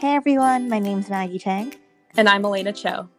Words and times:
Hey 0.00 0.14
everyone, 0.14 0.70
my 0.70 0.78
name's 0.78 1.10
Maggie 1.10 1.38
Tang. 1.38 1.74
And 2.16 2.26
I'm 2.26 2.42
Elena 2.42 2.72
Cho. 2.72 3.10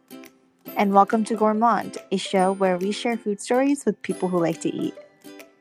And 0.76 0.92
welcome 0.92 1.22
to 1.26 1.36
Gourmand, 1.36 1.96
a 2.10 2.16
show 2.16 2.54
where 2.54 2.76
we 2.76 2.90
share 2.90 3.16
food 3.16 3.40
stories 3.40 3.84
with 3.84 4.02
people 4.02 4.28
who 4.28 4.40
like 4.40 4.60
to 4.62 4.68
eat. 4.68 4.92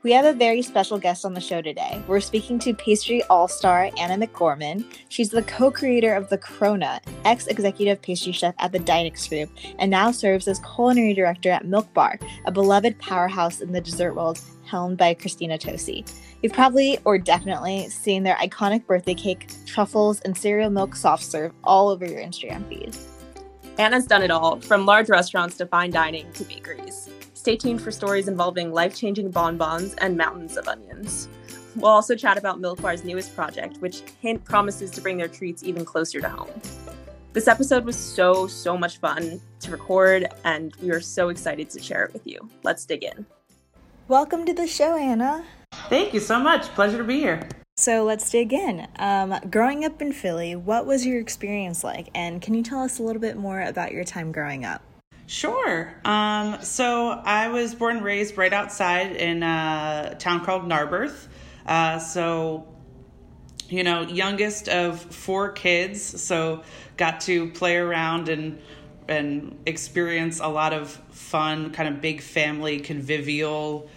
We 0.01 0.13
have 0.13 0.25
a 0.25 0.33
very 0.33 0.63
special 0.63 0.97
guest 0.97 1.23
on 1.23 1.35
the 1.35 1.39
show 1.39 1.61
today. 1.61 2.01
We're 2.07 2.21
speaking 2.21 2.57
to 2.57 2.73
pastry 2.73 3.21
all 3.25 3.47
star 3.47 3.91
Anna 3.99 4.25
McGorman. 4.25 4.83
She's 5.09 5.29
the 5.29 5.43
co 5.43 5.69
creator 5.69 6.15
of 6.15 6.27
The 6.29 6.39
Cronut, 6.39 7.01
ex 7.23 7.45
executive 7.45 8.01
pastry 8.01 8.31
chef 8.31 8.55
at 8.57 8.71
the 8.71 8.79
Dinex 8.79 9.29
Group, 9.29 9.51
and 9.77 9.91
now 9.91 10.09
serves 10.09 10.47
as 10.47 10.59
culinary 10.61 11.13
director 11.13 11.51
at 11.51 11.65
Milk 11.67 11.93
Bar, 11.93 12.17
a 12.45 12.51
beloved 12.51 12.97
powerhouse 12.97 13.61
in 13.61 13.73
the 13.73 13.81
dessert 13.81 14.15
world 14.15 14.41
helmed 14.71 14.97
by 14.97 15.13
Christina 15.13 15.57
Tosi. 15.57 16.09
You've 16.41 16.53
probably 16.53 16.97
or 17.03 17.17
definitely 17.17 17.89
seen 17.89 18.23
their 18.23 18.37
iconic 18.37 18.87
birthday 18.87 19.13
cake, 19.13 19.51
truffles, 19.65 20.21
and 20.21 20.35
cereal 20.35 20.69
milk 20.69 20.95
soft 20.95 21.25
serve 21.25 21.51
all 21.65 21.89
over 21.89 22.05
your 22.05 22.21
Instagram 22.21 22.67
feed. 22.69 22.95
Anna's 23.77 24.07
done 24.07 24.23
it 24.23 24.31
all, 24.31 24.61
from 24.61 24.85
large 24.85 25.09
restaurants 25.09 25.57
to 25.57 25.65
fine 25.65 25.91
dining 25.91 26.31
to 26.33 26.45
bakeries. 26.45 27.09
Stay 27.33 27.57
tuned 27.57 27.81
for 27.81 27.91
stories 27.91 28.29
involving 28.29 28.71
life 28.71 28.95
changing 28.95 29.29
bonbons 29.29 29.93
and 29.95 30.15
mountains 30.15 30.55
of 30.55 30.67
onions. 30.67 31.27
We'll 31.75 31.91
also 31.91 32.15
chat 32.15 32.37
about 32.37 32.59
Milk 32.59 32.79
newest 33.03 33.35
project, 33.35 33.77
which 33.77 34.03
hint 34.21 34.43
promises 34.45 34.91
to 34.91 35.01
bring 35.01 35.17
their 35.17 35.27
treats 35.27 35.63
even 35.63 35.83
closer 35.83 36.21
to 36.21 36.29
home. 36.29 36.61
This 37.33 37.47
episode 37.47 37.85
was 37.85 37.95
so, 37.97 38.45
so 38.47 38.77
much 38.77 38.99
fun 38.99 39.41
to 39.61 39.71
record, 39.71 40.27
and 40.43 40.75
we 40.81 40.91
are 40.91 41.01
so 41.01 41.29
excited 41.29 41.69
to 41.69 41.81
share 41.81 42.03
it 42.05 42.13
with 42.13 42.27
you. 42.27 42.49
Let's 42.63 42.85
dig 42.85 43.03
in. 43.03 43.25
Welcome 44.11 44.45
to 44.47 44.53
the 44.53 44.67
show, 44.67 44.97
Anna. 44.97 45.45
Thank 45.87 46.13
you 46.13 46.19
so 46.19 46.37
much. 46.37 46.63
Pleasure 46.75 46.97
to 46.97 47.03
be 47.05 47.19
here. 47.19 47.47
So 47.77 48.03
let's 48.03 48.29
dig 48.29 48.51
in. 48.51 48.85
Um, 48.99 49.33
growing 49.49 49.85
up 49.85 50.01
in 50.01 50.11
Philly, 50.11 50.53
what 50.53 50.85
was 50.85 51.05
your 51.05 51.21
experience 51.21 51.81
like? 51.81 52.09
And 52.13 52.41
can 52.41 52.53
you 52.53 52.61
tell 52.61 52.81
us 52.81 52.99
a 52.99 53.03
little 53.03 53.21
bit 53.21 53.37
more 53.37 53.61
about 53.61 53.93
your 53.93 54.03
time 54.03 54.33
growing 54.33 54.65
up? 54.65 54.83
Sure. 55.27 55.95
Um, 56.03 56.57
so 56.61 57.21
I 57.23 57.47
was 57.47 57.73
born 57.73 57.95
and 57.95 58.05
raised 58.05 58.37
right 58.37 58.51
outside 58.51 59.15
in 59.15 59.43
a 59.43 60.17
town 60.19 60.43
called 60.43 60.67
Narberth. 60.67 61.29
Uh, 61.65 61.97
so, 61.97 62.67
you 63.69 63.85
know, 63.85 64.01
youngest 64.01 64.67
of 64.67 64.99
four 64.99 65.53
kids, 65.53 66.21
so 66.21 66.63
got 66.97 67.21
to 67.21 67.49
play 67.51 67.77
around 67.77 68.27
and 68.27 68.59
and 69.07 69.57
experience 69.65 70.39
a 70.39 70.47
lot 70.47 70.73
of 70.73 70.89
fun, 71.11 71.71
kind 71.71 71.93
of 71.93 72.01
big 72.01 72.21
family, 72.21 72.79
convivial 72.79 73.89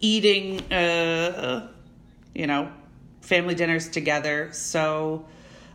eating. 0.00 0.60
Uh, 0.72 1.68
you 2.34 2.46
know, 2.46 2.70
family 3.20 3.54
dinners 3.54 3.88
together. 3.88 4.50
So 4.52 5.26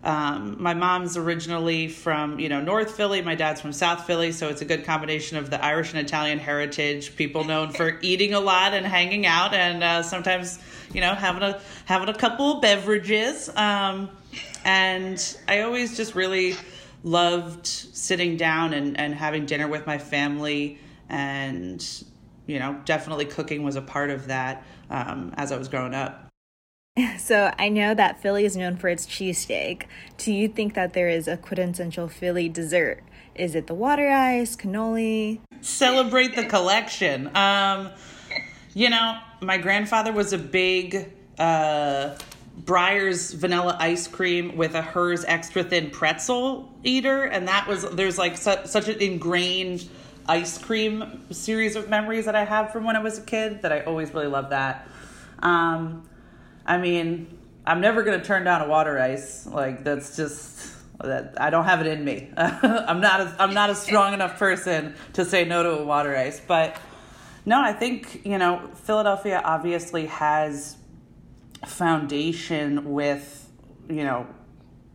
um, 0.04 0.62
my 0.62 0.73
mom's 0.73 1.18
originally 1.18 1.88
from 1.88 2.40
you 2.40 2.50
know 2.50 2.62
North 2.62 2.96
Philly. 2.96 3.22
My 3.22 3.36
dad's 3.36 3.62
from 3.62 3.73
South 3.73 4.06
Philly, 4.06 4.31
so 4.31 4.50
it's 4.50 4.62
a 4.62 4.66
good 4.66 4.86
combination 4.86 5.38
of 5.38 5.50
the 5.50 5.64
Irish 5.64 5.94
and 5.94 6.00
Italian 6.00 6.40
heritage. 6.40 7.16
People 7.16 7.44
known 7.44 7.72
for 7.72 8.00
eating 8.02 8.34
a 8.34 8.40
lot 8.40 8.73
and 8.73 8.86
hanging 8.86 9.26
out, 9.26 9.53
and 9.53 9.84
uh, 9.84 10.03
sometimes 10.03 10.59
you 10.94 11.02
know 11.02 11.14
having 11.14 11.42
a 11.42 11.59
having 11.86 12.09
a 12.09 12.14
couple 12.14 12.53
of 12.53 12.62
beverages. 12.62 13.50
Um, 13.56 14.09
and 14.64 15.38
I 15.48 15.62
always 15.62 15.96
just 15.96 16.16
really 16.16 16.56
loved 17.03 17.68
sitting 17.68 18.36
down 18.36 18.73
and, 18.73 19.00
and 19.00 19.14
having 19.14 19.46
dinner 19.46 19.68
with 19.68 19.88
my 19.88 19.98
family, 19.98 20.78
and 21.09 21.84
you 22.48 22.60
know 22.60 22.80
definitely 22.86 23.26
cooking 23.26 23.64
was 23.64 23.76
a 23.76 23.82
part 23.82 24.10
of 24.10 24.28
that 24.28 24.64
um, 24.90 25.34
as 25.38 25.52
I 25.52 25.58
was 25.58 25.68
growing 25.68 25.94
up. 25.94 26.22
So 27.18 27.52
I 27.58 27.68
know 27.68 27.94
that 27.94 28.22
Philly 28.22 28.46
is 28.46 28.56
known 28.56 28.78
for 28.78 28.88
its 28.88 29.06
cheesesteak. 29.06 29.84
Do 30.18 30.32
you 30.32 30.48
think 30.48 30.76
that 30.76 30.94
there 30.94 31.10
is 31.10 31.28
a 31.28 31.36
quintessential 31.36 32.08
Philly 32.08 32.48
dessert? 32.48 33.04
Is 33.34 33.54
it 33.54 33.68
the 33.68 33.74
water 33.74 34.10
ice, 34.10 34.56
cannoli? 34.56 35.40
Celebrate 35.60 36.36
the 36.36 36.46
collection. 36.46 37.36
Um, 37.36 37.90
you 38.74 38.90
know, 38.90 39.18
my 39.42 39.58
grandfather 39.58 40.14
was 40.14 40.31
a 40.31 40.38
big 40.38 41.12
uh, 41.38 42.16
Breyers 42.64 43.34
vanilla 43.34 43.75
ice 43.80 44.08
cream 44.08 44.56
with 44.56 44.75
a 44.75 44.81
Herr's 44.81 45.25
extra 45.25 45.64
thin 45.64 45.90
pretzel 45.90 46.72
eater, 46.84 47.24
and 47.24 47.48
that 47.48 47.68
was 47.68 47.84
there's 47.92 48.18
like 48.18 48.38
su- 48.38 48.66
such 48.66 48.88
an 48.88 49.02
ingrained 49.02 49.88
ice 50.28 50.58
cream 50.58 51.25
series 51.31 51.75
of 51.75 51.90
memories 51.90 52.25
that 52.25 52.36
I 52.36 52.46
have 52.46 52.72
from 52.72 52.84
when 52.84 52.96
I 52.96 53.00
was 53.00 53.18
a 53.18 53.22
kid 53.22 53.62
that 53.62 53.72
I 53.72 53.81
always 53.81 54.13
really 54.13 54.28
love 54.28 54.50
that. 54.50 54.88
Um, 55.40 56.08
I 56.66 56.78
mean, 56.78 57.38
I'm 57.66 57.81
never 57.81 58.03
going 58.03 58.19
to 58.19 58.25
turn 58.25 58.44
down 58.44 58.62
a 58.62 58.68
water 58.68 59.00
ice. 59.00 59.46
Like 59.46 59.84
that's 59.84 60.16
just 60.16 60.74
that 61.03 61.40
I 61.40 61.50
don't 61.50 61.66
have 61.66 61.81
it 61.81 61.88
in 61.88 62.03
me. 62.03 62.31
I'm 62.38 63.02
not 63.02 63.22
a, 63.22 63.36
I'm 63.40 63.53
not 63.53 63.69
a 63.69 63.75
strong 63.75 64.13
enough 64.13 64.38
person 64.38 64.96
to 65.13 65.25
say 65.25 65.46
no 65.46 65.63
to 65.63 65.80
a 65.80 65.86
water 65.86 66.16
ice. 66.16 66.40
But 66.40 66.78
no, 67.46 67.62
I 67.62 67.74
think 67.74 68.25
you 68.25 68.38
know 68.38 68.69
Philadelphia 68.75 69.42
obviously 69.44 70.07
has 70.07 70.78
foundation 71.66 72.94
with 72.94 73.50
you 73.90 74.03
know 74.03 74.28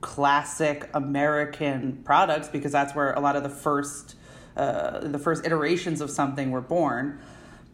classic 0.01 0.89
American 0.95 2.01
products 2.05 2.49
because 2.49 2.73
that's 2.73 2.95
where 2.95 3.13
a 3.13 3.21
lot 3.21 3.37
of 3.37 3.43
the 3.43 3.51
first 3.51 4.17
uh, 4.57 5.01
the 5.01 5.19
first 5.19 5.47
iterations 5.47 6.01
of 6.01 6.11
something 6.11 6.51
were 6.51 6.61
born. 6.61 7.21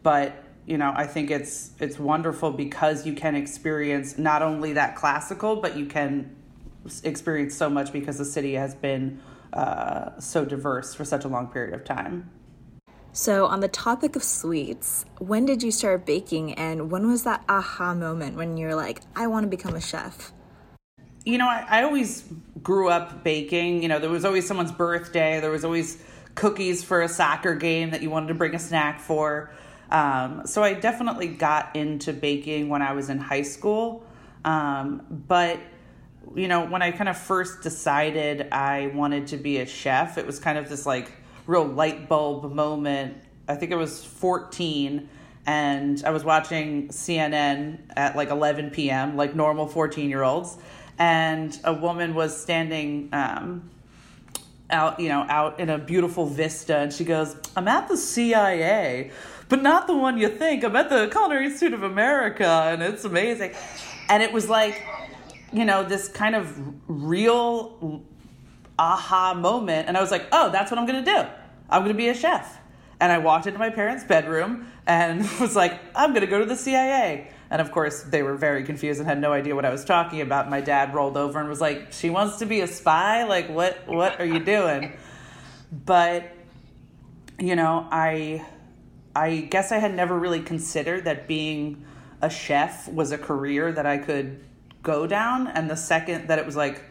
But 0.03 0.43
you 0.67 0.77
know 0.77 0.93
i 0.97 1.07
think 1.07 1.31
it's 1.31 1.71
it's 1.79 1.99
wonderful 1.99 2.51
because 2.51 3.07
you 3.07 3.13
can 3.13 3.37
experience 3.37 4.19
not 4.19 4.43
only 4.43 4.73
that 4.73 4.97
classical 4.97 5.57
but 5.57 5.77
you 5.77 5.87
can 5.87 6.35
experience 7.05 7.55
so 7.55 7.71
much 7.71 7.93
because 7.93 8.19
the 8.19 8.25
city 8.25 8.55
has 8.55 8.75
been 8.75 9.21
uh, 9.53 10.19
so 10.21 10.45
diverse 10.45 10.95
for 10.95 11.05
such 11.05 11.25
a 11.25 11.29
long 11.29 11.49
period 11.49 11.75
of 11.75 11.85
time. 11.85 12.31
So 13.13 13.47
on 13.47 13.61
the 13.61 13.69
topic 13.69 14.15
of 14.15 14.23
sweets 14.23 15.05
when 15.19 15.47
did 15.47 15.63
you 15.63 15.73
start 15.73 16.05
baking 16.05 16.55
and 16.55 16.91
when 16.91 17.07
was 17.09 17.25
that 17.25 17.43
aha 17.49 17.95
moment 17.95 18.37
when 18.37 18.57
you're 18.57 18.75
like 18.75 19.01
i 19.17 19.27
want 19.27 19.45
to 19.45 19.49
become 19.49 19.75
a 19.75 19.81
chef 19.81 20.33
you 21.25 21.39
know 21.39 21.49
I, 21.49 21.67
I 21.69 21.83
always 21.83 22.25
grew 22.63 22.89
up 22.89 23.25
baking. 23.25 23.83
You 23.83 23.89
know 23.89 23.99
there 23.99 24.11
was 24.11 24.25
always 24.25 24.47
someone's 24.47 24.73
birthday. 24.73 25.41
There 25.41 25.51
was 25.51 25.65
always 25.65 26.03
cookies 26.37 26.85
for 26.85 27.03
a 27.03 27.09
soccer 27.09 27.57
game 27.57 27.91
that 27.91 28.03
you 28.03 28.11
wanted 28.11 28.29
to 28.29 28.35
bring 28.35 28.55
a 28.55 28.59
snack 28.59 29.01
for 29.01 29.51
um, 29.91 30.47
so 30.47 30.63
I 30.63 30.75
definitely 30.75 31.29
got 31.29 31.77
into 31.77 32.13
baking 32.13 32.69
when 32.69 32.83
I 32.83 32.93
was 32.93 33.09
in 33.09 33.19
high 33.19 33.43
school. 33.43 34.05
Um, 34.45 35.03
but, 35.29 35.61
you 36.35 36.49
know, 36.49 36.67
when 36.67 36.83
I 36.83 36.91
kind 36.91 37.09
of 37.09 37.17
first 37.17 37.63
decided 37.63 38.49
I 38.53 38.89
wanted 38.89 39.29
to 39.29 39.37
be 39.37 39.59
a 39.59 39.67
chef, 39.67 40.19
it 40.19 40.27
was 40.27 40.39
kind 40.39 40.59
of 40.59 40.69
this 40.69 40.87
like 40.87 41.13
real 41.47 41.65
light 41.65 42.09
bulb 42.09 42.53
moment. 42.53 43.23
I 43.49 43.55
think 43.55 43.73
I 43.73 43.77
was 43.77 44.05
14 44.05 45.09
and 45.47 46.03
I 46.05 46.11
was 46.11 46.25
watching 46.25 46.89
CNN 46.89 47.79
at 47.97 48.17
like 48.17 48.31
11 48.31 48.71
p.m., 48.71 49.17
like 49.17 49.37
normal 49.37 49.69
14 49.69 50.11
year 50.11 50.25
olds. 50.25 50.57
And 50.99 51.57
a 51.63 51.73
woman 51.73 52.15
was 52.15 52.41
standing 52.41 53.11
um, 53.13 53.71
out, 54.71 55.01
you 55.01 55.09
know, 55.09 55.25
out 55.29 55.61
in 55.61 55.71
a 55.71 55.79
beautiful 55.79 56.27
vista, 56.27 56.77
and 56.77 56.93
she 56.93 57.05
goes, 57.05 57.37
I'm 57.57 57.69
at 57.69 57.89
the 57.89 57.97
CIA 57.97 59.11
but 59.49 59.63
not 59.63 59.87
the 59.87 59.97
one 59.97 60.19
you 60.19 60.29
think. 60.29 60.65
I'm 60.65 60.75
at 60.77 60.89
the 60.89 61.09
Culinary 61.09 61.47
Institute 61.47 61.73
of 61.73 61.83
America, 61.83 62.47
and 62.47 62.83
it's 62.83 63.05
amazing. 63.05 63.55
And 64.09 64.23
it 64.23 64.33
was 64.33 64.49
like, 64.49 64.83
you 65.53 65.65
know, 65.65 65.85
this 65.85 66.09
kind 66.09 66.35
of 66.35 66.59
real 66.89 68.03
aha 68.79 69.35
moment. 69.35 69.89
And 69.89 69.97
I 69.97 70.01
was 70.01 70.11
like, 70.11 70.27
oh, 70.33 70.51
that's 70.51 70.71
what 70.71 70.79
I'm 70.79 70.87
to 71.05 71.11
do. 71.11 71.27
I'm 71.71 71.83
to 71.93 71.95
be 71.95 72.09
a 72.09 72.15
chef. 72.15 72.59
And 73.01 73.13
I 73.13 73.19
walked 73.19 73.47
into 73.47 73.59
my 73.59 73.71
parents' 73.71 74.05
bedroom 74.05 74.67
and 74.87 75.21
was 75.41 75.55
like, 75.55 75.81
I'm 75.95 76.11
going 76.11 76.23
to 76.23 76.27
go 76.27 76.39
to 76.39 76.47
the 76.47 76.57
CIA. 76.57 77.31
And 77.51 77.61
of 77.61 77.71
course, 77.71 78.03
they 78.03 78.23
were 78.23 78.37
very 78.37 78.65
confused 78.65 78.99
and 78.99 79.09
had 79.09 79.21
no 79.21 79.33
idea 79.33 79.55
what 79.55 79.65
I 79.65 79.71
was 79.71 79.85
talking 79.85 80.21
about. 80.21 80.51
My 80.51 80.61
dad 80.61 80.95
rolled 80.95 81.17
over 81.17 81.39
and 81.39 81.49
was 81.49 81.61
like, 81.61 81.93
"She 81.93 82.11
wants 82.11 82.39
to 82.39 82.47
be 82.47 82.61
a 82.61 82.67
spy? 82.67 83.23
Like 83.23 83.49
what 83.49 83.87
what 83.87 84.19
are 84.19 84.27
you 84.27 84.41
doing?" 84.41 84.97
But 85.71 86.33
you 87.39 87.55
know, 87.55 87.87
I 87.93 88.45
I 89.15 89.43
guess 89.43 89.71
I 89.71 89.79
had 89.79 89.95
never 89.95 90.19
really 90.19 90.41
considered 90.41 91.05
that 91.05 91.29
being 91.29 91.85
a 92.21 92.29
chef 92.29 92.89
was 92.89 93.13
a 93.13 93.19
career 93.19 93.73
that 93.73 93.87
I 93.87 93.99
could 93.99 94.45
go 94.83 95.07
down. 95.07 95.49
And 95.49 95.71
the 95.71 95.77
second 95.77 96.29
that 96.29 96.39
it 96.39 96.47
was 96.47 96.57
like, 96.57 96.83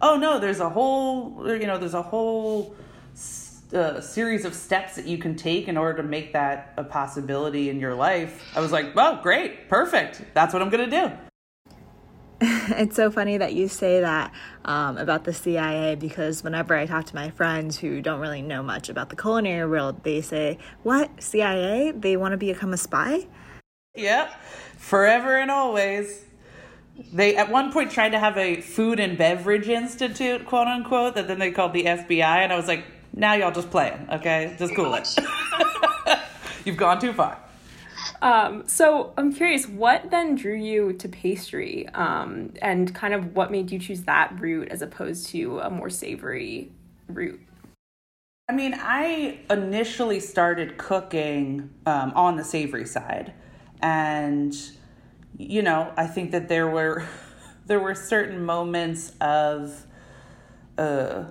oh 0.00 0.16
no, 0.16 0.38
there's 0.38 0.60
a 0.60 0.68
whole, 0.68 1.46
you 1.48 1.66
know, 1.66 1.78
there's 1.78 1.94
a 1.94 2.02
whole 2.02 2.74
uh, 3.74 4.00
series 4.00 4.44
of 4.44 4.54
steps 4.54 4.96
that 4.96 5.06
you 5.06 5.18
can 5.18 5.36
take 5.36 5.68
in 5.68 5.76
order 5.76 6.02
to 6.02 6.08
make 6.08 6.32
that 6.32 6.72
a 6.76 6.84
possibility 6.84 7.68
in 7.68 7.80
your 7.80 7.94
life. 7.94 8.50
I 8.54 8.60
was 8.60 8.72
like, 8.72 8.94
well, 8.94 9.20
great, 9.22 9.68
perfect. 9.68 10.22
That's 10.34 10.52
what 10.52 10.62
I'm 10.62 10.70
going 10.70 10.88
to 10.90 11.08
do. 11.08 11.12
it's 12.40 12.94
so 12.94 13.10
funny 13.10 13.36
that 13.36 13.54
you 13.54 13.66
say 13.66 14.00
that 14.00 14.32
um, 14.64 14.96
about 14.96 15.24
the 15.24 15.34
CIA 15.34 15.96
because 15.96 16.44
whenever 16.44 16.74
I 16.76 16.86
talk 16.86 17.04
to 17.06 17.14
my 17.14 17.30
friends 17.30 17.78
who 17.78 18.00
don't 18.00 18.20
really 18.20 18.42
know 18.42 18.62
much 18.62 18.88
about 18.88 19.10
the 19.10 19.16
culinary 19.16 19.68
world, 19.68 20.04
they 20.04 20.20
say, 20.20 20.58
What? 20.84 21.22
CIA? 21.22 21.92
They 21.92 22.16
want 22.16 22.32
to 22.32 22.36
become 22.36 22.72
a 22.72 22.76
spy? 22.76 23.26
Yep. 23.96 24.30
Forever 24.76 25.36
and 25.36 25.50
always. 25.50 26.26
they 27.12 27.34
at 27.34 27.50
one 27.50 27.72
point 27.72 27.90
tried 27.90 28.10
to 28.10 28.20
have 28.20 28.38
a 28.38 28.60
food 28.60 29.00
and 29.00 29.18
beverage 29.18 29.68
institute, 29.68 30.46
quote 30.46 30.68
unquote, 30.68 31.16
that 31.16 31.26
then 31.26 31.40
they 31.40 31.50
called 31.50 31.72
the 31.72 31.84
FBI, 31.84 32.20
and 32.22 32.52
I 32.52 32.56
was 32.56 32.68
like, 32.68 32.84
now 33.14 33.34
y'all 33.34 33.52
just 33.52 33.70
playing, 33.70 34.06
okay? 34.12 34.54
Just 34.58 34.74
cool 34.74 34.94
it. 34.94 35.16
You've 36.64 36.76
gone 36.76 37.00
too 37.00 37.12
far. 37.12 37.38
Um, 38.20 38.66
so 38.66 39.12
I'm 39.16 39.32
curious, 39.32 39.66
what 39.68 40.10
then 40.10 40.34
drew 40.34 40.56
you 40.56 40.92
to 40.94 41.08
pastry, 41.08 41.88
um, 41.90 42.52
and 42.60 42.92
kind 42.94 43.14
of 43.14 43.36
what 43.36 43.50
made 43.50 43.70
you 43.70 43.78
choose 43.78 44.02
that 44.02 44.38
route 44.40 44.68
as 44.68 44.82
opposed 44.82 45.28
to 45.28 45.60
a 45.60 45.70
more 45.70 45.90
savory 45.90 46.72
route? 47.06 47.40
I 48.48 48.54
mean, 48.54 48.74
I 48.76 49.40
initially 49.50 50.20
started 50.20 50.78
cooking 50.78 51.70
um, 51.86 52.12
on 52.16 52.36
the 52.36 52.44
savory 52.44 52.86
side, 52.86 53.32
and 53.82 54.56
you 55.36 55.62
know, 55.62 55.92
I 55.96 56.06
think 56.06 56.32
that 56.32 56.48
there 56.48 56.68
were 56.68 57.06
there 57.66 57.78
were 57.78 57.94
certain 57.94 58.44
moments 58.44 59.12
of 59.20 59.86
uh, 60.76 61.24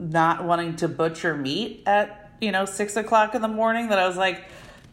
not 0.00 0.44
wanting 0.44 0.76
to 0.76 0.88
butcher 0.88 1.36
meat 1.36 1.82
at 1.86 2.30
you 2.40 2.50
know 2.50 2.64
six 2.64 2.96
o'clock 2.96 3.34
in 3.34 3.42
the 3.42 3.48
morning 3.48 3.88
that 3.88 3.98
I 3.98 4.08
was 4.08 4.16
like, 4.16 4.36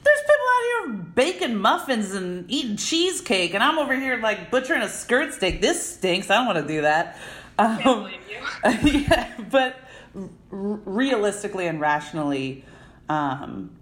there's 0.03 0.19
people 0.21 0.35
out 0.35 0.63
here 0.63 0.93
baking 1.15 1.55
muffins 1.55 2.13
and 2.13 2.49
eating 2.51 2.77
cheesecake, 2.77 3.53
and 3.53 3.63
I'm 3.63 3.79
over 3.79 3.95
here 3.95 4.17
like 4.17 4.51
butchering 4.51 4.81
a 4.81 4.89
skirt 4.89 5.33
steak. 5.33 5.61
This 5.61 5.95
stinks. 5.95 6.29
I 6.29 6.35
don't 6.35 6.45
want 6.45 6.59
to 6.59 6.73
do 6.73 6.81
that. 6.81 7.17
Um, 7.57 7.77
Can't 7.77 7.99
blame 8.01 8.83
you. 8.83 8.91
yeah, 9.01 9.31
but 9.49 9.79
r- 10.15 10.29
realistically 10.51 11.67
and 11.67 11.79
rationally, 11.79 12.65
um, 13.09 13.75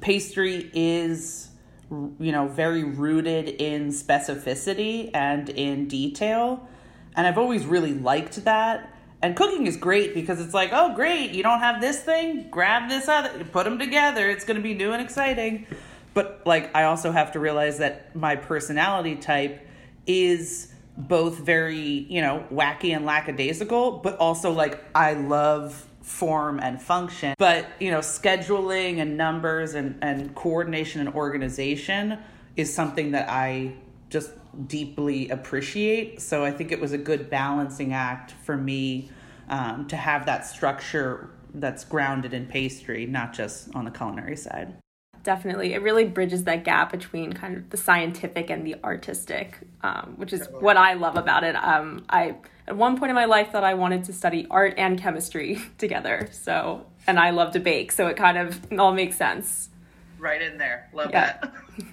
pastry 0.00 0.70
is 0.74 1.48
you 1.90 2.32
know 2.32 2.48
very 2.48 2.84
rooted 2.84 3.48
in 3.48 3.88
specificity 3.88 5.10
and 5.14 5.48
in 5.50 5.88
detail, 5.88 6.68
and 7.16 7.26
I've 7.26 7.38
always 7.38 7.66
really 7.66 7.94
liked 7.94 8.44
that. 8.44 8.94
And 9.20 9.34
cooking 9.34 9.66
is 9.66 9.76
great 9.76 10.14
because 10.14 10.40
it's 10.40 10.54
like, 10.54 10.70
oh, 10.72 10.94
great, 10.94 11.32
you 11.32 11.42
don't 11.42 11.58
have 11.58 11.80
this 11.80 12.00
thing, 12.00 12.48
grab 12.50 12.88
this 12.88 13.08
other, 13.08 13.44
put 13.44 13.64
them 13.64 13.78
together. 13.78 14.30
It's 14.30 14.44
going 14.44 14.56
to 14.56 14.62
be 14.62 14.74
new 14.74 14.92
and 14.92 15.02
exciting. 15.02 15.66
But 16.14 16.42
like, 16.46 16.74
I 16.74 16.84
also 16.84 17.10
have 17.10 17.32
to 17.32 17.40
realize 17.40 17.78
that 17.78 18.14
my 18.14 18.36
personality 18.36 19.16
type 19.16 19.66
is 20.06 20.72
both 20.96 21.38
very, 21.38 22.06
you 22.08 22.20
know, 22.20 22.44
wacky 22.52 22.94
and 22.94 23.04
lackadaisical, 23.04 23.98
but 23.98 24.16
also 24.18 24.52
like 24.52 24.82
I 24.94 25.14
love 25.14 25.84
form 26.02 26.58
and 26.60 26.80
function. 26.80 27.34
But, 27.38 27.66
you 27.80 27.90
know, 27.90 27.98
scheduling 27.98 29.00
and 29.00 29.16
numbers 29.16 29.74
and, 29.74 29.98
and 30.02 30.34
coordination 30.34 31.00
and 31.00 31.14
organization 31.14 32.18
is 32.56 32.72
something 32.72 33.12
that 33.12 33.28
I 33.28 33.74
just 34.08 34.32
deeply 34.66 35.28
appreciate. 35.28 36.20
So 36.20 36.44
I 36.44 36.50
think 36.50 36.72
it 36.72 36.80
was 36.80 36.92
a 36.92 36.98
good 36.98 37.30
balancing 37.30 37.92
act 37.92 38.32
for 38.44 38.56
me 38.56 39.10
um, 39.48 39.86
to 39.88 39.96
have 39.96 40.26
that 40.26 40.46
structure 40.46 41.30
that's 41.54 41.84
grounded 41.84 42.34
in 42.34 42.46
pastry, 42.46 43.06
not 43.06 43.32
just 43.32 43.74
on 43.74 43.84
the 43.84 43.90
culinary 43.90 44.36
side. 44.36 44.74
Definitely, 45.22 45.74
it 45.74 45.82
really 45.82 46.04
bridges 46.04 46.44
that 46.44 46.64
gap 46.64 46.92
between 46.92 47.32
kind 47.32 47.56
of 47.56 47.70
the 47.70 47.76
scientific 47.76 48.50
and 48.50 48.66
the 48.66 48.76
artistic, 48.84 49.58
um, 49.82 50.14
which 50.16 50.32
is 50.32 50.48
what 50.60 50.76
I 50.76 50.94
love 50.94 51.16
about 51.16 51.44
it. 51.44 51.54
Um, 51.56 52.04
I 52.08 52.36
at 52.66 52.76
one 52.76 52.98
point 52.98 53.10
in 53.10 53.16
my 53.16 53.24
life 53.24 53.50
thought 53.50 53.64
I 53.64 53.74
wanted 53.74 54.04
to 54.04 54.12
study 54.12 54.46
art 54.50 54.74
and 54.78 54.98
chemistry 54.98 55.58
together. 55.78 56.28
So, 56.32 56.86
and 57.06 57.18
I 57.18 57.30
love 57.30 57.52
to 57.52 57.60
bake, 57.60 57.92
so 57.92 58.06
it 58.06 58.16
kind 58.16 58.38
of 58.38 58.60
all 58.78 58.92
makes 58.92 59.16
sense. 59.16 59.70
Right 60.18 60.40
in 60.40 60.56
there. 60.56 60.88
Love 60.92 61.10
Yeah. 61.10 61.38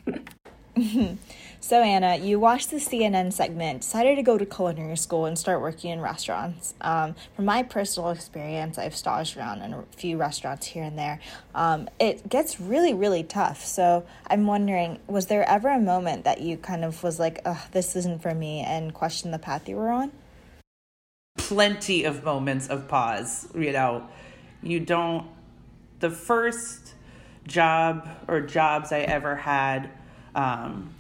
that. 0.06 0.30
So, 1.66 1.82
Anna, 1.82 2.18
you 2.18 2.40
watched 2.40 2.70
the 2.70 2.78
CNN 2.78 3.34
segment, 3.34 3.82
decided 3.82 4.18
to 4.18 4.22
go 4.22 4.38
to 4.38 4.46
culinary 4.46 4.98
school 4.98 5.26
and 5.26 5.36
start 5.36 5.62
working 5.62 5.90
in 5.90 6.00
restaurants. 6.00 6.76
Um, 6.80 7.16
from 7.36 7.46
my 7.46 7.64
personal 7.64 8.12
experience, 8.12 8.78
I've 8.78 8.96
staged 8.96 9.36
around 9.36 9.64
in 9.64 9.74
a 9.74 9.84
few 9.98 10.18
restaurants 10.18 10.68
here 10.68 10.84
and 10.84 10.96
there. 10.96 11.20
Um, 11.56 11.90
it 12.00 12.30
gets 12.30 12.60
really, 12.60 12.94
really 12.94 13.24
tough. 13.24 13.66
So, 13.66 14.06
I'm 14.28 14.46
wondering, 14.46 15.00
was 15.08 15.26
there 15.26 15.44
ever 15.50 15.70
a 15.70 15.80
moment 15.80 16.24
that 16.26 16.40
you 16.40 16.58
kind 16.58 16.86
of 16.86 17.02
was 17.02 17.20
like, 17.20 17.42
"Ugh, 17.46 17.58
this 17.72 17.96
isn't 17.96 18.22
for 18.22 18.36
me," 18.36 18.60
and 18.62 18.94
questioned 18.94 19.34
the 19.34 19.40
path 19.40 19.68
you 19.68 19.78
were 19.78 19.90
on? 19.90 20.12
plenty 21.38 22.04
of 22.04 22.24
moments 22.24 22.68
of 22.68 22.88
pause. 22.88 23.48
You 23.56 23.72
know, 23.72 24.08
you 24.62 24.80
don't. 24.80 25.28
The 26.00 26.12
first 26.12 26.94
job 27.48 28.08
or 28.28 28.42
jobs 28.42 28.92
I 28.92 29.00
ever 29.00 29.36
had, 29.36 29.90
um, 30.36 30.95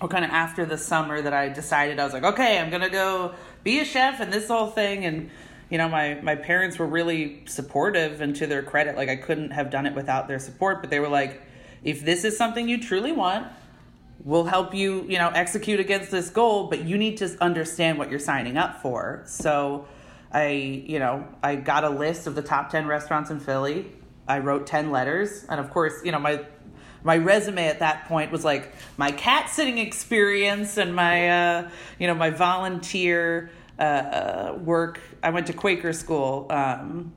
or 0.00 0.08
kind 0.08 0.24
of 0.24 0.30
after 0.30 0.64
the 0.64 0.78
summer 0.78 1.20
that 1.20 1.32
I 1.32 1.48
decided 1.48 1.98
I 1.98 2.04
was 2.04 2.12
like, 2.12 2.24
okay, 2.24 2.58
I'm 2.58 2.70
gonna 2.70 2.90
go 2.90 3.34
be 3.64 3.80
a 3.80 3.84
chef 3.84 4.20
and 4.20 4.32
this 4.32 4.48
whole 4.48 4.68
thing. 4.68 5.04
And 5.04 5.30
you 5.70 5.78
know, 5.78 5.88
my 5.88 6.14
my 6.22 6.34
parents 6.34 6.78
were 6.78 6.86
really 6.86 7.42
supportive, 7.46 8.20
and 8.20 8.34
to 8.36 8.46
their 8.46 8.62
credit, 8.62 8.96
like 8.96 9.08
I 9.08 9.16
couldn't 9.16 9.50
have 9.50 9.70
done 9.70 9.86
it 9.86 9.94
without 9.94 10.28
their 10.28 10.38
support. 10.38 10.80
But 10.80 10.90
they 10.90 11.00
were 11.00 11.08
like, 11.08 11.42
if 11.84 12.04
this 12.04 12.24
is 12.24 12.36
something 12.36 12.68
you 12.68 12.80
truly 12.80 13.12
want, 13.12 13.46
we'll 14.24 14.44
help 14.44 14.74
you, 14.74 15.04
you 15.08 15.18
know, 15.18 15.28
execute 15.28 15.80
against 15.80 16.10
this 16.10 16.30
goal, 16.30 16.68
but 16.68 16.84
you 16.84 16.98
need 16.98 17.18
to 17.18 17.36
understand 17.40 17.98
what 17.98 18.10
you're 18.10 18.18
signing 18.18 18.56
up 18.56 18.82
for. 18.82 19.22
So 19.26 19.86
I, 20.32 20.48
you 20.48 20.98
know, 20.98 21.26
I 21.42 21.56
got 21.56 21.84
a 21.84 21.90
list 21.90 22.26
of 22.26 22.34
the 22.34 22.42
top 22.42 22.70
10 22.70 22.86
restaurants 22.86 23.30
in 23.30 23.40
Philly. 23.40 23.92
I 24.26 24.40
wrote 24.40 24.66
10 24.66 24.90
letters, 24.90 25.46
and 25.48 25.58
of 25.58 25.70
course, 25.70 25.94
you 26.04 26.12
know, 26.12 26.18
my 26.18 26.44
my 27.02 27.16
resume 27.16 27.66
at 27.66 27.78
that 27.80 28.06
point 28.06 28.32
was 28.32 28.44
like 28.44 28.72
my 28.96 29.10
cat 29.12 29.48
sitting 29.48 29.78
experience 29.78 30.76
and 30.76 30.94
my 30.94 31.28
uh, 31.28 31.70
you 31.98 32.06
know, 32.06 32.14
my 32.14 32.30
volunteer 32.30 33.50
uh, 33.78 34.54
work. 34.58 35.00
I 35.22 35.30
went 35.30 35.46
to 35.48 35.52
Quaker 35.52 35.92
school 35.92 36.46
um, 36.50 37.12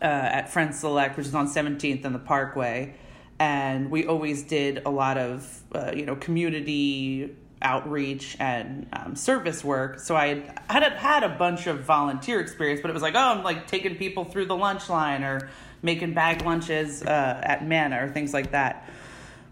uh, 0.00 0.04
at 0.04 0.50
Friends 0.50 0.80
Select, 0.80 1.16
which 1.16 1.26
is 1.26 1.34
on 1.34 1.48
17th 1.48 2.04
and 2.04 2.14
the 2.14 2.18
Parkway. 2.18 2.94
And 3.38 3.90
we 3.90 4.06
always 4.06 4.42
did 4.42 4.82
a 4.84 4.90
lot 4.90 5.18
of, 5.18 5.62
uh, 5.74 5.92
you 5.94 6.06
know, 6.06 6.16
community 6.16 7.34
outreach 7.62 8.36
and 8.40 8.86
um, 8.92 9.14
service 9.14 9.64
work. 9.64 10.00
So 10.00 10.16
I 10.16 10.42
had 10.68 10.82
had 10.92 11.22
a 11.22 11.28
bunch 11.28 11.66
of 11.66 11.80
volunteer 11.80 12.40
experience, 12.40 12.80
but 12.82 12.90
it 12.90 12.94
was 12.94 13.02
like, 13.02 13.14
oh, 13.14 13.18
I'm 13.18 13.42
like 13.42 13.66
taking 13.66 13.96
people 13.96 14.24
through 14.24 14.46
the 14.46 14.56
lunch 14.56 14.88
line 14.88 15.22
or 15.22 15.48
making 15.82 16.14
bag 16.14 16.42
lunches 16.42 17.02
uh, 17.02 17.40
at 17.42 17.66
Manna 17.66 18.04
or 18.04 18.08
things 18.08 18.32
like 18.32 18.52
that. 18.52 18.88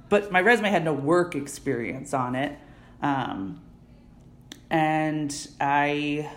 But 0.08 0.32
my 0.32 0.40
resume 0.40 0.70
had 0.70 0.84
no 0.84 0.92
work 0.92 1.34
experience 1.34 2.14
on 2.14 2.34
it. 2.34 2.58
Um, 3.02 3.60
and 4.70 5.34
I, 5.60 6.30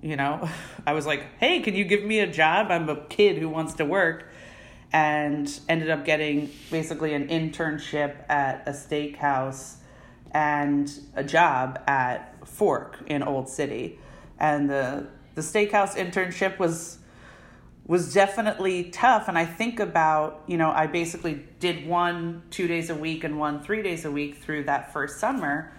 you 0.00 0.16
know, 0.16 0.48
I 0.86 0.92
was 0.92 1.06
like, 1.06 1.24
hey, 1.38 1.60
can 1.60 1.74
you 1.74 1.84
give 1.84 2.04
me 2.04 2.20
a 2.20 2.26
job? 2.26 2.70
I'm 2.70 2.88
a 2.88 2.96
kid 3.06 3.38
who 3.38 3.48
wants 3.48 3.74
to 3.74 3.84
work. 3.84 4.28
And 4.92 5.60
ended 5.68 5.90
up 5.90 6.04
getting 6.04 6.50
basically 6.70 7.14
an 7.14 7.26
internship 7.26 8.14
at 8.28 8.62
a 8.68 8.70
steakhouse 8.70 9.78
and 10.30 10.92
a 11.16 11.24
job 11.24 11.80
at 11.88 12.46
Fork 12.46 13.02
in 13.06 13.22
Old 13.24 13.48
City. 13.48 13.98
And 14.38 14.70
the 14.70 15.08
the 15.34 15.40
steakhouse 15.40 15.96
internship 15.96 16.60
was 16.60 16.98
was 17.86 18.14
definitely 18.14 18.84
tough 18.84 19.28
and 19.28 19.36
I 19.36 19.44
think 19.44 19.78
about, 19.78 20.42
you 20.46 20.56
know, 20.56 20.70
I 20.70 20.86
basically 20.86 21.44
did 21.60 21.86
one 21.86 22.42
2 22.50 22.66
days 22.66 22.88
a 22.88 22.94
week 22.94 23.24
and 23.24 23.38
one 23.38 23.62
3 23.62 23.82
days 23.82 24.04
a 24.04 24.10
week 24.10 24.38
through 24.38 24.64
that 24.64 24.92
first 24.92 25.18
summer. 25.18 25.72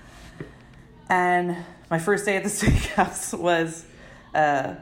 And 1.09 1.57
my 1.89 1.99
first 1.99 2.25
day 2.25 2.37
at 2.37 2.43
the 2.43 2.49
steakhouse 2.61 3.37
was 3.37 3.85
uh, 4.33 4.75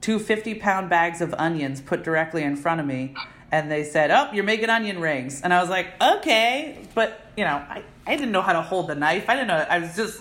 two 0.00 0.18
50 0.18 0.54
pound 0.56 0.90
bags 0.90 1.20
of 1.20 1.34
onions 1.34 1.80
put 1.80 2.02
directly 2.02 2.42
in 2.42 2.56
front 2.56 2.80
of 2.80 2.86
me. 2.86 3.14
And 3.52 3.70
they 3.70 3.84
said, 3.84 4.10
Oh, 4.10 4.30
you're 4.32 4.44
making 4.44 4.70
onion 4.70 5.00
rings. 5.00 5.42
And 5.42 5.52
I 5.52 5.60
was 5.60 5.70
like, 5.70 5.88
Okay. 6.00 6.86
But, 6.94 7.20
you 7.36 7.44
know, 7.44 7.56
I, 7.56 7.82
I 8.06 8.16
didn't 8.16 8.32
know 8.32 8.42
how 8.42 8.52
to 8.52 8.62
hold 8.62 8.88
the 8.88 8.94
knife. 8.94 9.28
I 9.28 9.34
didn't 9.34 9.48
know. 9.48 9.66
I 9.68 9.78
was 9.78 9.96
just 9.96 10.20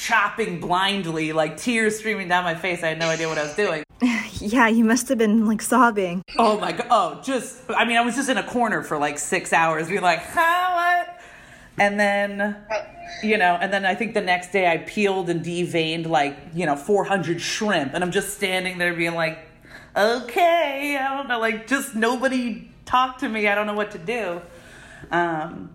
chopping 0.00 0.60
blindly, 0.60 1.32
like 1.32 1.58
tears 1.58 1.98
streaming 1.98 2.26
down 2.26 2.42
my 2.42 2.54
face. 2.54 2.82
I 2.82 2.88
had 2.88 2.98
no 2.98 3.08
idea 3.08 3.28
what 3.28 3.38
I 3.38 3.42
was 3.42 3.54
doing. 3.54 3.84
Yeah, 4.42 4.68
you 4.68 4.84
must 4.84 5.10
have 5.10 5.18
been 5.18 5.44
like 5.44 5.60
sobbing. 5.60 6.22
Oh 6.38 6.58
my 6.58 6.72
god! 6.72 6.86
Oh, 6.90 7.20
just 7.22 7.60
I 7.68 7.84
mean, 7.84 7.98
I 7.98 8.00
was 8.00 8.14
just 8.16 8.30
in 8.30 8.38
a 8.38 8.42
corner 8.42 8.82
for 8.82 8.96
like 8.96 9.18
six 9.18 9.52
hours, 9.52 9.88
being 9.88 10.00
like, 10.00 10.20
"Huh, 10.22 10.70
what?" 11.04 11.20
And 11.76 12.00
then, 12.00 12.56
you 13.22 13.36
know, 13.36 13.58
and 13.60 13.70
then 13.70 13.84
I 13.84 13.94
think 13.94 14.14
the 14.14 14.22
next 14.22 14.50
day 14.50 14.66
I 14.66 14.78
peeled 14.78 15.28
and 15.28 15.44
deveined 15.44 16.06
like 16.06 16.38
you 16.54 16.64
know 16.64 16.74
400 16.74 17.38
shrimp, 17.38 17.92
and 17.92 18.02
I'm 18.02 18.12
just 18.12 18.32
standing 18.34 18.78
there 18.78 18.94
being 18.94 19.14
like, 19.14 19.40
"Okay, 19.94 20.96
I 20.98 21.14
don't 21.18 21.28
know, 21.28 21.38
like 21.38 21.66
just 21.66 21.94
nobody 21.94 22.72
talk 22.86 23.18
to 23.18 23.28
me. 23.28 23.46
I 23.46 23.54
don't 23.54 23.66
know 23.66 23.74
what 23.74 23.90
to 23.90 23.98
do." 23.98 24.40
Um, 25.10 25.68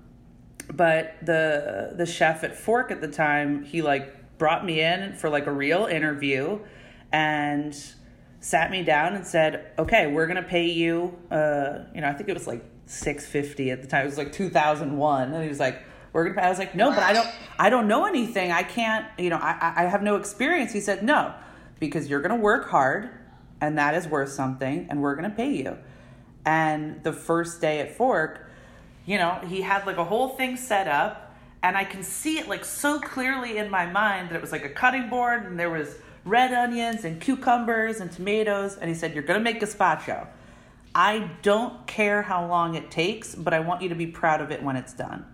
but 0.75 1.15
the 1.21 1.93
the 1.95 2.05
chef 2.05 2.43
at 2.43 2.55
Fork 2.55 2.91
at 2.91 3.01
the 3.01 3.07
time, 3.07 3.63
he 3.63 3.81
like 3.81 4.37
brought 4.37 4.65
me 4.65 4.81
in 4.81 5.13
for 5.13 5.29
like 5.29 5.47
a 5.47 5.51
real 5.51 5.85
interview, 5.85 6.59
and 7.11 7.75
sat 8.39 8.71
me 8.71 8.83
down 8.83 9.15
and 9.15 9.25
said, 9.25 9.71
"Okay, 9.79 10.07
we're 10.07 10.27
gonna 10.27 10.43
pay 10.43 10.65
you." 10.67 11.17
Uh, 11.31 11.85
you 11.93 12.01
know, 12.01 12.07
I 12.09 12.13
think 12.13 12.29
it 12.29 12.33
was 12.33 12.47
like 12.47 12.63
six 12.85 13.25
fifty 13.25 13.71
at 13.71 13.81
the 13.81 13.87
time. 13.87 14.03
It 14.03 14.09
was 14.09 14.17
like 14.17 14.31
two 14.31 14.49
thousand 14.49 14.97
one, 14.97 15.33
and 15.33 15.43
he 15.43 15.49
was 15.49 15.59
like, 15.59 15.81
we're 16.15 16.23
gonna 16.23 16.35
pay. 16.35 16.47
I 16.47 16.49
was 16.49 16.59
like, 16.59 16.73
no, 16.75 16.91
but 16.91 17.03
I 17.03 17.11
don't, 17.11 17.27
I 17.59 17.69
don't 17.69 17.89
know 17.89 18.05
anything. 18.05 18.49
I 18.49 18.63
can't, 18.63 19.05
you 19.17 19.29
know, 19.29 19.35
I, 19.35 19.73
I 19.75 19.83
have 19.83 20.01
no 20.01 20.15
experience. 20.15 20.71
He 20.71 20.79
said, 20.79 21.03
no, 21.03 21.33
because 21.77 22.09
you're 22.09 22.21
gonna 22.21 22.37
work 22.37 22.69
hard, 22.69 23.09
and 23.59 23.77
that 23.77 23.95
is 23.95 24.07
worth 24.07 24.29
something, 24.29 24.87
and 24.89 25.01
we're 25.01 25.15
gonna 25.15 25.29
pay 25.29 25.53
you. 25.53 25.77
And 26.45 27.03
the 27.03 27.11
first 27.11 27.59
day 27.59 27.79
at 27.79 27.97
Fork, 27.97 28.44
you 29.05 29.17
know, 29.17 29.39
he 29.47 29.61
had 29.61 29.85
like 29.85 29.97
a 29.97 30.03
whole 30.03 30.29
thing 30.29 30.57
set 30.57 30.87
up, 30.87 31.35
and 31.63 31.77
I 31.77 31.83
can 31.83 32.03
see 32.03 32.37
it 32.37 32.47
like 32.47 32.65
so 32.65 32.99
clearly 32.99 33.57
in 33.57 33.69
my 33.69 33.85
mind 33.85 34.29
that 34.29 34.35
it 34.35 34.41
was 34.41 34.51
like 34.51 34.65
a 34.65 34.69
cutting 34.69 35.09
board, 35.09 35.45
and 35.45 35.59
there 35.59 35.69
was 35.69 35.95
red 36.23 36.53
onions 36.53 37.05
and 37.05 37.21
cucumbers 37.21 37.99
and 37.99 38.11
tomatoes, 38.11 38.77
and 38.77 38.89
he 38.89 38.95
said, 38.95 39.13
you're 39.13 39.23
gonna 39.23 39.39
make 39.39 39.61
gazpacho. 39.61 40.27
I 40.93 41.29
don't 41.41 41.85
care 41.87 42.21
how 42.21 42.47
long 42.47 42.75
it 42.75 42.89
takes, 42.89 43.35
but 43.35 43.53
I 43.53 43.59
want 43.59 43.81
you 43.81 43.89
to 43.89 43.95
be 43.95 44.07
proud 44.07 44.41
of 44.41 44.51
it 44.51 44.63
when 44.63 44.75
it's 44.75 44.93
done. 44.93 45.25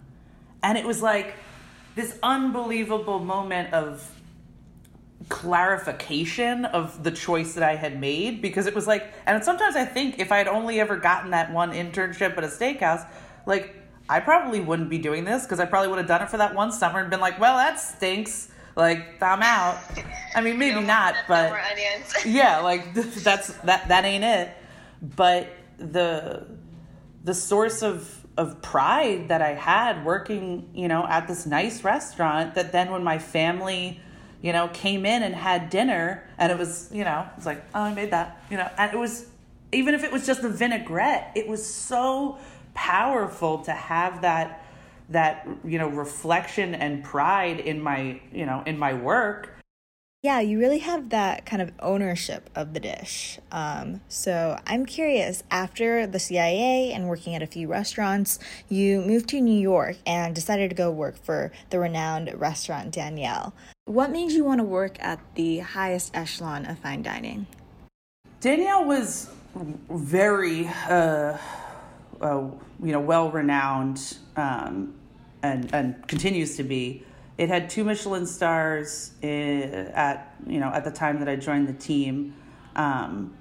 And 0.63 0.77
it 0.77 0.85
was 0.85 1.01
like 1.01 1.35
this 1.95 2.17
unbelievable 2.23 3.19
moment 3.19 3.73
of 3.73 4.09
clarification 5.29 6.65
of 6.65 7.03
the 7.03 7.11
choice 7.11 7.53
that 7.53 7.63
I 7.63 7.75
had 7.75 7.99
made 7.99 8.41
because 8.41 8.65
it 8.65 8.73
was 8.73 8.87
like, 8.87 9.13
and 9.25 9.43
sometimes 9.43 9.75
I 9.75 9.85
think 9.85 10.19
if 10.19 10.31
I 10.31 10.37
had 10.37 10.47
only 10.47 10.79
ever 10.79 10.97
gotten 10.97 11.31
that 11.31 11.53
one 11.53 11.71
internship 11.71 12.37
at 12.37 12.43
a 12.43 12.47
steakhouse, 12.47 13.07
like 13.45 13.75
I 14.09 14.19
probably 14.19 14.59
wouldn't 14.59 14.89
be 14.89 14.97
doing 14.97 15.23
this 15.23 15.43
because 15.43 15.59
I 15.59 15.65
probably 15.65 15.89
would 15.89 15.97
have 15.97 16.07
done 16.07 16.21
it 16.21 16.29
for 16.29 16.37
that 16.37 16.53
one 16.53 16.71
summer 16.71 16.99
and 16.99 17.09
been 17.09 17.21
like, 17.21 17.39
well, 17.39 17.57
that 17.57 17.79
stinks. 17.79 18.49
Like 18.75 19.21
I'm 19.21 19.43
out. 19.43 19.79
I 20.33 20.41
mean, 20.41 20.57
maybe 20.57 20.81
not, 20.81 21.15
but 21.27 21.53
yeah, 22.25 22.59
like 22.59 22.93
that's 22.93 23.53
that 23.59 23.87
that 23.89 24.05
ain't 24.05 24.23
it 24.23 24.55
but 25.01 25.49
the 25.77 26.45
the 27.23 27.33
source 27.33 27.81
of 27.81 28.17
of 28.37 28.61
pride 28.61 29.27
that 29.27 29.41
I 29.41 29.53
had 29.53 30.05
working, 30.05 30.69
you 30.73 30.87
know, 30.87 31.05
at 31.05 31.27
this 31.27 31.45
nice 31.45 31.83
restaurant 31.83 32.55
that 32.55 32.71
then 32.71 32.89
when 32.89 33.03
my 33.03 33.19
family, 33.19 33.99
you 34.41 34.53
know, 34.53 34.69
came 34.69 35.05
in 35.05 35.21
and 35.21 35.35
had 35.35 35.69
dinner 35.69 36.27
and 36.37 36.51
it 36.51 36.57
was, 36.57 36.89
you 36.93 37.03
know, 37.03 37.27
it's 37.35 37.45
like, 37.45 37.63
oh, 37.75 37.81
I 37.81 37.93
made 37.93 38.11
that, 38.11 38.41
you 38.49 38.55
know, 38.55 38.69
and 38.77 38.93
it 38.93 38.97
was 38.97 39.27
even 39.73 39.95
if 39.95 40.03
it 40.03 40.11
was 40.11 40.25
just 40.25 40.41
the 40.41 40.49
vinaigrette, 40.49 41.31
it 41.35 41.47
was 41.47 41.65
so 41.65 42.37
powerful 42.73 43.59
to 43.59 43.71
have 43.71 44.21
that 44.21 44.65
that, 45.09 45.45
you 45.65 45.77
know, 45.77 45.89
reflection 45.89 46.73
and 46.73 47.03
pride 47.03 47.59
in 47.59 47.81
my, 47.81 48.21
you 48.31 48.45
know, 48.45 48.63
in 48.65 48.79
my 48.79 48.93
work 48.93 49.61
yeah, 50.23 50.39
you 50.39 50.59
really 50.59 50.77
have 50.79 51.09
that 51.09 51.47
kind 51.47 51.63
of 51.63 51.71
ownership 51.79 52.51
of 52.53 52.75
the 52.75 52.79
dish. 52.79 53.39
Um, 53.51 54.01
so 54.07 54.59
I'm 54.67 54.85
curious, 54.85 55.41
after 55.49 56.05
the 56.05 56.19
CIA 56.19 56.91
and 56.93 57.09
working 57.09 57.33
at 57.33 57.41
a 57.41 57.47
few 57.47 57.67
restaurants, 57.67 58.37
you 58.69 59.01
moved 59.01 59.29
to 59.29 59.41
New 59.41 59.59
York 59.59 59.97
and 60.05 60.35
decided 60.35 60.69
to 60.69 60.75
go 60.75 60.91
work 60.91 61.17
for 61.17 61.51
the 61.71 61.79
renowned 61.79 62.31
restaurant 62.39 62.91
Daniel. 62.91 63.53
What 63.85 64.11
made 64.11 64.31
you 64.31 64.43
want 64.43 64.59
to 64.59 64.63
work 64.63 64.97
at 64.99 65.19
the 65.33 65.59
highest 65.59 66.15
echelon 66.15 66.67
of 66.67 66.77
fine 66.77 67.01
dining? 67.01 67.47
Daniel 68.41 68.83
was 68.83 69.31
very, 69.55 70.67
uh, 70.87 71.35
uh, 72.21 72.49
you 72.83 72.91
know, 72.91 72.99
well 72.99 73.31
renowned 73.31 74.17
um, 74.35 74.93
and, 75.43 75.73
and 75.73 76.07
continues 76.07 76.55
to 76.57 76.63
be 76.63 77.03
it 77.41 77.49
had 77.49 77.71
two 77.71 77.83
Michelin 77.83 78.27
stars 78.27 79.13
at 79.23 80.35
you 80.45 80.59
know 80.59 80.67
at 80.67 80.83
the 80.83 80.91
time 80.91 81.19
that 81.19 81.27
I 81.27 81.35
joined 81.35 81.67
the 81.67 81.73
team, 81.73 82.35
um, 82.75 83.33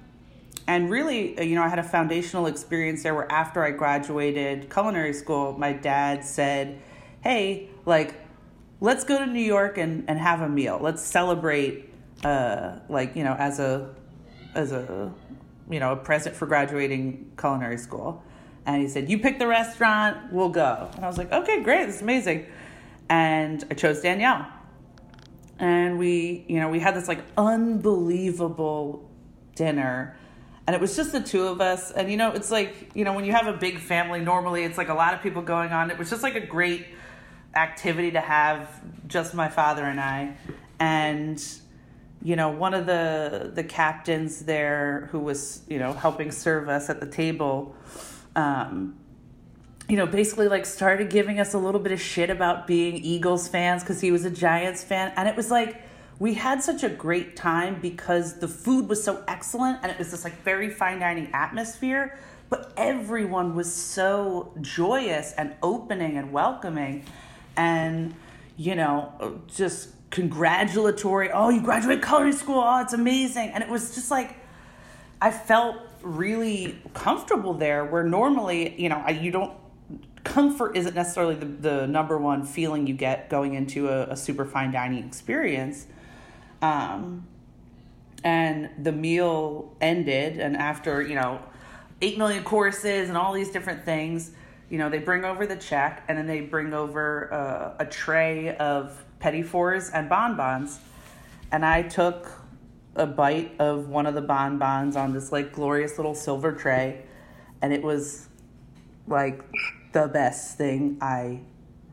and 0.65 0.89
really 0.89 1.39
you 1.47 1.53
know 1.53 1.61
I 1.61 1.67
had 1.67 1.77
a 1.77 1.83
foundational 1.83 2.47
experience 2.47 3.03
there 3.03 3.13
where 3.13 3.31
after 3.31 3.63
I 3.63 3.69
graduated 3.69 4.71
culinary 4.71 5.13
school, 5.13 5.55
my 5.57 5.73
dad 5.73 6.25
said, 6.25 6.81
"Hey, 7.23 7.69
like, 7.85 8.15
let's 8.79 9.03
go 9.03 9.19
to 9.19 9.27
New 9.27 9.39
York 9.39 9.77
and 9.77 10.09
and 10.09 10.17
have 10.17 10.41
a 10.41 10.49
meal. 10.49 10.79
Let's 10.81 11.03
celebrate, 11.03 11.93
uh, 12.23 12.79
like 12.89 13.15
you 13.15 13.23
know 13.23 13.35
as 13.37 13.59
a 13.59 13.93
as 14.55 14.71
a 14.71 15.13
you 15.69 15.79
know 15.79 15.91
a 15.91 15.95
present 15.95 16.35
for 16.35 16.47
graduating 16.47 17.33
culinary 17.37 17.77
school." 17.77 18.23
And 18.65 18.81
he 18.81 18.87
said, 18.87 19.09
"You 19.09 19.19
pick 19.19 19.39
the 19.39 19.47
restaurant, 19.47 20.31
we'll 20.31 20.49
go." 20.49 20.89
And 20.95 21.03
I 21.03 21.07
was 21.07 21.17
like, 21.17 21.31
"Okay, 21.31 21.61
great, 21.63 21.87
this 21.87 21.97
is 21.97 22.01
amazing." 22.01 22.45
and 23.11 23.65
I 23.69 23.73
chose 23.73 23.99
Daniel. 23.99 24.45
And 25.59 25.99
we, 25.99 26.45
you 26.47 26.61
know, 26.61 26.69
we 26.69 26.79
had 26.79 26.95
this 26.95 27.09
like 27.09 27.19
unbelievable 27.37 29.07
dinner. 29.53 30.15
And 30.65 30.73
it 30.73 30.81
was 30.81 30.95
just 30.95 31.11
the 31.11 31.19
two 31.19 31.47
of 31.47 31.59
us. 31.59 31.91
And, 31.91 32.09
you 32.09 32.15
know, 32.15 32.31
it's 32.31 32.49
like, 32.49 32.91
you 32.93 33.03
know, 33.03 33.13
when 33.13 33.25
you 33.25 33.33
have 33.33 33.47
a 33.47 33.57
big 33.57 33.79
family, 33.79 34.21
normally 34.21 34.63
it's 34.63 34.77
like 34.77 34.87
a 34.87 34.93
lot 34.93 35.13
of 35.13 35.21
people 35.21 35.41
going 35.41 35.73
on. 35.73 35.91
It 35.91 35.97
was 35.97 36.09
just 36.09 36.23
like 36.23 36.35
a 36.35 36.45
great 36.45 36.85
activity 37.53 38.11
to 38.11 38.21
have 38.21 38.69
just 39.07 39.33
my 39.33 39.49
father 39.49 39.83
and 39.83 39.99
I. 39.99 40.37
And, 40.79 41.43
you 42.23 42.37
know, 42.37 42.49
one 42.49 42.73
of 42.73 42.85
the 42.85 43.51
the 43.53 43.63
captains 43.65 44.45
there 44.45 45.09
who 45.11 45.19
was, 45.19 45.63
you 45.67 45.79
know, 45.79 45.91
helping 45.91 46.31
serve 46.31 46.69
us 46.69 46.89
at 46.89 47.01
the 47.01 47.07
table, 47.07 47.75
um, 48.35 48.97
you 49.89 49.97
know, 49.97 50.05
basically 50.05 50.47
like 50.47 50.65
started 50.65 51.09
giving 51.09 51.39
us 51.39 51.53
a 51.53 51.57
little 51.57 51.81
bit 51.81 51.91
of 51.91 51.99
shit 51.99 52.29
about 52.29 52.65
being 52.65 52.95
Eagles 52.95 53.47
fans 53.47 53.83
because 53.83 53.99
he 53.99 54.11
was 54.11 54.23
a 54.23 54.29
Giants 54.29 54.83
fan. 54.83 55.11
And 55.17 55.27
it 55.27 55.35
was 55.35 55.51
like, 55.51 55.81
we 56.17 56.35
had 56.35 56.63
such 56.63 56.83
a 56.83 56.89
great 56.89 57.35
time 57.35 57.81
because 57.81 58.39
the 58.39 58.47
food 58.47 58.87
was 58.87 59.03
so 59.03 59.23
excellent 59.27 59.79
and 59.81 59.91
it 59.91 59.97
was 59.97 60.11
this 60.11 60.23
like 60.23 60.41
very 60.43 60.69
fine 60.69 60.99
dining 60.99 61.29
atmosphere. 61.33 62.17
But 62.49 62.73
everyone 62.77 63.55
was 63.55 63.73
so 63.73 64.53
joyous 64.61 65.33
and 65.33 65.55
opening 65.63 66.17
and 66.17 66.31
welcoming 66.31 67.05
and, 67.57 68.13
you 68.55 68.75
know, 68.75 69.41
just 69.47 69.89
congratulatory. 70.09 71.31
Oh, 71.31 71.49
you 71.49 71.61
graduated 71.61 72.03
culinary 72.03 72.33
school. 72.33 72.59
Oh, 72.59 72.81
it's 72.81 72.93
amazing. 72.93 73.49
And 73.49 73.63
it 73.63 73.69
was 73.69 73.95
just 73.95 74.11
like, 74.11 74.35
I 75.21 75.31
felt 75.31 75.77
really 76.03 76.79
comfortable 76.93 77.53
there 77.53 77.85
where 77.85 78.03
normally, 78.03 78.79
you 78.81 78.89
know, 78.89 79.01
I, 79.05 79.11
you 79.11 79.31
don't 79.31 79.53
comfort 80.23 80.77
isn't 80.77 80.95
necessarily 80.95 81.35
the, 81.35 81.45
the 81.45 81.87
number 81.87 82.17
one 82.17 82.45
feeling 82.45 82.87
you 82.87 82.93
get 82.93 83.29
going 83.29 83.53
into 83.53 83.89
a, 83.89 84.11
a 84.11 84.15
super 84.15 84.45
fine 84.45 84.71
dining 84.71 85.03
experience. 85.03 85.87
Um, 86.61 87.25
and 88.23 88.69
the 88.77 88.91
meal 88.91 89.75
ended, 89.81 90.37
and 90.37 90.55
after, 90.55 91.01
you 91.01 91.15
know, 91.15 91.41
8 92.01 92.17
million 92.17 92.43
courses 92.43 93.09
and 93.09 93.17
all 93.17 93.33
these 93.33 93.49
different 93.49 93.83
things, 93.83 94.31
you 94.69 94.77
know, 94.77 94.89
they 94.89 94.99
bring 94.99 95.25
over 95.25 95.45
the 95.45 95.55
check 95.55 96.03
and 96.07 96.17
then 96.17 96.27
they 96.27 96.41
bring 96.41 96.73
over 96.73 97.33
uh, 97.33 97.83
a 97.83 97.85
tray 97.85 98.55
of 98.57 99.03
petit 99.19 99.43
fours 99.43 99.89
and 99.89 100.07
bonbons. 100.07 100.79
And 101.51 101.65
I 101.65 101.81
took 101.81 102.31
a 102.95 103.05
bite 103.05 103.55
of 103.59 103.87
one 103.87 104.05
of 104.05 104.15
the 104.15 104.21
bonbons 104.21 104.95
on 104.95 105.13
this 105.13 105.31
like 105.31 105.53
glorious 105.53 105.97
little 105.97 106.15
silver 106.15 106.51
tray, 106.51 107.03
and 107.61 107.73
it 107.73 107.81
was 107.81 108.27
like 109.07 109.43
the 109.93 110.07
best 110.07 110.57
thing 110.57 110.97
I 111.01 111.41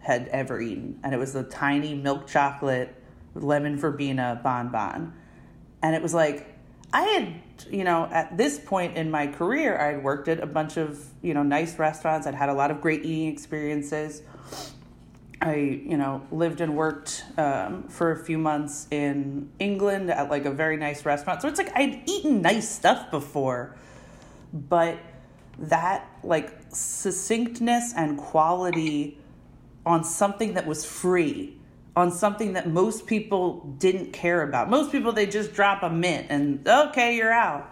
had 0.00 0.28
ever 0.28 0.61
eaten. 0.61 0.99
And 1.02 1.14
it 1.14 1.19
was 1.19 1.35
a 1.35 1.43
tiny 1.43 1.95
milk 1.95 2.26
chocolate 2.26 2.95
lemon 3.35 3.76
verbena 3.76 4.40
bonbon. 4.43 5.12
And 5.83 5.95
it 5.95 6.02
was 6.02 6.14
like, 6.14 6.55
I 6.93 7.02
had, 7.02 7.35
you 7.71 7.85
know, 7.85 8.09
at 8.11 8.37
this 8.37 8.59
point 8.59 8.97
in 8.97 9.11
my 9.11 9.26
career, 9.26 9.78
I 9.78 9.93
had 9.93 10.02
worked 10.02 10.28
at 10.28 10.40
a 10.40 10.47
bunch 10.47 10.76
of, 10.76 11.05
you 11.23 11.35
know, 11.35 11.43
nice 11.43 11.78
restaurants. 11.78 12.26
I'd 12.26 12.35
had 12.35 12.49
a 12.49 12.55
lot 12.55 12.71
of 12.71 12.81
great 12.81 13.05
eating 13.05 13.28
experiences. 13.28 14.23
I, 15.40 15.54
you 15.54 15.97
know, 15.97 16.26
lived 16.33 16.61
and 16.61 16.76
worked 16.76 17.25
um, 17.37 17.85
for 17.88 18.11
a 18.11 18.16
few 18.16 18.38
months 18.38 18.88
in 18.90 19.50
England 19.59 20.11
at 20.11 20.28
like 20.28 20.45
a 20.45 20.50
very 20.50 20.76
nice 20.76 21.04
restaurant. 21.04 21.42
So 21.42 21.49
it's 21.49 21.59
like 21.59 21.76
I'd 21.76 22.02
eaten 22.07 22.42
nice 22.42 22.68
stuff 22.68 23.11
before, 23.11 23.76
but 24.52 24.99
that 25.59 26.09
like 26.23 26.52
succinctness 26.71 27.92
and 27.97 28.18
quality 28.18 29.18
on 29.85 30.04
something 30.04 30.54
that 30.54 30.66
was 30.66 30.85
free 30.85 31.54
on 31.97 32.12
something 32.12 32.52
that 32.52 32.68
most 32.68 33.07
people 33.07 33.75
didn't 33.78 34.12
care 34.12 34.42
about 34.42 34.71
most 34.71 34.92
people 34.92 35.11
they 35.11 35.26
just 35.26 35.52
drop 35.52 35.83
a 35.83 35.90
mint 35.90 36.26
and 36.30 36.66
okay 36.68 37.16
you're 37.16 37.33
out 37.33 37.68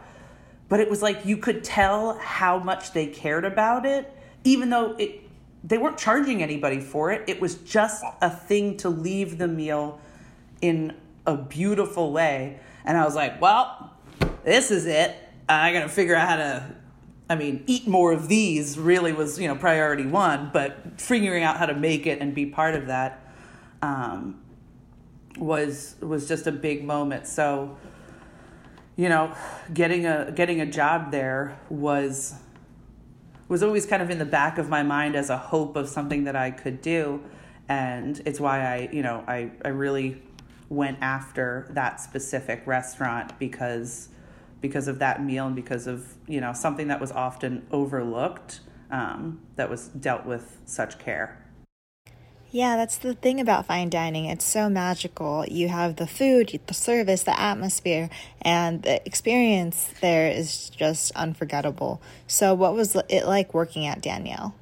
but 0.69 0.81
it 0.81 0.91
was 0.91 1.01
like 1.01 1.25
you 1.25 1.37
could 1.37 1.63
tell 1.63 2.19
how 2.19 2.59
much 2.59 2.93
they 2.93 3.07
cared 3.07 3.45
about 3.45 3.87
it 3.87 4.13
even 4.43 4.71
though 4.71 4.97
it 4.97 5.26
they 5.67 5.79
weren't 5.79 5.99
charging 5.99 6.43
anybody 6.43 6.81
for 6.81 7.13
it. 7.13 7.25
It 7.27 7.41
was 7.41 7.57
just 7.57 8.05
a 8.23 8.31
thing 8.31 8.77
to 8.79 8.89
leave 8.89 9.39
the 9.39 9.49
meal 9.49 10.01
in 10.63 10.95
a 11.27 11.37
beautiful 11.37 12.13
way. 12.13 12.61
And 12.85 12.97
i 12.97 13.05
was 13.05 13.17
like 13.17 13.41
well 13.41 13.93
this 14.45 14.71
is 14.71 14.87
it. 14.87 15.17
I 15.49 15.73
gotta 15.73 15.89
figure 15.89 16.15
out 16.15 16.29
how 16.29 16.37
to 16.37 16.77
I 17.29 17.35
mean, 17.35 17.65
eat 17.67 17.89
more 17.89 18.13
of 18.13 18.29
these 18.29 18.79
really 18.79 19.13
was, 19.13 19.41
you 19.41 19.49
know, 19.49 19.57
priority 19.57 20.07
one, 20.07 20.51
but 20.53 21.01
figuring 21.01 21.43
out 21.43 21.57
how 21.57 21.67
to 21.67 21.75
make 21.75 22.07
it 22.07 22.21
and 22.21 22.33
be 22.33 22.47
part 22.47 22.77
of 22.77 22.87
that 22.87 23.27
um, 23.83 24.41
was 25.37 25.97
was 26.01 26.29
just 26.29 26.47
a 26.47 26.53
big 26.53 26.85
moment. 26.85 27.27
So, 27.27 27.77
you 28.95 29.09
know, 29.09 29.35
getting 29.75 30.07
a 30.07 30.31
getting 30.31 30.61
a 30.61 30.67
job 30.67 31.11
there 31.11 31.59
was 31.69 32.35
was 33.49 33.63
always 33.63 33.87
kind 33.87 34.03
of 34.03 34.11
in 34.11 34.19
the 34.19 34.25
back 34.25 34.59
of 34.59 34.69
my 34.69 34.83
mind 34.83 35.17
as 35.17 35.31
a 35.31 35.37
hope 35.37 35.77
of 35.77 35.89
something 35.89 36.25
that 36.25 36.37
I 36.37 36.51
could 36.51 36.81
do. 36.81 37.23
and 37.69 38.23
it's 38.25 38.39
why 38.39 38.61
I, 38.61 38.89
you 38.93 39.03
know, 39.03 39.25
I, 39.27 39.51
I 39.65 39.69
really 39.69 40.23
went 40.69 40.99
after 41.01 41.69
that 41.71 42.01
specific 42.01 42.63
restaurant 42.67 43.39
because 43.39 44.09
because 44.61 44.89
of 44.89 44.99
that 44.99 45.23
meal 45.23 45.47
and 45.47 45.55
because 45.55 45.87
of 45.87 46.15
you 46.27 46.41
know 46.41 46.53
something 46.53 46.89
that 46.89 47.01
was 47.01 47.13
often 47.13 47.65
overlooked 47.71 48.61
um, 48.91 49.41
that 49.57 49.69
was 49.69 49.89
dealt 49.89 50.25
with 50.27 50.61
such 50.65 50.99
care. 50.99 51.46
Yeah, 52.53 52.77
that's 52.77 52.97
the 52.99 53.15
thing 53.15 53.41
about 53.41 53.67
fine 53.67 53.91
dining. 53.91 54.25
It's 54.27 54.45
so 54.45 54.69
magical. 54.69 55.45
You 55.47 55.69
have 55.69 55.97
the 55.97 56.07
food, 56.07 56.59
the 56.67 56.75
service, 56.75 57.25
the 57.25 57.39
atmosphere, 57.39 58.09
and 58.41 58.83
the 58.83 59.05
experience 59.05 59.91
there 60.01 60.31
is 60.31 60.71
just 60.71 61.13
unforgettable. 61.17 62.01
So, 62.27 62.55
what 62.55 62.75
was 62.75 62.97
it 63.09 63.27
like 63.27 63.53
working 63.53 63.87
at 63.87 64.01
Daniel? 64.01 64.55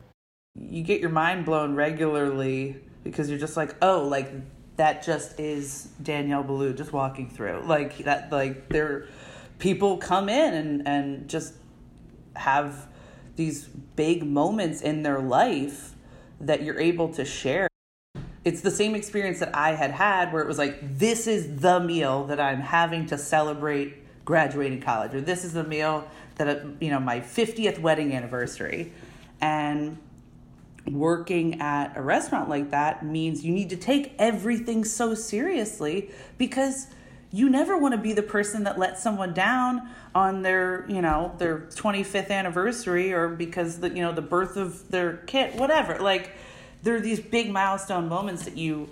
You 0.54 0.82
get 0.82 1.00
your 1.00 1.10
mind 1.10 1.44
blown 1.44 1.74
regularly 1.74 2.76
because 3.02 3.28
you're 3.28 3.38
just 3.38 3.56
like, 3.56 3.76
oh, 3.82 4.02
like 4.02 4.30
that 4.76 5.04
just 5.04 5.38
is 5.38 5.88
Daniel 6.02 6.42
Boulud 6.42 6.76
just 6.76 6.92
walking 6.92 7.28
through. 7.28 7.62
Like 7.66 7.98
that, 7.98 8.32
like 8.32 8.70
there, 8.70 9.06
people 9.58 9.98
come 9.98 10.28
in 10.28 10.54
and 10.54 10.88
and 10.88 11.28
just 11.28 11.54
have 12.34 12.88
these 13.36 13.64
big 13.66 14.24
moments 14.24 14.80
in 14.80 15.02
their 15.02 15.20
life 15.20 15.94
that 16.40 16.62
you're 16.62 16.80
able 16.80 17.08
to 17.10 17.24
share. 17.24 17.68
It's 18.44 18.60
the 18.60 18.70
same 18.70 18.94
experience 18.94 19.40
that 19.40 19.54
I 19.56 19.74
had 19.74 19.90
had 19.90 20.32
where 20.32 20.42
it 20.42 20.48
was 20.48 20.58
like, 20.58 20.98
this 20.98 21.26
is 21.26 21.60
the 21.60 21.80
meal 21.80 22.24
that 22.26 22.38
I'm 22.38 22.60
having 22.60 23.06
to 23.06 23.18
celebrate 23.18 23.96
graduating 24.24 24.80
college, 24.80 25.14
or 25.14 25.20
this 25.20 25.44
is 25.44 25.52
the 25.52 25.64
meal 25.64 26.08
that, 26.36 26.48
uh, 26.48 26.66
you 26.80 26.90
know, 26.90 27.00
my 27.00 27.20
50th 27.20 27.78
wedding 27.78 28.12
anniversary. 28.12 28.92
And 29.40 29.98
working 30.86 31.60
at 31.60 31.96
a 31.96 32.02
restaurant 32.02 32.48
like 32.48 32.70
that 32.70 33.04
means 33.04 33.44
you 33.44 33.52
need 33.52 33.70
to 33.70 33.76
take 33.76 34.14
everything 34.18 34.84
so 34.84 35.14
seriously 35.14 36.10
because 36.36 36.88
you 37.32 37.48
never 37.48 37.76
want 37.76 37.92
to 37.92 37.98
be 37.98 38.12
the 38.12 38.22
person 38.22 38.64
that 38.64 38.78
lets 38.78 39.02
someone 39.02 39.32
down 39.32 39.88
on 40.14 40.42
their 40.42 40.84
you 40.88 41.00
know 41.00 41.34
their 41.38 41.60
25th 41.70 42.30
anniversary 42.30 43.12
or 43.12 43.28
because 43.28 43.80
the 43.80 43.88
you 43.88 44.02
know 44.02 44.12
the 44.12 44.22
birth 44.22 44.56
of 44.56 44.88
their 44.90 45.16
kid 45.18 45.58
whatever 45.58 45.98
like 46.00 46.32
there 46.84 46.94
are 46.94 47.00
these 47.00 47.18
big 47.18 47.50
milestone 47.50 48.08
moments 48.08 48.44
that 48.44 48.56
you 48.56 48.88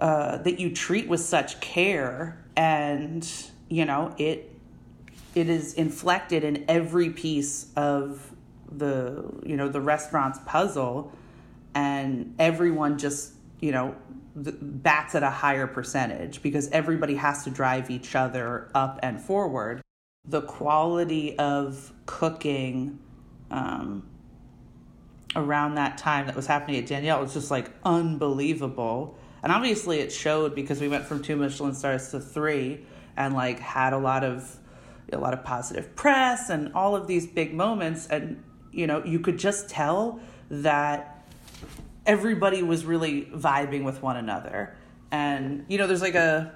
uh, 0.00 0.38
that 0.38 0.58
you 0.58 0.74
treat 0.74 1.08
with 1.08 1.20
such 1.20 1.60
care 1.60 2.42
and 2.56 3.30
you 3.68 3.84
know 3.84 4.14
it 4.18 4.52
it 5.34 5.48
is 5.48 5.74
inflected 5.74 6.42
in 6.42 6.64
every 6.68 7.10
piece 7.10 7.66
of 7.76 8.32
the 8.72 9.24
you 9.44 9.56
know 9.56 9.68
the 9.68 9.80
restaurant's 9.80 10.40
puzzle 10.46 11.12
and 11.74 12.34
everyone 12.38 12.98
just 12.98 13.34
you 13.60 13.70
know 13.70 13.94
bats 14.34 15.14
at 15.14 15.22
a 15.22 15.30
higher 15.30 15.66
percentage 15.66 16.42
because 16.42 16.68
everybody 16.68 17.14
has 17.14 17.44
to 17.44 17.50
drive 17.50 17.90
each 17.90 18.14
other 18.14 18.68
up 18.74 18.98
and 19.02 19.20
forward. 19.20 19.80
The 20.28 20.42
quality 20.42 21.38
of 21.38 21.92
cooking 22.04 22.98
um, 23.50 24.06
around 25.36 25.74
that 25.76 25.98
time 25.98 26.26
that 26.26 26.34
was 26.34 26.46
happening 26.46 26.80
at 26.80 26.86
Daniel 26.86 27.20
was 27.20 27.34
just 27.34 27.50
like 27.50 27.70
unbelievable. 27.84 29.16
And 29.42 29.52
obviously 29.52 30.00
it 30.00 30.10
showed 30.10 30.54
because 30.54 30.80
we 30.80 30.88
went 30.88 31.04
from 31.04 31.22
two 31.22 31.36
Michelin 31.36 31.74
stars 31.74 32.10
to 32.10 32.18
three 32.18 32.84
and 33.16 33.34
like 33.34 33.60
had 33.60 33.92
a 33.92 33.98
lot 33.98 34.24
of 34.24 34.58
a 35.12 35.18
lot 35.18 35.32
of 35.32 35.44
positive 35.44 35.94
press 35.94 36.50
and 36.50 36.72
all 36.74 36.96
of 36.96 37.06
these 37.06 37.28
big 37.28 37.54
moments 37.54 38.08
and 38.08 38.42
you 38.72 38.86
know, 38.86 39.04
you 39.04 39.20
could 39.20 39.38
just 39.38 39.70
tell 39.70 40.20
that 40.50 41.26
everybody 42.04 42.62
was 42.62 42.84
really 42.84 43.22
vibing 43.26 43.84
with 43.84 44.02
one 44.02 44.16
another. 44.16 44.76
And 45.10 45.64
you 45.68 45.78
know, 45.78 45.86
there's 45.86 46.02
like 46.02 46.14
a 46.14 46.52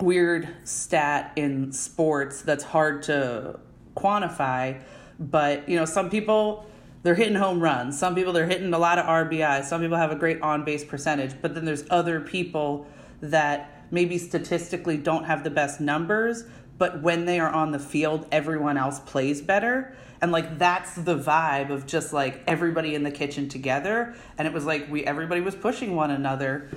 weird 0.00 0.48
stat 0.64 1.32
in 1.36 1.72
sports 1.72 2.42
that's 2.42 2.64
hard 2.64 3.02
to 3.04 3.58
quantify, 3.96 4.80
but 5.18 5.68
you 5.68 5.76
know, 5.76 5.84
some 5.84 6.10
people 6.10 6.66
they're 7.06 7.14
hitting 7.14 7.36
home 7.36 7.60
runs. 7.60 7.96
Some 7.96 8.16
people 8.16 8.32
they're 8.32 8.48
hitting 8.48 8.74
a 8.74 8.78
lot 8.80 8.98
of 8.98 9.06
RBI. 9.06 9.62
Some 9.64 9.80
people 9.80 9.96
have 9.96 10.10
a 10.10 10.16
great 10.16 10.42
on 10.42 10.64
base 10.64 10.84
percentage, 10.84 11.40
but 11.40 11.54
then 11.54 11.64
there's 11.64 11.84
other 11.88 12.18
people 12.18 12.84
that 13.20 13.86
maybe 13.92 14.18
statistically 14.18 14.96
don't 14.96 15.22
have 15.22 15.44
the 15.44 15.50
best 15.50 15.80
numbers, 15.80 16.42
but 16.78 17.02
when 17.02 17.24
they 17.24 17.38
are 17.38 17.48
on 17.48 17.70
the 17.70 17.78
field, 17.78 18.26
everyone 18.32 18.76
else 18.76 18.98
plays 18.98 19.40
better. 19.40 19.94
And 20.20 20.32
like 20.32 20.58
that's 20.58 20.96
the 20.96 21.16
vibe 21.16 21.70
of 21.70 21.86
just 21.86 22.12
like 22.12 22.42
everybody 22.48 22.96
in 22.96 23.04
the 23.04 23.12
kitchen 23.12 23.48
together. 23.48 24.16
And 24.36 24.48
it 24.48 24.52
was 24.52 24.64
like 24.64 24.90
we 24.90 25.04
everybody 25.04 25.42
was 25.42 25.54
pushing 25.54 25.94
one 25.94 26.10
another 26.10 26.68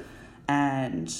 and 0.47 1.11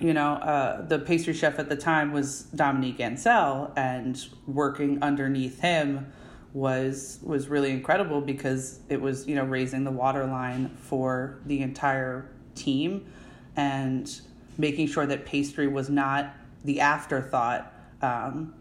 you 0.00 0.12
know, 0.12 0.32
uh, 0.34 0.86
the 0.86 0.98
pastry 0.98 1.32
chef 1.32 1.58
at 1.58 1.70
the 1.70 1.76
time 1.76 2.12
was 2.12 2.42
Dominique 2.54 3.00
Ansel, 3.00 3.70
and 3.76 4.22
working 4.46 5.02
underneath 5.02 5.60
him 5.60 6.10
was 6.52 7.20
was 7.22 7.48
really 7.48 7.70
incredible 7.70 8.20
because 8.20 8.80
it 8.88 9.00
was 9.00 9.26
you 9.26 9.34
know 9.34 9.44
raising 9.44 9.84
the 9.84 9.90
waterline 9.90 10.68
for 10.76 11.38
the 11.46 11.60
entire 11.60 12.28
team 12.54 13.06
and 13.56 14.20
making 14.58 14.86
sure 14.86 15.06
that 15.06 15.24
pastry 15.24 15.68
was 15.68 15.88
not 15.88 16.34
the 16.64 16.80
afterthought 16.80 17.72
because 18.00 18.28
um, 18.32 18.54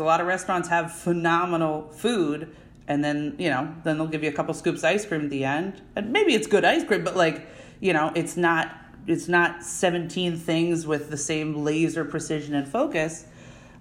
a 0.00 0.04
lot 0.04 0.20
of 0.20 0.26
restaurants 0.26 0.68
have 0.68 0.92
phenomenal 0.92 1.88
food 1.90 2.54
and 2.88 3.04
then 3.04 3.34
you 3.38 3.48
know 3.48 3.72
then 3.84 3.98
they'll 3.98 4.06
give 4.06 4.22
you 4.22 4.28
a 4.28 4.32
couple 4.32 4.52
scoops 4.52 4.80
of 4.80 4.86
ice 4.86 5.06
cream 5.06 5.22
at 5.22 5.30
the 5.30 5.44
end. 5.44 5.80
And 5.96 6.12
maybe 6.12 6.34
it's 6.34 6.46
good 6.46 6.64
ice 6.64 6.84
cream 6.84 7.04
but 7.04 7.16
like 7.16 7.46
you 7.80 7.92
know 7.92 8.12
it's 8.14 8.36
not 8.36 8.76
it's 9.06 9.28
not 9.28 9.64
17 9.64 10.36
things 10.36 10.86
with 10.86 11.10
the 11.10 11.16
same 11.16 11.64
laser 11.64 12.04
precision 12.04 12.54
and 12.54 12.68
focus. 12.68 13.26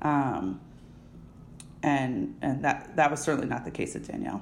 Um, 0.02 0.60
and 1.84 2.36
and 2.42 2.64
that 2.64 2.96
that 2.96 3.10
was 3.10 3.22
certainly 3.22 3.48
not 3.48 3.66
the 3.66 3.72
case 3.72 3.96
at 3.96 4.04
daniel 4.04 4.42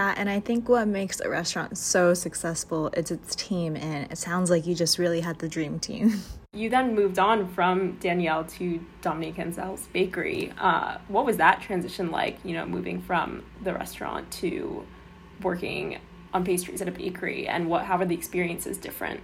uh, 0.00 0.14
and 0.16 0.30
I 0.30 0.40
think 0.40 0.66
what 0.66 0.88
makes 0.88 1.20
a 1.20 1.28
restaurant 1.28 1.76
so 1.76 2.14
successful 2.14 2.88
is 2.96 3.10
its 3.10 3.34
team, 3.34 3.76
and 3.76 4.10
it 4.10 4.16
sounds 4.16 4.48
like 4.48 4.66
you 4.66 4.74
just 4.74 4.98
really 4.98 5.20
had 5.20 5.38
the 5.40 5.48
dream 5.48 5.78
team. 5.78 6.22
You 6.52 6.68
then 6.68 6.96
moved 6.96 7.20
on 7.20 7.46
from 7.46 7.96
Daniel 8.00 8.42
to 8.42 8.84
Dominique 9.02 9.38
Ansel's 9.38 9.86
bakery. 9.92 10.52
Uh, 10.58 10.98
what 11.06 11.24
was 11.24 11.36
that 11.36 11.62
transition 11.62 12.10
like? 12.10 12.38
You 12.44 12.54
know, 12.54 12.66
moving 12.66 13.00
from 13.00 13.44
the 13.62 13.72
restaurant 13.72 14.28
to 14.32 14.84
working 15.42 15.98
on 16.34 16.44
pastries 16.44 16.82
at 16.82 16.88
a 16.88 16.90
bakery, 16.90 17.46
and 17.46 17.68
what? 17.68 17.84
How 17.84 17.98
were 17.98 18.04
the 18.04 18.16
experiences 18.16 18.78
different? 18.78 19.20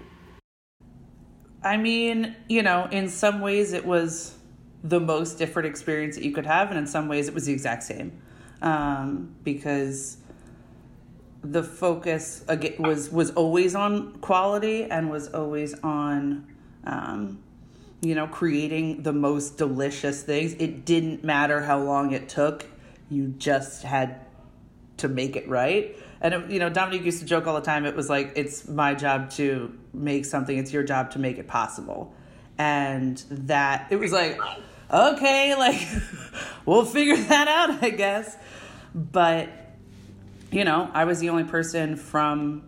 I 1.64 1.76
mean, 1.76 2.36
you 2.48 2.62
know, 2.62 2.86
in 2.92 3.08
some 3.08 3.40
ways 3.40 3.72
it 3.72 3.84
was 3.84 4.35
the 4.84 5.00
most 5.00 5.38
different 5.38 5.66
experience 5.66 6.16
that 6.16 6.24
you 6.24 6.32
could 6.32 6.46
have, 6.46 6.70
and 6.70 6.78
in 6.78 6.86
some 6.86 7.08
ways 7.08 7.28
it 7.28 7.34
was 7.34 7.46
the 7.46 7.52
exact 7.52 7.82
same, 7.82 8.12
um, 8.62 9.34
because 9.44 10.18
the 11.42 11.62
focus 11.62 12.44
was 12.78 13.10
was 13.10 13.30
always 13.32 13.74
on 13.74 14.12
quality 14.18 14.84
and 14.84 15.10
was 15.10 15.28
always 15.28 15.78
on 15.80 16.46
um, 16.84 17.38
you 18.00 18.14
know, 18.14 18.26
creating 18.26 19.02
the 19.02 19.12
most 19.12 19.56
delicious 19.56 20.22
things. 20.22 20.54
It 20.54 20.84
didn't 20.84 21.24
matter 21.24 21.62
how 21.62 21.80
long 21.80 22.12
it 22.12 22.28
took, 22.28 22.66
you 23.10 23.28
just 23.38 23.82
had 23.82 24.20
to 24.98 25.08
make 25.08 25.36
it 25.36 25.48
right. 25.48 25.96
And, 26.20 26.34
it, 26.34 26.50
you 26.50 26.58
know, 26.58 26.70
Dominique 26.70 27.04
used 27.04 27.20
to 27.20 27.26
joke 27.26 27.46
all 27.46 27.54
the 27.54 27.60
time. 27.60 27.84
It 27.84 27.96
was 27.96 28.08
like, 28.08 28.32
it's 28.36 28.68
my 28.68 28.94
job 28.94 29.30
to 29.32 29.76
make 29.92 30.24
something, 30.24 30.56
it's 30.56 30.72
your 30.72 30.82
job 30.82 31.10
to 31.12 31.18
make 31.18 31.38
it 31.38 31.46
possible. 31.46 32.14
And 32.58 33.18
that, 33.30 33.88
it 33.90 33.96
was 33.96 34.12
like, 34.12 34.38
okay, 34.90 35.54
like, 35.54 35.86
we'll 36.66 36.84
figure 36.84 37.16
that 37.16 37.48
out, 37.48 37.82
I 37.82 37.90
guess. 37.90 38.36
But, 38.94 39.50
you 40.50 40.64
know, 40.64 40.90
I 40.94 41.04
was 41.04 41.20
the 41.20 41.28
only 41.28 41.44
person 41.44 41.96
from 41.96 42.62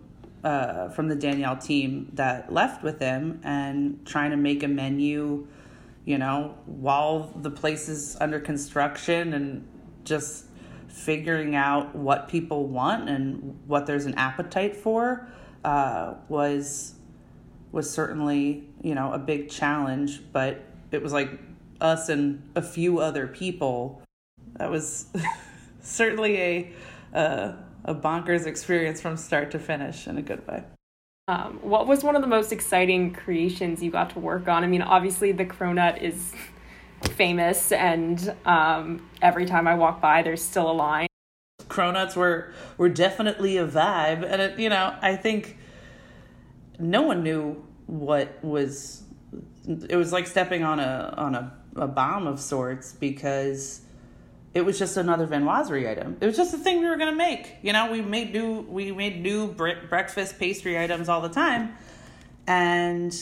uh, 0.45 0.89
from 0.91 1.09
the 1.09 1.17
Daniel 1.17 1.57
team 1.57 2.11
that 2.15 2.53
left 2.53 2.83
with 2.83 3.01
him 3.01 3.41
and 3.43 4.05
trying 4.07 4.31
to 4.31 4.37
make 4.37 4.63
a 4.63 4.69
menu, 4.69 5.47
you 6.05 6.17
know, 6.17 6.55
while 6.67 7.33
the 7.43 7.51
place 7.51 7.89
is 7.89 8.17
under 8.21 8.39
construction 8.39 9.35
and 9.35 9.67
just 10.05 10.45
figuring 10.87 11.55
out 11.55 11.95
what 11.95 12.29
people 12.29 12.67
want 12.67 13.09
and 13.09 13.59
what 13.67 13.87
there's 13.87 14.07
an 14.07 14.15
appetite 14.15 14.77
for 14.77 15.29
uh, 15.65 16.15
was 16.29 16.95
was 17.73 17.91
certainly 17.91 18.69
you 18.83 18.95
know 18.95 19.13
a 19.13 19.19
big 19.19 19.49
challenge 19.51 20.21
but 20.33 20.63
it 20.91 21.03
was 21.03 21.13
like 21.13 21.31
us 21.81 22.09
and 22.09 22.43
a 22.55 22.63
few 22.63 22.99
other 22.99 23.27
people 23.27 24.03
that 24.57 24.71
was 24.71 25.07
certainly 25.81 26.37
a 26.41 26.73
uh, 27.15 27.53
a 27.85 27.95
bonkers 27.95 28.47
experience 28.47 29.01
from 29.01 29.17
start 29.17 29.51
to 29.53 29.59
finish 29.59 30.07
in 30.07 30.19
a 30.19 30.23
good 30.23 30.47
way. 30.47 30.63
Um, 31.27 31.59
what 31.63 31.87
was 31.87 32.03
one 32.03 32.17
of 32.17 32.23
the 32.23 32.29
most 32.29 32.53
exciting 32.53 33.13
creations 33.13 33.83
you 33.83 33.91
got 33.91 34.11
to 34.11 34.19
work 34.19 34.49
on? 34.49 34.65
I 34.65 34.67
mean, 34.67 34.83
obviously 34.83 35.33
the 35.33 35.45
cronut 35.45 36.01
is 36.03 36.33
famous, 37.03 37.71
and 37.73 38.35
um, 38.45 39.09
every 39.21 39.45
time 39.47 39.69
I 39.69 39.75
walk 39.75 40.01
by, 40.01 40.23
there's 40.23 40.43
still 40.43 40.71
a 40.71 40.73
line. 40.73 41.07
Cronuts 41.69 42.17
were 42.17 42.53
were 42.79 42.89
definitely 42.89 43.59
a 43.59 43.67
vibe, 43.67 44.25
and 44.25 44.41
it, 44.41 44.59
you 44.59 44.69
know, 44.69 44.95
I 45.03 45.17
think 45.17 45.59
no 46.79 47.03
one 47.03 47.23
knew 47.23 47.65
what 47.87 48.43
was 48.43 49.03
it 49.67 49.97
was 49.97 50.13
like 50.13 50.27
stepping 50.27 50.63
on 50.65 50.81
a 50.81 51.15
on 51.17 51.35
a, 51.35 51.53
a 51.77 51.89
bomb 51.89 52.27
of 52.27 52.41
sorts 52.41 52.93
because 52.93 53.83
it 54.55 54.63
was 54.63 54.79
just 54.79 54.97
another 54.97 55.27
viennoiserie 55.27 55.89
item. 55.89 56.17
It 56.21 56.27
was 56.27 56.37
just 56.37 56.55
a 56.55 56.59
thing 56.59 56.81
we 56.81 56.89
were 56.89 56.97
gonna 56.97 57.15
make. 57.15 57.57
You 57.63 57.73
know, 57.73 57.91
we 57.91 58.01
made 58.01 58.33
new 58.33 58.61
we 58.63 58.93
made 58.93 59.23
new 59.23 59.53
bre- 59.53 59.87
breakfast 59.89 60.39
pastry 60.39 60.79
items 60.79 61.09
all 61.09 61.21
the 61.21 61.29
time, 61.29 61.75
and 62.47 63.15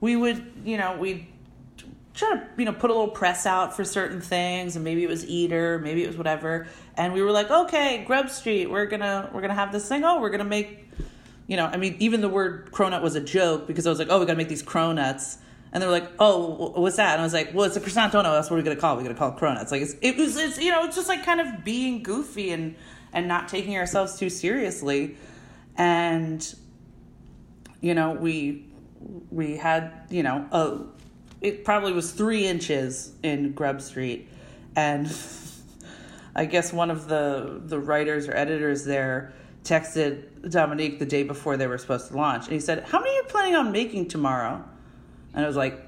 we 0.00 0.16
would 0.16 0.52
you 0.64 0.76
know 0.76 0.96
we 0.96 1.28
try 2.14 2.36
to 2.36 2.46
you 2.56 2.64
know 2.64 2.72
put 2.72 2.90
a 2.90 2.92
little 2.92 3.08
press 3.08 3.44
out 3.46 3.74
for 3.74 3.84
certain 3.84 4.20
things, 4.20 4.76
and 4.76 4.84
maybe 4.84 5.02
it 5.02 5.08
was 5.08 5.26
Eater, 5.26 5.78
maybe 5.78 6.04
it 6.04 6.06
was 6.06 6.16
whatever, 6.16 6.66
and 6.96 7.12
we 7.12 7.22
were 7.22 7.32
like, 7.32 7.50
okay, 7.50 8.04
Grub 8.06 8.30
Street, 8.30 8.70
we're 8.70 8.86
gonna 8.86 9.30
we're 9.32 9.40
gonna 9.40 9.54
have 9.54 9.72
this 9.72 9.88
thing. 9.88 10.04
Oh, 10.04 10.20
we're 10.20 10.30
gonna 10.30 10.44
make, 10.44 10.88
you 11.52 11.58
know, 11.58 11.66
I 11.66 11.76
mean, 11.76 11.96
even 11.98 12.22
the 12.22 12.30
word 12.30 12.72
cronut 12.72 13.02
was 13.02 13.14
a 13.14 13.20
joke 13.20 13.66
because 13.66 13.86
I 13.86 13.90
was 13.90 13.98
like, 13.98 14.08
oh, 14.10 14.18
we 14.18 14.24
gotta 14.24 14.38
make 14.38 14.48
these 14.48 14.62
cronuts. 14.62 15.36
And 15.70 15.82
they 15.82 15.86
were 15.86 15.92
like, 15.92 16.10
"Oh, 16.18 16.70
what's 16.80 16.96
that?" 16.96 17.12
And 17.12 17.20
I 17.20 17.24
was 17.24 17.34
like, 17.34 17.52
"Well, 17.52 17.66
it's 17.66 17.76
a 17.76 17.80
croissant 17.80 18.10
dono. 18.12 18.32
That's 18.32 18.50
what 18.50 18.56
we're 18.56 18.62
gonna 18.62 18.76
call 18.76 18.94
it. 18.94 18.96
We're 18.96 19.02
gonna 19.04 19.18
call 19.18 19.36
it 19.36 19.36
cronuts." 19.36 19.70
Like 19.70 19.82
it's, 19.82 19.94
it 20.00 20.16
was, 20.16 20.38
it's 20.38 20.58
you 20.58 20.70
know, 20.70 20.84
it's 20.84 20.96
just 20.96 21.08
like 21.08 21.26
kind 21.26 21.42
of 21.42 21.62
being 21.62 22.02
goofy 22.02 22.52
and 22.52 22.74
and 23.12 23.28
not 23.28 23.48
taking 23.48 23.76
ourselves 23.76 24.18
too 24.18 24.30
seriously. 24.30 25.16
And 25.76 26.54
you 27.82 27.92
know, 27.92 28.12
we 28.12 28.66
we 29.30 29.58
had 29.58 29.92
you 30.08 30.22
know 30.22 30.46
a 30.52 30.78
it 31.42 31.66
probably 31.66 31.92
was 31.92 32.12
three 32.12 32.46
inches 32.46 33.12
in 33.22 33.52
Grub 33.52 33.82
Street, 33.82 34.28
and 34.74 35.14
I 36.34 36.46
guess 36.46 36.72
one 36.72 36.90
of 36.90 37.08
the 37.08 37.60
the 37.62 37.78
writers 37.78 38.26
or 38.26 38.34
editors 38.34 38.84
there 38.84 39.34
texted 39.64 40.31
Dominique 40.48 40.98
the 40.98 41.06
day 41.06 41.22
before 41.22 41.56
they 41.56 41.66
were 41.66 41.78
supposed 41.78 42.08
to 42.08 42.16
launch, 42.16 42.44
and 42.44 42.52
he 42.52 42.60
said, 42.60 42.84
"How 42.84 42.98
many 42.98 43.10
are 43.10 43.14
you 43.14 43.22
planning 43.24 43.54
on 43.56 43.72
making 43.72 44.08
tomorrow?" 44.08 44.64
And 45.34 45.44
I 45.44 45.46
was 45.46 45.56
like, 45.56 45.80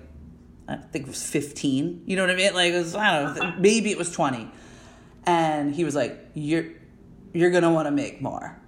I 0.69 0.77
think 0.77 1.07
it 1.07 1.09
was 1.09 1.23
15. 1.23 2.03
You 2.07 2.17
know 2.17 2.23
what 2.23 2.31
I 2.31 2.37
mean? 2.37 2.55
Like 2.55 2.73
it 2.73 2.79
was, 2.79 2.95
I 2.95 3.23
don't 3.23 3.37
know, 3.37 3.55
maybe 3.59 3.91
it 3.91 3.99
was 3.99 4.11
20. 4.13 4.51
And 5.27 5.75
he 5.75 5.85
was 5.85 5.95
like, 5.95 6.19
You're 6.35 6.67
you're 7.33 7.51
gonna 7.51 7.73
wanna 7.73 7.91
make 7.91 8.23
more. 8.23 8.59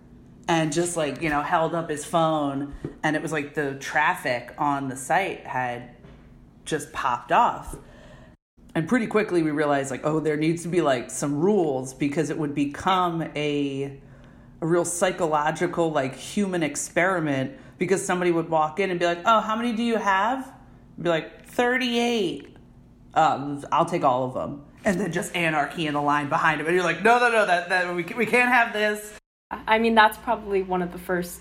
And 0.49 0.73
just 0.73 0.97
like, 0.97 1.23
you 1.23 1.31
know, 1.31 1.43
held 1.43 1.75
up 1.75 1.91
his 1.91 2.05
phone 2.05 2.75
and 3.03 3.17
it 3.17 3.23
was 3.23 3.33
like 3.33 3.55
the 3.55 3.75
traffic 3.75 4.55
on 4.59 4.89
the 4.89 4.97
site 4.97 5.47
had 5.47 5.97
just 6.65 6.93
popped 6.93 7.33
off. 7.33 7.77
And 8.75 8.87
pretty 8.87 9.07
quickly 9.07 9.43
we 9.43 9.51
realized 9.51 9.91
like, 9.91 10.05
oh, 10.05 10.21
there 10.21 10.37
needs 10.37 10.63
to 10.63 10.69
be 10.69 10.83
like 10.83 11.11
some 11.11 11.37
rules 11.41 11.95
because 11.95 12.31
it 12.31 12.39
would 12.39 12.55
become 12.55 13.23
a 13.35 13.99
a 14.67 14.69
real 14.69 14.85
psychological 14.85 15.93
like 15.93 16.15
human 16.17 16.63
experiment 16.63 17.53
because 17.79 18.05
somebody 18.05 18.33
would 18.33 18.49
walk 18.49 18.81
in 18.81 18.91
and 18.91 18.99
be 18.99 19.07
like, 19.07 19.21
"Oh, 19.25 19.41
how 19.41 19.55
many 19.55 19.73
do 19.73 19.83
you 19.83 19.97
have?" 19.97 20.53
be 21.01 21.11
like 21.11 21.47
38 21.47 22.57
um, 23.15 23.63
i'll 23.71 23.85
take 23.85 24.05
all 24.05 24.25
of 24.25 24.35
them. 24.35 24.65
And 24.85 25.01
then 25.01 25.13
just 25.13 25.35
anarchy 25.35 25.87
in 25.87 25.95
the 25.95 26.01
line 26.01 26.29
behind 26.29 26.61
him. 26.61 26.67
And 26.67 26.75
you're 26.75 26.85
like 26.85 27.03
no 27.03 27.19
no 27.19 27.31
no 27.31 27.47
that, 27.47 27.69
that 27.69 27.95
we, 27.95 28.03
we 28.17 28.27
can't 28.27 28.51
have 28.51 28.73
this. 28.73 29.19
I 29.51 29.79
mean 29.79 29.95
that's 29.95 30.17
probably 30.19 30.63
one 30.63 30.83
of 30.83 30.93
the 30.93 30.99
first 30.99 31.41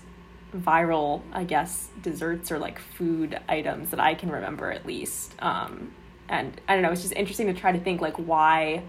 viral 0.54 1.20
i 1.32 1.44
guess 1.44 1.88
desserts 2.02 2.50
or 2.52 2.58
like 2.58 2.78
food 2.78 3.38
items 3.48 3.90
that 3.90 4.00
i 4.00 4.14
can 4.14 4.30
remember 4.30 4.70
at 4.70 4.86
least. 4.86 5.34
Um, 5.38 5.92
and 6.28 6.60
i 6.68 6.74
don't 6.74 6.82
know 6.82 6.90
it's 6.90 7.02
just 7.02 7.14
interesting 7.14 7.46
to 7.46 7.54
try 7.54 7.72
to 7.72 7.80
think 7.80 8.00
like 8.00 8.16
why 8.16 8.82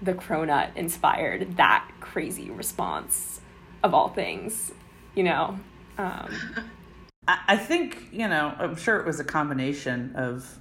the 0.00 0.14
cronut 0.14 0.74
inspired 0.76 1.56
that 1.56 1.88
crazy 2.00 2.50
response 2.50 3.41
of 3.82 3.94
all 3.94 4.08
things 4.08 4.72
you 5.14 5.22
know 5.22 5.58
um, 5.98 6.28
I 7.28 7.56
think, 7.56 8.08
you 8.10 8.26
know, 8.26 8.52
I'm 8.58 8.74
sure 8.74 8.98
it 8.98 9.06
was 9.06 9.20
a 9.20 9.24
combination 9.24 10.16
of, 10.16 10.58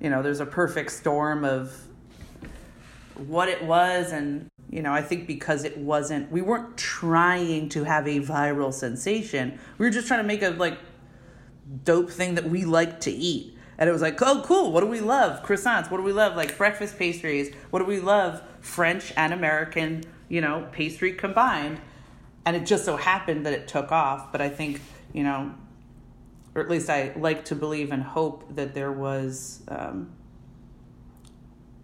you 0.00 0.10
know, 0.10 0.22
there's 0.22 0.38
a 0.38 0.46
perfect 0.46 0.92
storm 0.92 1.44
of 1.44 1.76
what 3.16 3.48
it 3.48 3.64
was. 3.64 4.12
And, 4.12 4.46
you 4.70 4.80
know, 4.80 4.92
I 4.92 5.02
think 5.02 5.26
because 5.26 5.64
it 5.64 5.76
wasn't, 5.76 6.30
we 6.30 6.40
weren't 6.40 6.76
trying 6.76 7.68
to 7.70 7.82
have 7.82 8.06
a 8.06 8.20
viral 8.20 8.72
sensation. 8.72 9.58
We 9.78 9.86
were 9.86 9.90
just 9.90 10.06
trying 10.06 10.20
to 10.20 10.26
make 10.26 10.42
a, 10.42 10.50
like, 10.50 10.78
dope 11.82 12.10
thing 12.10 12.36
that 12.36 12.48
we 12.48 12.64
like 12.64 13.00
to 13.00 13.10
eat. 13.10 13.56
And 13.76 13.88
it 13.88 13.92
was 13.92 14.02
like, 14.02 14.22
oh, 14.22 14.42
cool. 14.44 14.70
What 14.70 14.82
do 14.82 14.86
we 14.86 15.00
love? 15.00 15.44
Croissants. 15.44 15.90
What 15.90 15.96
do 15.96 16.04
we 16.04 16.12
love? 16.12 16.36
Like 16.36 16.56
breakfast 16.56 16.96
pastries. 16.96 17.52
What 17.70 17.80
do 17.80 17.86
we 17.86 17.98
love? 17.98 18.40
French 18.60 19.12
and 19.16 19.32
American, 19.32 20.04
you 20.28 20.40
know, 20.40 20.68
pastry 20.70 21.12
combined. 21.14 21.80
And 22.44 22.56
it 22.56 22.66
just 22.66 22.84
so 22.84 22.96
happened 22.96 23.46
that 23.46 23.52
it 23.52 23.68
took 23.68 23.92
off. 23.92 24.32
But 24.32 24.40
I 24.40 24.48
think, 24.48 24.80
you 25.12 25.22
know, 25.22 25.54
or 26.54 26.62
at 26.62 26.68
least 26.68 26.90
I 26.90 27.12
like 27.16 27.44
to 27.46 27.54
believe 27.54 27.92
and 27.92 28.02
hope 28.02 28.56
that 28.56 28.74
there 28.74 28.92
was 28.92 29.62
um, 29.68 30.12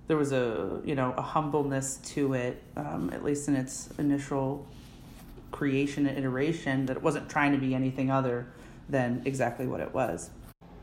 there 0.08 0.16
was 0.16 0.32
a 0.32 0.80
you 0.84 0.94
know 0.94 1.14
a 1.16 1.22
humbleness 1.22 1.96
to 1.96 2.34
it, 2.34 2.62
um, 2.76 3.10
at 3.12 3.24
least 3.24 3.48
in 3.48 3.56
its 3.56 3.88
initial 3.98 4.66
creation 5.52 6.06
and 6.06 6.18
iteration, 6.18 6.86
that 6.86 6.96
it 6.96 7.02
wasn't 7.02 7.28
trying 7.28 7.52
to 7.52 7.58
be 7.58 7.74
anything 7.74 8.10
other 8.10 8.46
than 8.88 9.22
exactly 9.24 9.66
what 9.66 9.80
it 9.80 9.94
was. 9.94 10.30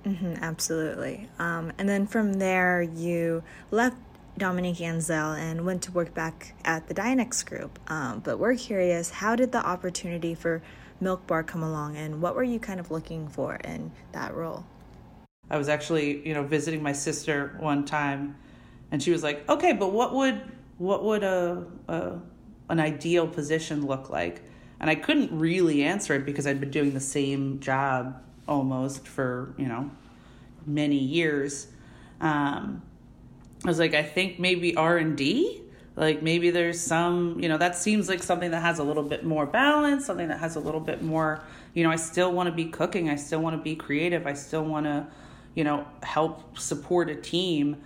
Mm-hmm, 0.06 0.44
absolutely. 0.44 1.28
Um, 1.40 1.72
and 1.78 1.90
then 1.90 2.06
from 2.06 2.34
there, 2.34 2.82
you 2.82 3.44
left 3.72 3.98
Dominique 4.38 4.82
Ansel 4.82 5.34
and 5.34 5.66
went 5.66 5.82
to 5.84 5.92
work 5.92 6.14
back 6.14 6.54
at 6.66 6.88
the 6.88 6.94
Dinex 6.94 7.46
Group. 7.46 7.80
Um, 7.88 8.20
but 8.20 8.38
we're 8.38 8.56
curious, 8.56 9.10
how 9.10 9.36
did 9.36 9.52
the 9.52 9.66
opportunity 9.66 10.36
for 10.36 10.62
Milk 11.00 11.26
Bar 11.28 11.44
come 11.44 11.64
along, 11.64 11.98
and 11.98 12.22
what 12.22 12.36
were 12.36 12.44
you 12.44 12.60
kind 12.60 12.80
of 12.80 12.92
looking 12.92 13.28
for 13.28 13.56
in 13.56 13.92
that 14.14 14.34
role? 14.34 14.66
I 15.50 15.58
was 15.58 15.70
actually, 15.70 16.28
you 16.28 16.34
know, 16.34 16.44
visiting 16.44 16.82
my 16.82 16.94
sister 16.94 17.56
one 17.60 17.86
time, 17.86 18.38
and 18.92 19.02
she 19.02 19.12
was 19.12 19.22
like, 19.22 19.48
"Okay, 19.50 19.74
but 19.74 19.92
what 19.92 20.14
would 20.14 20.42
what 20.78 21.04
would 21.04 21.24
a, 21.24 21.66
a 21.88 22.20
an 22.70 22.80
ideal 22.80 23.28
position 23.28 23.86
look 23.86 24.10
like?" 24.10 24.42
And 24.80 24.90
I 24.90 24.96
couldn't 24.96 25.38
really 25.38 25.84
answer 25.84 26.14
it 26.14 26.26
because 26.26 26.48
I'd 26.48 26.60
been 26.60 26.72
doing 26.72 26.94
the 26.94 27.00
same 27.00 27.60
job 27.60 28.22
almost 28.48 29.08
for 29.08 29.54
you 29.58 29.68
know 29.68 29.92
many 30.66 30.98
years. 30.98 31.68
Um, 32.22 32.82
I 33.66 33.70
was 33.70 33.80
like, 33.80 33.94
I 33.94 34.04
think 34.04 34.40
maybe 34.40 34.76
R 34.76 34.98
and 34.98 35.18
D? 35.18 35.62
Like 35.96 36.22
maybe 36.22 36.50
there's 36.50 36.80
some 36.80 37.40
you 37.40 37.48
know 37.48 37.58
that 37.58 37.76
seems 37.76 38.10
like 38.10 38.22
something 38.22 38.52
that 38.52 38.62
has 38.62 38.80
a 38.80 38.84
little 38.84 39.04
bit 39.04 39.24
more 39.24 39.46
balance 39.46 40.06
something 40.06 40.28
that 40.28 40.40
has 40.40 40.58
a 40.58 40.60
little 40.60 40.82
bit 40.82 41.02
more 41.02 41.42
you 41.74 41.84
know 41.86 41.90
i 41.90 41.96
still 41.96 42.34
want 42.34 42.48
to 42.48 42.54
be 42.54 42.66
cooking 42.66 43.10
i 43.10 43.16
still 43.16 43.40
want 43.40 43.56
to 43.56 43.62
be 43.62 43.78
creative 43.78 44.28
i 44.28 44.34
still 44.34 44.66
want 44.66 44.86
to 44.86 45.08
you 45.54 45.64
know 45.64 45.88
help 46.04 46.60
support 46.60 47.10
a 47.10 47.16
team 47.16 47.78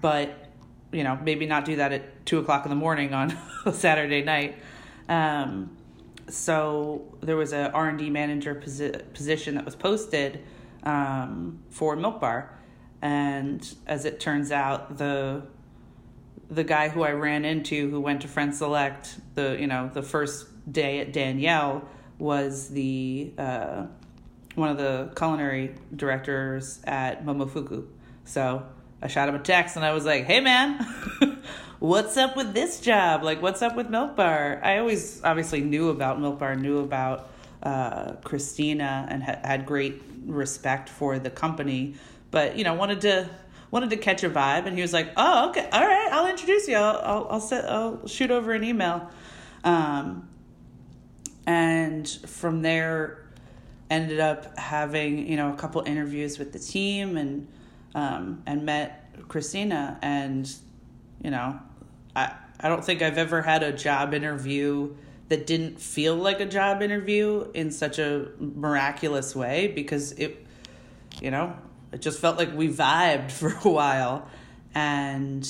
but 0.00 0.48
you 0.92 1.02
know 1.02 1.18
maybe 1.22 1.44
not 1.44 1.64
do 1.64 1.76
that 1.76 1.92
at 1.92 2.24
two 2.24 2.38
o'clock 2.38 2.64
in 2.64 2.70
the 2.70 2.76
morning 2.76 3.12
on 3.12 3.36
saturday 3.72 4.22
night. 4.22 4.56
Um, 5.08 5.76
so 6.28 7.16
there 7.20 7.36
was 7.36 7.52
a 7.52 7.70
r&d 7.72 8.10
manager 8.10 8.54
posi- 8.54 9.12
position 9.12 9.54
that 9.56 9.64
was 9.64 9.76
posted 9.76 10.42
um, 10.82 11.60
for 11.70 11.94
milk 11.96 12.20
bar 12.20 12.55
and 13.02 13.74
as 13.86 14.04
it 14.04 14.20
turns 14.20 14.50
out 14.52 14.98
the 14.98 15.42
the 16.48 16.64
guy 16.64 16.88
who 16.88 17.02
I 17.02 17.12
ran 17.12 17.44
into 17.44 17.90
who 17.90 18.00
went 18.00 18.22
to 18.22 18.28
Friend 18.28 18.54
Select 18.54 19.16
the 19.34 19.56
you 19.58 19.66
know 19.66 19.90
the 19.92 20.02
first 20.02 20.46
day 20.70 21.00
at 21.00 21.12
Daniel 21.12 21.88
was 22.18 22.68
the 22.68 23.32
uh, 23.38 23.86
one 24.54 24.70
of 24.70 24.78
the 24.78 25.12
culinary 25.16 25.74
directors 25.94 26.80
at 26.84 27.24
Momofuku. 27.24 27.86
So 28.24 28.66
I 29.02 29.08
shot 29.08 29.28
him 29.28 29.34
a 29.34 29.40
text 29.40 29.76
and 29.76 29.84
I 29.84 29.92
was 29.92 30.04
like, 30.04 30.24
"Hey 30.24 30.40
man, 30.40 30.78
what's 31.78 32.16
up 32.16 32.36
with 32.36 32.54
this 32.54 32.80
job? 32.80 33.22
Like, 33.22 33.42
what's 33.42 33.62
up 33.62 33.76
with 33.76 33.90
Milk 33.90 34.16
Bar?" 34.16 34.60
I 34.62 34.78
always 34.78 35.22
obviously 35.22 35.60
knew 35.60 35.90
about 35.90 36.20
Milk 36.20 36.38
Bar, 36.38 36.56
knew 36.56 36.78
about 36.78 37.30
uh, 37.62 38.12
Christina, 38.24 39.06
and 39.10 39.22
ha- 39.22 39.40
had 39.44 39.66
great 39.66 40.02
respect 40.24 40.88
for 40.88 41.18
the 41.18 41.30
company, 41.30 41.94
but 42.36 42.58
you 42.58 42.64
know 42.64 42.74
wanted 42.74 43.00
to 43.00 43.30
wanted 43.70 43.88
to 43.88 43.96
catch 43.96 44.22
a 44.22 44.28
vibe, 44.28 44.66
and 44.66 44.76
he 44.76 44.82
was 44.82 44.92
like, 44.92 45.10
"Oh, 45.16 45.48
okay, 45.48 45.66
all 45.72 45.86
right, 45.86 46.10
I'll 46.12 46.28
introduce 46.28 46.68
you. 46.68 46.76
I'll 46.76 47.00
I'll 47.02 47.26
I'll, 47.30 47.40
set, 47.40 47.64
I'll 47.64 48.06
shoot 48.06 48.30
over 48.30 48.52
an 48.52 48.62
email." 48.62 49.08
Um, 49.64 50.28
and 51.46 52.06
from 52.06 52.60
there, 52.60 53.24
ended 53.88 54.20
up 54.20 54.58
having 54.58 55.26
you 55.26 55.38
know 55.38 55.50
a 55.50 55.56
couple 55.56 55.80
interviews 55.86 56.38
with 56.38 56.52
the 56.52 56.58
team, 56.58 57.16
and 57.16 57.48
um, 57.94 58.42
and 58.44 58.66
met 58.66 59.14
Christina, 59.28 59.98
and 60.02 60.46
you 61.24 61.30
know, 61.30 61.58
I 62.14 62.34
I 62.60 62.68
don't 62.68 62.84
think 62.84 63.00
I've 63.00 63.16
ever 63.16 63.40
had 63.40 63.62
a 63.62 63.72
job 63.72 64.12
interview 64.12 64.94
that 65.30 65.46
didn't 65.46 65.80
feel 65.80 66.16
like 66.16 66.40
a 66.40 66.46
job 66.46 66.82
interview 66.82 67.50
in 67.54 67.70
such 67.70 67.98
a 67.98 68.28
miraculous 68.38 69.34
way 69.34 69.68
because 69.68 70.12
it 70.12 70.46
you 71.22 71.30
know 71.30 71.56
it 71.96 72.02
just 72.02 72.20
felt 72.20 72.36
like 72.36 72.54
we 72.54 72.68
vibed 72.68 73.30
for 73.40 73.48
a 73.64 73.72
while. 73.72 74.28
And 74.74 75.48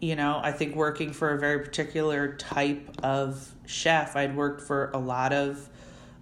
you 0.00 0.14
know 0.14 0.40
i 0.44 0.52
think 0.52 0.76
working 0.76 1.12
for 1.12 1.34
a 1.34 1.38
very 1.40 1.58
particular 1.58 2.36
type 2.36 2.88
of 3.02 3.52
chef 3.66 4.14
i'd 4.14 4.36
worked 4.36 4.60
for 4.60 4.92
a 4.94 4.96
lot 4.98 5.32
of 5.32 5.68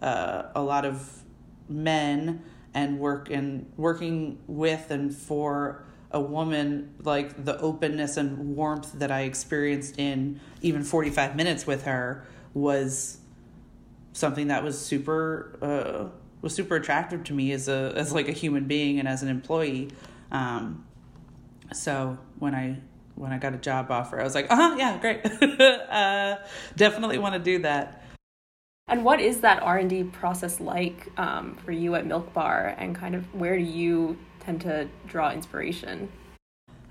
uh, 0.01 0.45
a 0.55 0.63
lot 0.63 0.87
of 0.87 1.23
men 1.69 2.43
and 2.75 2.99
work 2.99 3.31
and 3.31 3.71
working 3.77 4.39
with 4.47 4.91
and 4.91 5.15
for 5.15 5.85
a 6.11 6.21
woman 6.21 6.95
like 7.03 7.45
the 7.45 7.59
openness 7.61 8.17
and 8.17 8.55
warmth 8.55 8.93
that 8.93 9.11
I 9.11 9.23
experienced 9.23 9.99
in 9.99 10.41
even 10.63 10.85
45 10.85 11.35
minutes 11.35 11.67
with 11.67 11.85
her 11.85 12.27
was 12.55 13.19
something 14.13 14.49
that 14.49 14.63
was 14.63 14.79
super 14.79 15.59
uh, 15.63 16.17
was 16.47 16.55
super 16.55 16.77
attractive 16.77 17.25
to 17.25 17.33
me 17.33 17.51
as 17.51 17.67
a 17.67 17.93
as 17.97 18.13
like 18.13 18.29
a 18.29 18.33
human 18.33 18.67
being 18.67 19.01
and 19.01 19.09
as 19.09 19.25
an 19.25 19.29
employee. 19.29 19.89
Um, 20.31 20.87
so 21.73 22.19
when 22.39 22.55
I 22.55 22.79
when 23.17 23.33
I 23.33 23.39
got 23.39 23.53
a 23.53 23.57
job 23.57 23.91
offer, 23.91 24.21
I 24.21 24.23
was 24.23 24.37
like, 24.37 24.47
uh 24.49 24.55
huh, 24.55 24.77
yeah, 24.79 24.97
great, 24.99 25.27
uh, 25.61 26.37
definitely 26.77 27.19
want 27.19 27.35
to 27.35 27.41
do 27.41 27.59
that. 27.63 28.05
And 28.87 29.05
what 29.05 29.19
is 29.19 29.41
that 29.41 29.61
R 29.65 29.79
and 29.79 29.91
D 29.91 30.05
process 30.05 30.61
like 30.61 31.11
um, 31.19 31.57
for 31.65 31.73
you 31.73 31.97
at 31.97 32.07
Milk 32.07 32.33
Bar, 32.33 32.77
and 32.79 32.95
kind 32.95 33.17
of 33.17 33.35
where 33.35 33.59
do 33.59 33.65
you 33.65 34.17
tend 34.39 34.61
to 34.61 34.89
draw 35.09 35.33
inspiration? 35.33 36.09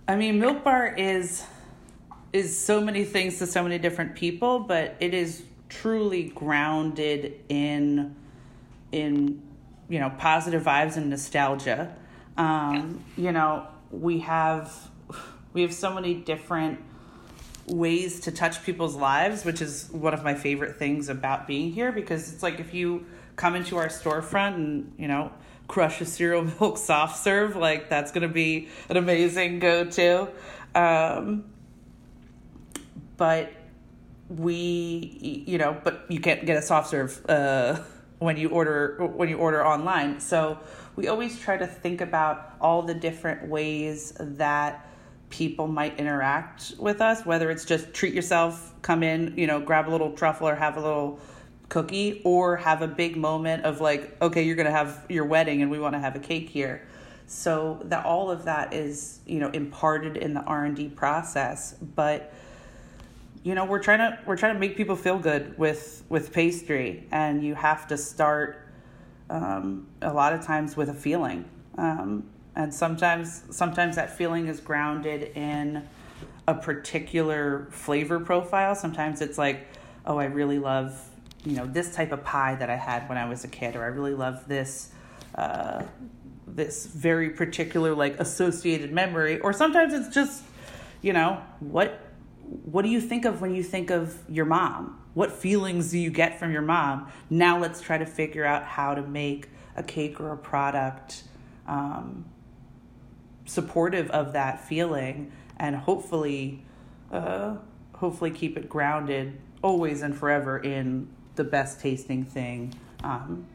I 0.05 0.17
mean, 0.17 0.37
Milk 0.37 0.65
Bar 0.65 0.95
is 0.97 1.45
is 2.33 2.59
so 2.59 2.81
many 2.81 3.05
things 3.05 3.37
to 3.39 3.47
so 3.47 3.63
many 3.63 3.77
different 3.77 4.15
people, 4.15 4.59
but 4.59 4.97
it 4.99 5.13
is 5.13 5.43
truly 5.69 6.23
grounded 6.23 7.39
in 7.47 8.13
in 8.91 9.41
you 9.89 9.99
know 9.99 10.11
positive 10.17 10.63
vibes 10.63 10.97
and 10.97 11.09
nostalgia. 11.09 11.95
Um, 12.37 13.03
you 13.17 13.31
know, 13.31 13.67
we 13.91 14.19
have 14.19 14.73
we 15.53 15.61
have 15.61 15.73
so 15.73 15.93
many 15.93 16.13
different 16.13 16.79
ways 17.67 18.21
to 18.21 18.31
touch 18.31 18.63
people's 18.63 18.95
lives, 18.95 19.43
which 19.43 19.61
is 19.61 19.89
one 19.91 20.13
of 20.13 20.23
my 20.23 20.35
favorite 20.35 20.77
things 20.77 21.09
about 21.09 21.47
being 21.47 21.71
here 21.71 21.91
because 21.91 22.31
it's 22.31 22.43
like 22.43 22.59
if 22.59 22.73
you 22.73 23.05
come 23.35 23.55
into 23.55 23.77
our 23.77 23.87
storefront 23.87 24.55
and 24.55 24.93
you 24.97 25.07
know 25.07 25.31
crush 25.67 25.99
a 26.01 26.05
cereal 26.05 26.43
milk 26.59 26.77
soft 26.77 27.17
serve 27.17 27.55
like 27.55 27.89
that's 27.89 28.11
gonna 28.11 28.27
be 28.27 28.69
an 28.89 28.97
amazing 28.97 29.59
go-to 29.59 30.27
um, 30.75 31.43
but 33.17 33.51
we 34.29 35.43
you 35.47 35.57
know 35.57 35.77
but 35.83 36.05
you 36.09 36.19
can't 36.19 36.45
get 36.45 36.57
a 36.57 36.61
soft 36.61 36.89
serve 36.89 37.23
uh, 37.27 37.79
when 38.19 38.37
you 38.37 38.49
order 38.49 38.97
when 39.15 39.29
you 39.29 39.37
order 39.37 39.65
online. 39.65 40.19
So 40.19 40.59
we 40.95 41.07
always 41.07 41.39
try 41.39 41.57
to 41.57 41.67
think 41.67 42.01
about 42.01 42.53
all 42.61 42.81
the 42.81 42.93
different 42.93 43.47
ways 43.47 44.13
that 44.19 44.87
people 45.29 45.67
might 45.67 45.99
interact 45.99 46.73
with 46.77 47.01
us 47.01 47.25
whether 47.25 47.49
it's 47.49 47.65
just 47.65 47.91
treat 47.93 48.13
yourself 48.13 48.73
come 48.83 49.01
in 49.01 49.33
you 49.35 49.47
know 49.47 49.59
grab 49.59 49.89
a 49.89 49.91
little 49.91 50.11
truffle 50.11 50.47
or 50.47 50.55
have 50.55 50.77
a 50.77 50.79
little 50.79 51.19
cookie 51.67 52.21
or 52.23 52.55
have 52.57 52.83
a 52.83 52.87
big 52.87 53.17
moment 53.17 53.65
of 53.65 53.81
like 53.81 54.15
okay 54.21 54.43
you're 54.43 54.55
going 54.55 54.67
to 54.67 54.71
have 54.71 55.03
your 55.09 55.25
wedding 55.25 55.61
and 55.61 55.71
we 55.71 55.79
want 55.79 55.93
to 55.93 55.99
have 55.99 56.15
a 56.15 56.19
cake 56.19 56.49
here. 56.49 56.87
So 57.27 57.81
that 57.85 58.05
all 58.05 58.29
of 58.29 58.45
that 58.45 58.73
is 58.73 59.19
you 59.25 59.39
know 59.39 59.49
imparted 59.49 60.15
in 60.15 60.35
the 60.35 60.41
r&d 60.41 60.89
process 60.89 61.73
but 61.95 62.33
you 63.45 63.53
know 63.53 63.63
we're 63.63 63.79
trying 63.79 63.99
to 63.99 64.19
we're 64.25 64.35
trying 64.35 64.55
to 64.55 64.59
make 64.59 64.75
people 64.75 64.95
feel 64.95 65.19
good 65.19 65.55
with 65.57 66.03
with 66.09 66.33
pastry 66.33 67.07
and 67.11 67.43
you 67.43 67.53
have 67.53 67.87
to 67.87 67.95
start 67.95 68.67
um, 69.29 69.87
a 70.01 70.11
lot 70.11 70.33
of 70.33 70.43
times 70.43 70.75
with 70.75 70.89
a 70.89 70.93
feeling. 70.93 71.45
Um, 71.77 72.27
and 72.55 72.73
sometimes 72.73 73.43
sometimes 73.51 73.95
that 73.97 74.17
feeling 74.17 74.47
is 74.47 74.59
grounded 74.59 75.37
in 75.37 75.87
a 76.47 76.55
particular 76.55 77.67
flavor 77.69 78.19
profile. 78.19 78.73
Sometimes 78.73 79.21
it's 79.21 79.37
like 79.37 79.67
oh 80.07 80.17
i 80.17 80.25
really 80.25 80.59
love 80.59 80.99
you 81.45 81.55
know 81.55 81.65
this 81.67 81.93
type 81.93 82.11
of 82.11 82.23
pie 82.23 82.55
that 82.55 82.69
i 82.69 82.75
had 82.75 83.07
when 83.09 83.17
i 83.17 83.27
was 83.27 83.43
a 83.43 83.47
kid 83.47 83.75
or 83.75 83.83
i 83.83 83.87
really 83.87 84.13
love 84.13 84.47
this 84.47 84.91
uh, 85.35 85.83
this 86.47 86.85
very 86.85 87.29
particular 87.29 87.93
like 87.93 88.19
associated 88.19 88.91
memory. 88.91 89.39
Or 89.39 89.53
sometimes 89.53 89.93
it's 89.93 90.13
just 90.13 90.43
you 91.01 91.13
know 91.13 91.41
what 91.59 92.04
what 92.45 92.83
do 92.83 92.89
you 92.89 93.01
think 93.01 93.25
of 93.25 93.41
when 93.41 93.55
you 93.55 93.63
think 93.63 93.89
of 93.89 94.17
your 94.29 94.45
mom? 94.45 95.01
What 95.13 95.31
feelings 95.31 95.91
do 95.91 95.97
you 95.99 96.09
get 96.09 96.39
from 96.39 96.51
your 96.51 96.61
mom? 96.61 97.11
Now 97.29 97.59
let's 97.59 97.81
try 97.81 97.97
to 97.97 98.05
figure 98.05 98.45
out 98.45 98.63
how 98.63 98.95
to 98.95 99.01
make 99.01 99.49
a 99.75 99.83
cake 99.83 100.19
or 100.19 100.31
a 100.31 100.37
product 100.37 101.23
um, 101.67 102.25
supportive 103.45 104.09
of 104.11 104.33
that 104.33 104.67
feeling, 104.67 105.31
and 105.57 105.75
hopefully, 105.75 106.63
uh, 107.11 107.57
hopefully 107.95 108.31
keep 108.31 108.57
it 108.57 108.69
grounded 108.69 109.39
always 109.61 110.01
and 110.01 110.15
forever 110.15 110.57
in 110.59 111.07
the 111.35 111.43
best 111.43 111.79
tasting 111.79 112.23
thing, 112.23 112.73
um, 113.03 113.45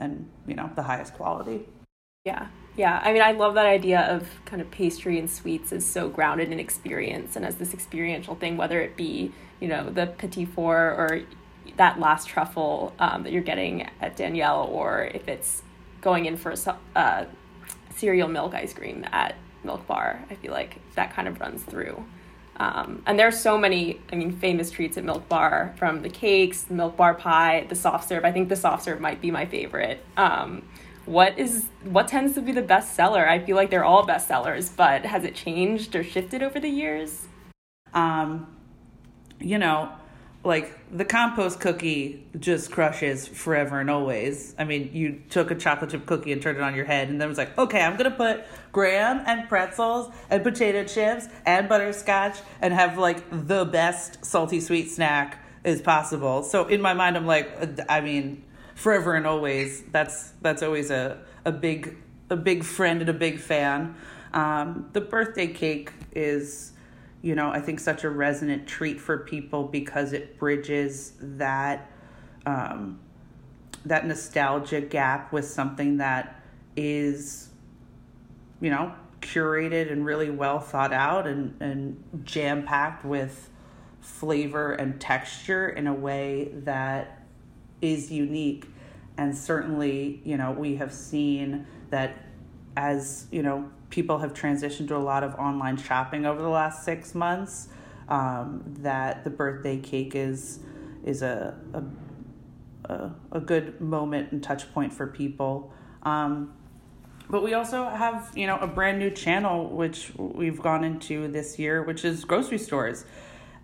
and 0.00 0.28
you 0.46 0.54
know 0.54 0.70
the 0.74 0.82
highest 0.82 1.14
quality. 1.14 1.66
Yeah, 2.24 2.48
yeah, 2.76 3.00
I 3.04 3.12
mean, 3.12 3.22
I 3.22 3.32
love 3.32 3.54
that 3.54 3.66
idea 3.66 4.00
of 4.00 4.28
kind 4.44 4.60
of 4.60 4.70
pastry 4.70 5.18
and 5.18 5.30
sweets 5.30 5.72
is 5.72 5.86
so 5.86 6.08
grounded 6.08 6.50
in 6.50 6.58
experience 6.58 7.36
and 7.36 7.44
as 7.44 7.56
this 7.56 7.72
experiential 7.72 8.34
thing, 8.34 8.56
whether 8.56 8.80
it 8.80 8.96
be, 8.96 9.32
you 9.60 9.68
know, 9.68 9.90
the 9.90 10.06
petit 10.06 10.44
four 10.44 10.76
or 10.76 11.22
that 11.76 11.98
last 11.98 12.28
truffle 12.28 12.92
um, 12.98 13.22
that 13.22 13.32
you're 13.32 13.42
getting 13.42 13.88
at 14.00 14.16
Daniel, 14.16 14.68
or 14.70 15.10
if 15.14 15.28
it's 15.28 15.62
going 16.00 16.26
in 16.26 16.36
for 16.36 16.52
a 16.52 16.98
uh, 16.98 17.24
cereal 17.96 18.28
milk 18.28 18.54
ice 18.54 18.72
cream 18.74 19.04
at 19.12 19.34
Milk 19.62 19.86
Bar. 19.86 20.24
I 20.30 20.34
feel 20.34 20.52
like 20.52 20.78
that 20.94 21.14
kind 21.14 21.26
of 21.26 21.40
runs 21.40 21.62
through. 21.62 22.04
Um, 22.56 23.02
and 23.06 23.18
there 23.18 23.26
are 23.26 23.32
so 23.32 23.58
many, 23.58 24.00
I 24.12 24.16
mean, 24.16 24.30
famous 24.30 24.70
treats 24.70 24.96
at 24.96 25.04
Milk 25.04 25.28
Bar 25.28 25.74
from 25.76 26.02
the 26.02 26.08
cakes, 26.08 26.70
Milk 26.70 26.96
Bar 26.96 27.14
pie, 27.14 27.66
the 27.68 27.74
soft 27.74 28.08
serve. 28.08 28.24
I 28.24 28.30
think 28.30 28.48
the 28.48 28.56
soft 28.56 28.84
serve 28.84 29.00
might 29.00 29.20
be 29.20 29.30
my 29.30 29.46
favorite. 29.46 30.04
Um, 30.16 30.62
what 31.06 31.38
is 31.38 31.66
what 31.84 32.08
tends 32.08 32.34
to 32.34 32.42
be 32.42 32.52
the 32.52 32.62
best 32.62 32.94
seller? 32.94 33.28
I 33.28 33.38
feel 33.38 33.56
like 33.56 33.70
they're 33.70 33.84
all 33.84 34.06
best 34.06 34.28
sellers, 34.28 34.70
but 34.70 35.04
has 35.04 35.24
it 35.24 35.34
changed 35.34 35.94
or 35.94 36.02
shifted 36.02 36.42
over 36.42 36.58
the 36.58 36.68
years? 36.68 37.26
Um, 37.92 38.46
you 39.40 39.58
know, 39.58 39.92
like 40.44 40.78
the 40.90 41.04
compost 41.04 41.60
cookie 41.60 42.26
just 42.38 42.70
crushes 42.70 43.26
forever 43.26 43.80
and 43.80 43.90
always. 43.90 44.54
I 44.58 44.64
mean, 44.64 44.90
you 44.92 45.22
took 45.30 45.50
a 45.50 45.54
chocolate 45.54 45.90
chip 45.90 46.06
cookie 46.06 46.32
and 46.32 46.40
turned 46.40 46.58
it 46.58 46.62
on 46.62 46.74
your 46.74 46.84
head, 46.84 47.08
and 47.08 47.20
then 47.20 47.26
it 47.26 47.28
was 47.28 47.38
like, 47.38 47.56
okay, 47.58 47.82
I'm 47.82 47.96
gonna 47.96 48.10
put 48.10 48.44
graham 48.72 49.22
and 49.26 49.48
pretzels 49.48 50.12
and 50.30 50.42
potato 50.42 50.84
chips 50.84 51.28
and 51.46 51.68
butterscotch 51.68 52.38
and 52.60 52.74
have 52.74 52.98
like 52.98 53.24
the 53.30 53.64
best 53.64 54.24
salty 54.24 54.60
sweet 54.60 54.90
snack 54.90 55.38
as 55.64 55.80
possible. 55.80 56.42
So 56.42 56.66
in 56.66 56.80
my 56.80 56.94
mind, 56.94 57.16
I'm 57.16 57.26
like, 57.26 57.80
I 57.88 58.00
mean, 58.00 58.44
forever 58.74 59.14
and 59.14 59.26
always. 59.26 59.82
That's 59.90 60.32
that's 60.42 60.62
always 60.62 60.90
a 60.90 61.18
a 61.44 61.52
big 61.52 61.96
a 62.30 62.36
big 62.36 62.64
friend 62.64 63.00
and 63.00 63.10
a 63.10 63.14
big 63.14 63.38
fan. 63.38 63.94
Um, 64.32 64.90
the 64.92 65.00
birthday 65.00 65.46
cake 65.46 65.92
is, 66.12 66.72
you 67.22 67.34
know, 67.34 67.50
I 67.50 67.60
think 67.60 67.80
such 67.80 68.04
a 68.04 68.10
resonant 68.10 68.66
treat 68.66 69.00
for 69.00 69.18
people 69.18 69.64
because 69.64 70.12
it 70.12 70.38
bridges 70.38 71.12
that 71.20 71.90
um, 72.46 72.98
that 73.84 74.06
nostalgia 74.06 74.80
gap 74.80 75.32
with 75.32 75.46
something 75.46 75.98
that 75.98 76.42
is, 76.76 77.48
you 78.60 78.70
know, 78.70 78.92
curated 79.20 79.90
and 79.90 80.04
really 80.04 80.30
well 80.30 80.60
thought 80.60 80.92
out 80.92 81.26
and, 81.26 81.60
and 81.60 82.02
jam 82.24 82.64
packed 82.64 83.04
with 83.04 83.50
flavor 84.00 84.72
and 84.72 85.00
texture 85.00 85.68
in 85.68 85.86
a 85.86 85.94
way 85.94 86.50
that 86.52 87.23
is 87.84 88.10
unique. 88.10 88.66
And 89.16 89.36
certainly 89.36 90.20
you 90.24 90.36
know 90.36 90.50
we 90.50 90.76
have 90.76 90.92
seen 90.92 91.66
that 91.90 92.16
as 92.76 93.26
you 93.30 93.42
know 93.42 93.70
people 93.90 94.18
have 94.18 94.34
transitioned 94.34 94.88
to 94.88 94.96
a 94.96 94.98
lot 94.98 95.22
of 95.22 95.34
online 95.36 95.76
shopping 95.76 96.26
over 96.26 96.42
the 96.42 96.48
last 96.48 96.84
six 96.84 97.14
months 97.14 97.68
um, 98.08 98.62
that 98.80 99.22
the 99.22 99.30
birthday 99.30 99.78
cake 99.78 100.14
is 100.14 100.58
is 101.04 101.22
a, 101.22 101.54
a, 102.88 103.10
a 103.30 103.40
good 103.40 103.80
moment 103.80 104.32
and 104.32 104.42
touch 104.42 104.72
point 104.72 104.92
for 104.92 105.06
people. 105.06 105.72
Um, 106.02 106.54
but 107.28 107.42
we 107.42 107.54
also 107.54 107.88
have 107.88 108.32
you 108.34 108.46
know 108.46 108.58
a 108.58 108.66
brand 108.66 108.98
new 108.98 109.10
channel 109.10 109.68
which 109.68 110.12
we've 110.16 110.60
gone 110.60 110.84
into 110.84 111.28
this 111.28 111.58
year 111.58 111.82
which 111.82 112.04
is 112.04 112.24
grocery 112.24 112.58
stores. 112.58 113.04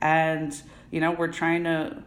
And 0.00 0.54
you 0.90 1.00
know 1.00 1.10
we're 1.12 1.32
trying 1.32 1.64
to 1.64 2.02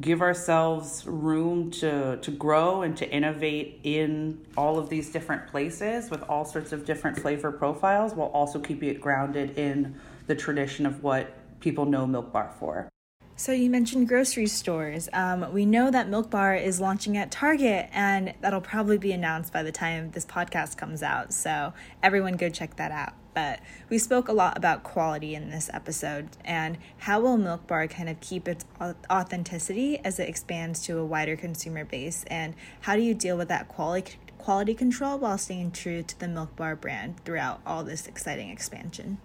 give 0.00 0.20
ourselves 0.20 1.06
room 1.06 1.70
to 1.70 2.16
to 2.16 2.30
grow 2.30 2.82
and 2.82 2.96
to 2.96 3.08
innovate 3.10 3.80
in 3.84 4.44
all 4.56 4.78
of 4.78 4.88
these 4.88 5.10
different 5.10 5.46
places 5.46 6.10
with 6.10 6.22
all 6.24 6.44
sorts 6.44 6.72
of 6.72 6.84
different 6.84 7.18
flavor 7.18 7.52
profiles 7.52 8.12
while 8.14 8.28
also 8.28 8.58
keeping 8.58 8.88
it 8.88 9.00
grounded 9.00 9.56
in 9.56 9.94
the 10.26 10.34
tradition 10.34 10.84
of 10.84 11.02
what 11.02 11.32
people 11.60 11.84
know 11.84 12.06
milk 12.06 12.32
bar 12.32 12.52
for 12.58 12.88
so 13.36 13.50
you 13.50 13.68
mentioned 13.68 14.06
grocery 14.06 14.46
stores. 14.46 15.08
Um, 15.12 15.52
we 15.52 15.66
know 15.66 15.90
that 15.90 16.08
Milk 16.08 16.30
Bar 16.30 16.54
is 16.54 16.80
launching 16.80 17.16
at 17.16 17.32
Target, 17.32 17.88
and 17.92 18.32
that'll 18.40 18.60
probably 18.60 18.96
be 18.96 19.10
announced 19.10 19.52
by 19.52 19.64
the 19.64 19.72
time 19.72 20.12
this 20.12 20.24
podcast 20.24 20.76
comes 20.76 21.02
out. 21.02 21.32
So 21.32 21.72
everyone 22.00 22.34
go 22.34 22.48
check 22.48 22.76
that 22.76 22.92
out. 22.92 23.14
But 23.34 23.60
we 23.88 23.98
spoke 23.98 24.28
a 24.28 24.32
lot 24.32 24.56
about 24.56 24.82
quality 24.82 25.34
in 25.34 25.50
this 25.50 25.68
episode, 25.72 26.28
and 26.44 26.78
how 26.98 27.20
will 27.20 27.36
Milk 27.36 27.66
Bar 27.66 27.88
kind 27.88 28.08
of 28.08 28.20
keep 28.20 28.46
its 28.46 28.64
authenticity 29.10 29.98
as 30.04 30.18
it 30.18 30.28
expands 30.28 30.82
to 30.84 30.98
a 30.98 31.04
wider 31.04 31.36
consumer 31.36 31.84
base, 31.84 32.24
and 32.28 32.54
how 32.82 32.96
do 32.96 33.02
you 33.02 33.14
deal 33.14 33.36
with 33.36 33.48
that 33.48 33.68
quality 33.68 34.18
quality 34.38 34.74
control 34.74 35.18
while 35.18 35.38
staying 35.38 35.72
true 35.72 36.02
to 36.02 36.20
the 36.20 36.28
Milk 36.28 36.54
Bar 36.54 36.76
brand 36.76 37.24
throughout 37.24 37.62
all 37.66 37.82
this 37.82 38.06
exciting 38.06 38.50
expansion? 38.50 39.18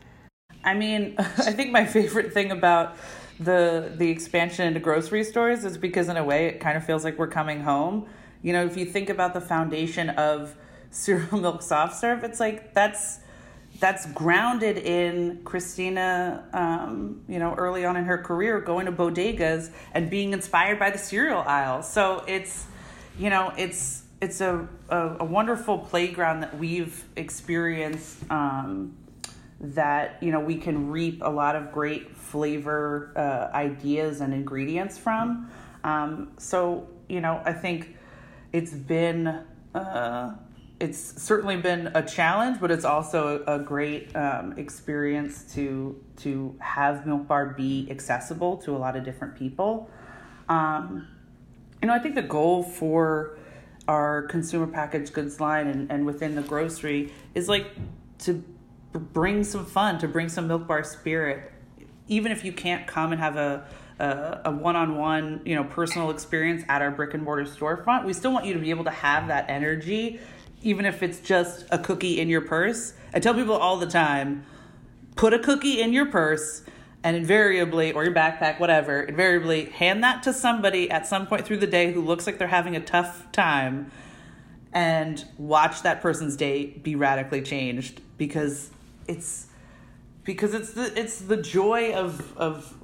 I 0.63 0.73
mean, 0.73 1.15
I 1.19 1.51
think 1.51 1.71
my 1.71 1.85
favorite 1.85 2.33
thing 2.33 2.51
about 2.51 2.97
the 3.39 3.91
the 3.95 4.09
expansion 4.09 4.67
into 4.67 4.79
grocery 4.79 5.23
stores 5.23 5.63
is 5.63 5.77
because 5.77 6.09
in 6.09 6.17
a 6.17 6.23
way 6.23 6.47
it 6.47 6.59
kind 6.59 6.77
of 6.77 6.85
feels 6.85 7.03
like 7.03 7.17
we're 7.17 7.27
coming 7.27 7.61
home. 7.61 8.07
You 8.41 8.53
know, 8.53 8.65
if 8.65 8.77
you 8.77 8.85
think 8.85 9.09
about 9.09 9.33
the 9.33 9.41
foundation 9.41 10.09
of 10.11 10.55
cereal 10.91 11.39
milk 11.39 11.61
soft 11.61 11.99
serve, 11.99 12.23
it's 12.23 12.39
like 12.39 12.73
that's 12.73 13.19
that's 13.79 14.05
grounded 14.11 14.77
in 14.77 15.41
Christina, 15.43 16.43
um, 16.53 17.21
you 17.27 17.39
know, 17.39 17.53
early 17.55 17.85
on 17.85 17.95
in 17.95 18.05
her 18.05 18.17
career, 18.17 18.59
going 18.59 18.85
to 18.85 18.91
bodegas 18.91 19.71
and 19.93 20.09
being 20.09 20.33
inspired 20.33 20.79
by 20.79 20.89
the 20.89 20.97
cereal 20.97 21.39
aisle. 21.39 21.81
So 21.81 22.23
it's, 22.27 22.65
you 23.17 23.29
know, 23.29 23.53
it's 23.57 24.03
it's 24.21 24.41
a 24.41 24.67
a, 24.89 25.17
a 25.21 25.25
wonderful 25.25 25.77
playground 25.77 26.41
that 26.41 26.57
we've 26.57 27.03
experienced. 27.15 28.29
Um, 28.29 28.95
that 29.61 30.23
you 30.23 30.31
know 30.31 30.39
we 30.39 30.55
can 30.55 30.89
reap 30.89 31.21
a 31.21 31.29
lot 31.29 31.57
of 31.57 31.73
great 31.73 32.15
flavor 32.15 33.11
uh, 33.15 33.53
ideas 33.55 34.21
and 34.21 34.33
ingredients 34.33 34.97
from. 34.97 35.51
Um, 35.83 36.31
so 36.37 36.87
you 37.07 37.21
know, 37.21 37.41
I 37.45 37.53
think 37.53 37.95
it's 38.51 38.73
been. 38.73 39.43
Uh, 39.73 40.35
it's 40.79 41.21
certainly 41.21 41.57
been 41.57 41.91
a 41.93 42.01
challenge, 42.01 42.59
but 42.61 42.71
it's 42.71 42.85
also 42.85 43.43
a, 43.45 43.59
great 43.59 44.15
um, 44.15 44.53
experience 44.57 45.43
to 45.53 46.01
to 46.17 46.55
have 46.59 47.05
Milk 47.05 47.27
Bar 47.27 47.47
be 47.47 47.87
accessible 47.89 48.57
to 48.57 48.75
a 48.75 48.77
lot 48.77 48.95
of 48.95 49.03
different 49.03 49.35
people. 49.35 49.89
Um, 50.47 51.07
you 51.81 51.87
know, 51.87 51.93
I 51.93 51.99
think 51.99 52.15
the 52.15 52.21
goal 52.21 52.63
for 52.63 53.37
our 53.87 54.23
consumer 54.23 54.67
packaged 54.67 55.13
goods 55.13 55.39
line 55.39 55.67
and, 55.67 55.91
and 55.91 56.05
within 56.05 56.35
the 56.35 56.41
grocery 56.41 57.11
is 57.35 57.49
like 57.49 57.67
to 58.19 58.43
bring 58.93 59.43
some 59.43 59.65
fun, 59.65 59.99
to 59.99 60.07
bring 60.07 60.29
some 60.29 60.47
Milk 60.47 60.65
Bar 60.67 60.83
spirit, 60.83 61.51
even 62.07 62.31
if 62.31 62.45
you 62.45 62.53
can't 62.53 62.87
come 62.87 63.11
and 63.11 63.19
have 63.19 63.35
a 63.35 63.65
a, 63.99 64.41
a 64.45 64.51
one-on-one, 64.51 65.41
you 65.43 65.55
know, 65.55 65.65
personal 65.65 66.09
experience 66.09 66.63
at 66.69 66.81
our 66.81 66.89
brick 66.89 67.13
and 67.13 67.21
mortar 67.21 67.43
storefront. 67.43 68.05
We 68.05 68.13
still 68.13 68.31
want 68.31 68.45
you 68.45 68.53
to 68.53 68.59
be 68.59 68.69
able 68.69 68.85
to 68.85 68.91
have 68.91 69.27
that 69.27 69.49
energy 69.49 70.21
even 70.61 70.85
if 70.85 71.01
it's 71.03 71.19
just 71.19 71.65
a 71.71 71.79
cookie 71.79 72.19
in 72.19 72.29
your 72.29 72.41
purse. 72.41 72.93
I 73.13 73.19
tell 73.19 73.33
people 73.33 73.55
all 73.55 73.77
the 73.77 73.87
time 73.87 74.45
put 75.15 75.33
a 75.33 75.39
cookie 75.39 75.81
in 75.81 75.93
your 75.93 76.05
purse 76.05 76.63
and 77.03 77.15
invariably, 77.15 77.93
or 77.93 78.03
your 78.03 78.13
backpack, 78.13 78.59
whatever, 78.59 79.01
invariably 79.01 79.65
hand 79.65 80.03
that 80.03 80.21
to 80.23 80.33
somebody 80.33 80.91
at 80.91 81.07
some 81.07 81.27
point 81.27 81.45
through 81.45 81.57
the 81.57 81.67
day 81.67 81.93
who 81.93 82.01
looks 82.01 82.27
like 82.27 82.37
they're 82.37 82.47
having 82.47 82.75
a 82.75 82.79
tough 82.81 83.31
time 83.31 83.89
and 84.73 85.25
watch 85.37 85.81
that 85.81 86.01
person's 86.01 86.35
day 86.35 86.67
be 86.67 86.95
radically 86.95 87.41
changed 87.41 88.01
because 88.17 88.69
it's 89.07 89.47
because 90.23 90.53
it's 90.53 90.73
the 90.73 90.99
it's 90.99 91.21
the 91.21 91.37
joy 91.37 91.93
of 91.93 92.37
of 92.37 92.75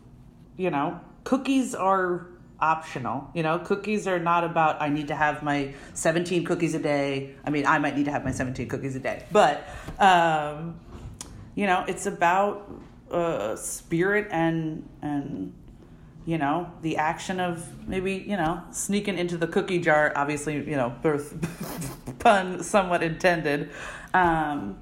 you 0.58 0.70
know 0.72 1.00
cookies 1.24 1.76
are 1.76 2.26
optional. 2.60 3.30
You 3.34 3.44
know, 3.44 3.60
cookies 3.60 4.08
are 4.08 4.20
not 4.20 4.44
about 4.44 4.82
I 4.82 4.90
need 4.90 5.08
to 5.10 5.16
have 5.16 5.44
my 5.44 5.74
17 5.94 6.46
cookies 6.46 6.76
a 6.76 6.80
day. 6.80 7.36
I 7.46 7.50
mean, 7.50 7.66
I 7.66 7.80
might 7.80 7.96
need 7.96 8.06
to 8.06 8.12
have 8.12 8.24
my 8.24 8.32
17 8.32 8.68
cookies 8.68 8.96
a 8.96 9.00
day, 9.00 9.26
but 9.32 9.68
um, 10.00 10.80
you 11.56 11.66
know, 11.68 11.86
it's 11.88 12.06
about 12.06 12.72
uh, 13.12 13.56
spirit 13.56 14.28
and 14.32 14.88
and 15.02 15.54
you 16.26 16.38
know 16.38 16.72
the 16.82 16.98
action 16.98 17.40
of 17.40 17.88
maybe 17.88 18.26
you 18.28 18.36
know 18.36 18.64
sneaking 18.72 19.18
into 19.18 19.38
the 19.38 19.48
cookie 19.48 19.80
jar. 19.80 20.12
Obviously, 20.16 20.56
you 20.56 20.76
know, 20.76 20.94
birth 21.02 21.34
pun 22.20 22.64
somewhat 22.64 23.04
intended. 23.04 23.70
Um, 24.14 24.80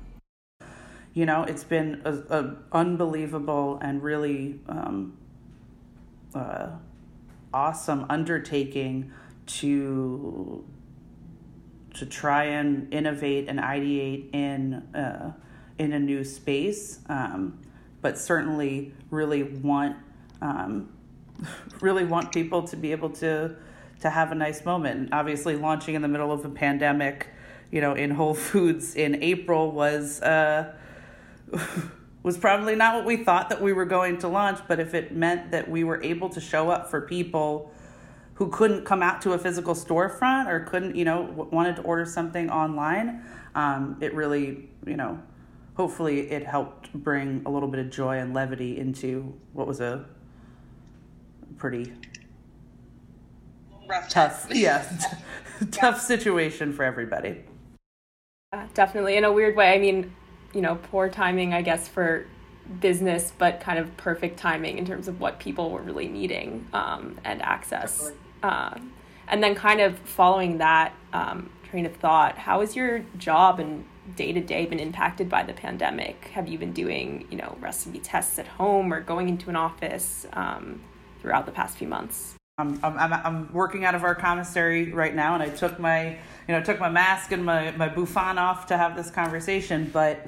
you 1.14 1.28
know, 1.28 1.44
it's 1.44 1.64
been 1.64 2.02
a, 2.06 2.14
a 2.14 2.56
unbelievable 2.72 3.80
and 3.82 4.02
really. 4.02 4.60
Um, 4.68 5.18
uh, 6.36 6.70
awesome 7.54 8.06
undertaking 8.10 9.12
to 9.46 10.64
to 11.94 12.06
try 12.08 12.46
and 12.46 12.92
innovate 12.92 13.48
and 13.48 13.60
ideate 13.60 14.34
in 14.34 14.74
uh, 14.96 15.34
in 15.78 15.94
a 15.94 16.00
new 16.00 16.24
space, 16.24 17.00
um, 17.08 17.60
but 18.02 18.18
certainly 18.18 18.94
really 19.10 19.44
want 19.44 19.96
um, 20.42 20.90
really 21.82 22.06
want 22.06 22.32
people 22.32 22.64
to 22.64 22.76
be 22.76 22.92
able 22.92 23.10
to 23.10 23.56
to 24.02 24.10
have 24.10 24.32
a 24.32 24.36
nice 24.36 24.66
moment. 24.66 25.00
And 25.00 25.14
obviously, 25.14 25.56
launching 25.56 25.96
in 25.96 26.02
the 26.02 26.08
middle 26.08 26.32
of 26.32 26.44
a 26.46 26.50
pandemic, 26.50 27.28
you 27.72 27.82
know, 27.82 27.94
in 27.94 28.12
Whole 28.12 28.34
Foods 28.34 28.96
in 28.96 29.24
April 29.24 29.72
was. 29.72 30.22
Uh, 30.22 30.74
was 32.24 32.38
probably 32.38 32.76
not 32.76 32.96
what 32.96 33.06
we 33.06 33.18
thought 33.18 33.50
that 33.50 33.62
we 33.62 33.74
were 33.74 33.86
going 33.86 34.18
to 34.20 34.28
launch, 34.30 34.60
but 34.68 34.80
if 34.80 34.94
it 34.94 35.14
meant 35.14 35.52
that 35.52 35.70
we 35.70 35.84
were 35.84 36.02
able 36.02 36.30
to 36.30 36.40
show 36.40 36.70
up 36.70 36.90
for 36.90 37.02
people 37.02 37.72
who 38.36 38.50
couldn't 38.50 38.86
come 38.86 39.04
out 39.04 39.22
to 39.22 39.34
a 39.34 39.38
physical 39.38 39.76
storefront 39.76 40.48
or 40.48 40.62
couldn't, 40.62 40.96
you 40.96 41.06
know, 41.06 41.22
wanted 41.52 41.76
to 41.76 41.82
order 41.84 42.06
something 42.06 42.50
online, 42.50 43.22
um, 43.56 43.98
it 44.02 44.14
really, 44.16 44.70
you 44.88 44.96
know, 44.96 45.22
hopefully 45.76 46.32
it 46.32 46.46
helped 46.46 46.92
bring 46.94 47.42
a 47.46 47.50
little 47.50 47.68
bit 47.68 47.80
of 47.80 47.92
joy 47.92 48.18
and 48.18 48.34
levity 48.34 48.80
into 48.80 49.34
what 49.52 49.68
was 49.68 49.82
a 49.82 50.06
pretty 51.58 51.92
Rough 53.88 54.10
tough, 54.10 54.48
time. 54.48 54.58
yeah, 54.58 54.86
tough 55.72 56.00
situation 56.00 56.72
for 56.74 56.84
everybody. 56.84 57.44
Yeah, 58.54 58.68
definitely. 58.74 59.18
In 59.18 59.24
a 59.26 59.32
weird 59.32 59.56
way, 59.56 59.74
I 59.74 59.78
mean, 59.78 60.14
you 60.54 60.62
know, 60.62 60.76
poor 60.76 61.10
timing, 61.10 61.54
I 61.54 61.62
guess, 61.62 61.88
for 61.88 62.26
business, 62.80 63.34
but 63.38 63.60
kind 63.60 63.80
of 63.80 63.96
perfect 63.98 64.40
timing 64.40 64.78
in 64.78 64.86
terms 64.86 65.08
of 65.08 65.20
what 65.20 65.40
people 65.40 65.70
were 65.70 65.82
really 65.82 66.08
needing 66.08 66.68
um, 66.74 67.20
and 67.24 67.42
access. 67.42 68.12
Uh, 68.42 68.78
and 69.28 69.44
then, 69.44 69.56
kind 69.56 69.82
of 69.82 69.98
following 70.00 70.58
that 70.60 70.94
um, 71.14 71.50
train 71.70 71.86
of 71.86 71.96
thought, 71.96 72.38
how 72.38 72.60
has 72.60 72.76
your 72.76 73.04
job 73.18 73.60
and 73.60 73.86
day 74.16 74.34
to 74.34 74.42
day 74.42 74.66
been 74.66 74.80
impacted 74.80 75.30
by 75.30 75.44
the 75.44 75.54
pandemic? 75.54 76.26
Have 76.34 76.48
you 76.48 76.58
been 76.58 76.74
doing, 76.74 77.26
you 77.32 77.38
know, 77.38 77.58
recipe 77.60 78.00
tests 78.00 78.38
at 78.38 78.48
home 78.48 78.94
or 78.94 79.02
going 79.02 79.30
into 79.30 79.50
an 79.50 79.56
office 79.56 80.28
um, 80.34 80.82
throughout 81.22 81.46
the 81.46 81.52
past 81.52 81.78
few 81.78 81.88
months? 81.88 82.36
I'm, 82.60 82.80
I'm, 82.84 83.14
I'm 83.14 83.54
working 83.54 83.84
out 83.84 83.96
of 83.96 84.04
our 84.04 84.14
commissary 84.14 84.92
right 84.92 85.16
now, 85.16 85.34
and 85.34 85.42
I 85.42 85.50
took 85.50 85.80
my, 85.80 86.10
you 86.10 86.18
know, 86.50 86.62
took 86.62 86.80
my 86.80 86.90
mask 86.90 87.32
and 87.32 87.44
my, 87.44 87.72
my 87.72 87.90
bouffant 87.90 88.38
off 88.38 88.68
to 88.68 88.78
have 88.78 88.96
this 88.96 89.10
conversation. 89.10 89.90
But, 89.92 90.28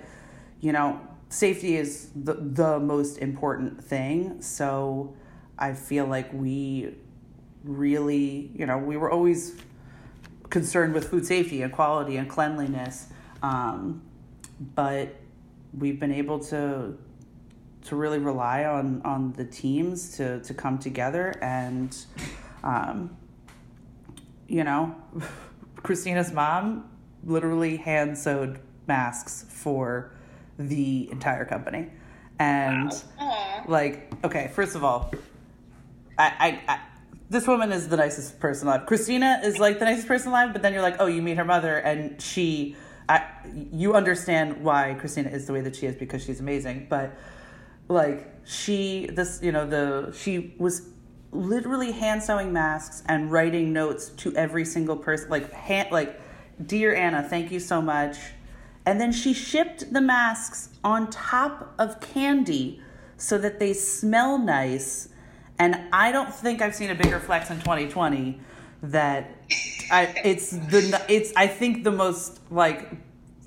you 0.65 0.71
know, 0.71 0.99
safety 1.29 1.77
is 1.77 2.09
the, 2.15 2.33
the 2.33 2.79
most 2.79 3.19
important 3.19 3.83
thing. 3.83 4.41
So 4.41 5.13
I 5.59 5.73
feel 5.73 6.07
like 6.07 6.33
we 6.33 6.95
really, 7.63 8.49
you 8.55 8.65
know, 8.65 8.79
we 8.79 8.97
were 8.97 9.11
always 9.11 9.55
concerned 10.49 10.95
with 10.95 11.09
food 11.09 11.23
safety 11.23 11.61
and 11.61 11.71
quality 11.71 12.17
and 12.17 12.27
cleanliness. 12.27 13.09
Um, 13.43 14.01
but 14.73 15.13
we've 15.77 15.99
been 15.99 16.11
able 16.11 16.39
to 16.45 16.97
to 17.83 17.95
really 17.95 18.17
rely 18.17 18.65
on 18.65 19.03
on 19.05 19.33
the 19.33 19.45
teams 19.45 20.17
to 20.17 20.39
to 20.39 20.55
come 20.55 20.79
together 20.79 21.35
and 21.43 21.95
um, 22.63 23.15
you 24.47 24.63
know 24.63 24.95
christina's 25.83 26.31
mom 26.31 26.89
literally 27.23 27.77
hand 27.77 28.17
sewed 28.17 28.59
masks 28.87 29.45
for 29.49 30.11
the 30.57 31.09
entire 31.11 31.45
company. 31.45 31.87
And 32.39 32.91
like 33.67 34.11
okay 34.23 34.51
first 34.53 34.75
of 34.75 34.83
all 34.83 35.11
I, 36.17 36.25
I, 36.67 36.73
I 36.73 36.79
this 37.29 37.47
woman 37.47 37.71
is 37.71 37.87
the 37.87 37.97
nicest 37.97 38.39
person 38.39 38.67
alive. 38.67 38.85
Christina 38.85 39.41
is 39.43 39.57
like 39.57 39.79
the 39.79 39.85
nicest 39.85 40.07
person 40.07 40.29
alive 40.29 40.53
but 40.53 40.61
then 40.61 40.73
you're 40.73 40.81
like 40.81 40.97
oh 40.99 41.07
you 41.07 41.21
meet 41.21 41.37
her 41.37 41.45
mother 41.45 41.77
and 41.77 42.21
she 42.21 42.75
I, 43.07 43.23
you 43.71 43.93
understand 43.93 44.63
why 44.63 44.95
christina 44.99 45.29
is 45.29 45.45
the 45.45 45.53
way 45.53 45.61
that 45.61 45.75
she 45.75 45.85
is 45.85 45.95
because 45.95 46.23
she's 46.23 46.39
amazing 46.39 46.87
but 46.89 47.15
like 47.87 48.27
she 48.45 49.07
this 49.13 49.39
you 49.43 49.51
know 49.51 49.67
the 49.67 50.11
she 50.17 50.55
was 50.57 50.89
literally 51.31 51.91
hand 51.91 52.23
sewing 52.23 52.51
masks 52.51 53.03
and 53.07 53.31
writing 53.31 53.73
notes 53.73 54.09
to 54.09 54.35
every 54.35 54.65
single 54.65 54.95
person 54.95 55.29
like 55.29 55.51
hand 55.51 55.89
like 55.91 56.19
dear 56.65 56.95
anna 56.95 57.21
thank 57.21 57.51
you 57.51 57.59
so 57.59 57.79
much 57.81 58.17
and 58.85 59.01
then 59.01 59.11
she 59.11 59.33
shipped 59.33 59.91
the 59.91 60.01
masks 60.01 60.69
on 60.83 61.09
top 61.09 61.73
of 61.79 61.99
candy 61.99 62.81
so 63.17 63.37
that 63.37 63.59
they 63.59 63.73
smell 63.73 64.37
nice. 64.37 65.09
And 65.57 65.87
i 65.93 66.11
don't 66.11 66.33
think 66.33 66.61
i've 66.61 66.75
seen 66.75 66.89
a 66.89 66.95
bigger 66.95 67.19
flex 67.19 67.49
in 67.49 67.59
2020 67.59 68.41
that 68.83 69.31
I, 69.89 70.13
it's 70.25 70.49
the 70.51 71.01
it's 71.07 71.31
i 71.37 71.47
think 71.47 71.85
the 71.85 71.93
most 71.93 72.41
like 72.51 72.91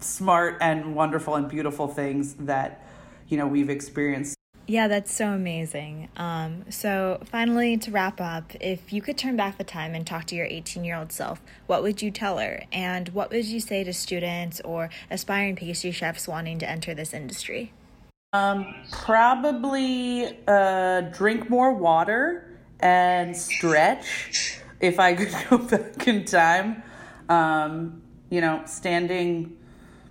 smart 0.01 0.57
and 0.63 0.95
wonderful 0.95 1.35
and 1.35 1.49
beautiful 1.49 1.87
things 1.87 2.33
that 2.35 2.83
you 3.29 3.37
know 3.37 3.47
we've 3.47 3.69
experienced 3.69 4.38
Yeah, 4.71 4.87
that's 4.87 5.11
so 5.11 5.29
amazing. 5.29 6.11
Um, 6.19 6.67
so, 6.69 7.23
finally, 7.25 7.79
to 7.79 7.91
wrap 7.91 8.21
up, 8.21 8.53
if 8.61 8.93
you 8.93 9.01
could 9.01 9.17
turn 9.17 9.35
back 9.35 9.57
the 9.57 9.65
time 9.65 9.95
and 9.95 10.07
talk 10.07 10.27
to 10.27 10.35
your 10.35 10.45
18 10.45 10.85
year 10.85 10.95
old 10.95 11.11
self, 11.11 11.41
what 11.67 11.83
would 11.83 12.03
you 12.03 12.11
tell 12.11 12.37
her? 12.37 12.65
And 12.71 13.09
what 13.09 13.31
would 13.31 13.47
you 13.47 13.61
say 13.61 13.83
to 13.83 13.95
students 13.95 14.61
or 14.67 14.91
aspiring 15.11 15.57
pastry 15.57 15.91
chefs 15.91 16.29
wanting 16.29 16.59
to 16.59 16.69
enter 16.69 16.93
this 16.93 17.15
industry? 17.15 17.73
Um, 18.35 18.75
probably 18.93 20.37
uh, 20.47 21.01
drink 21.13 21.49
more 21.49 21.73
water 21.73 22.59
and 22.81 23.35
stretch 23.35 24.61
if 24.81 25.01
I 25.01 25.15
could 25.15 25.35
go 25.49 25.57
back 25.57 26.07
in 26.07 26.27
time. 26.27 26.83
Um, 27.31 28.03
you 28.29 28.43
know, 28.43 28.65
standing 28.67 29.57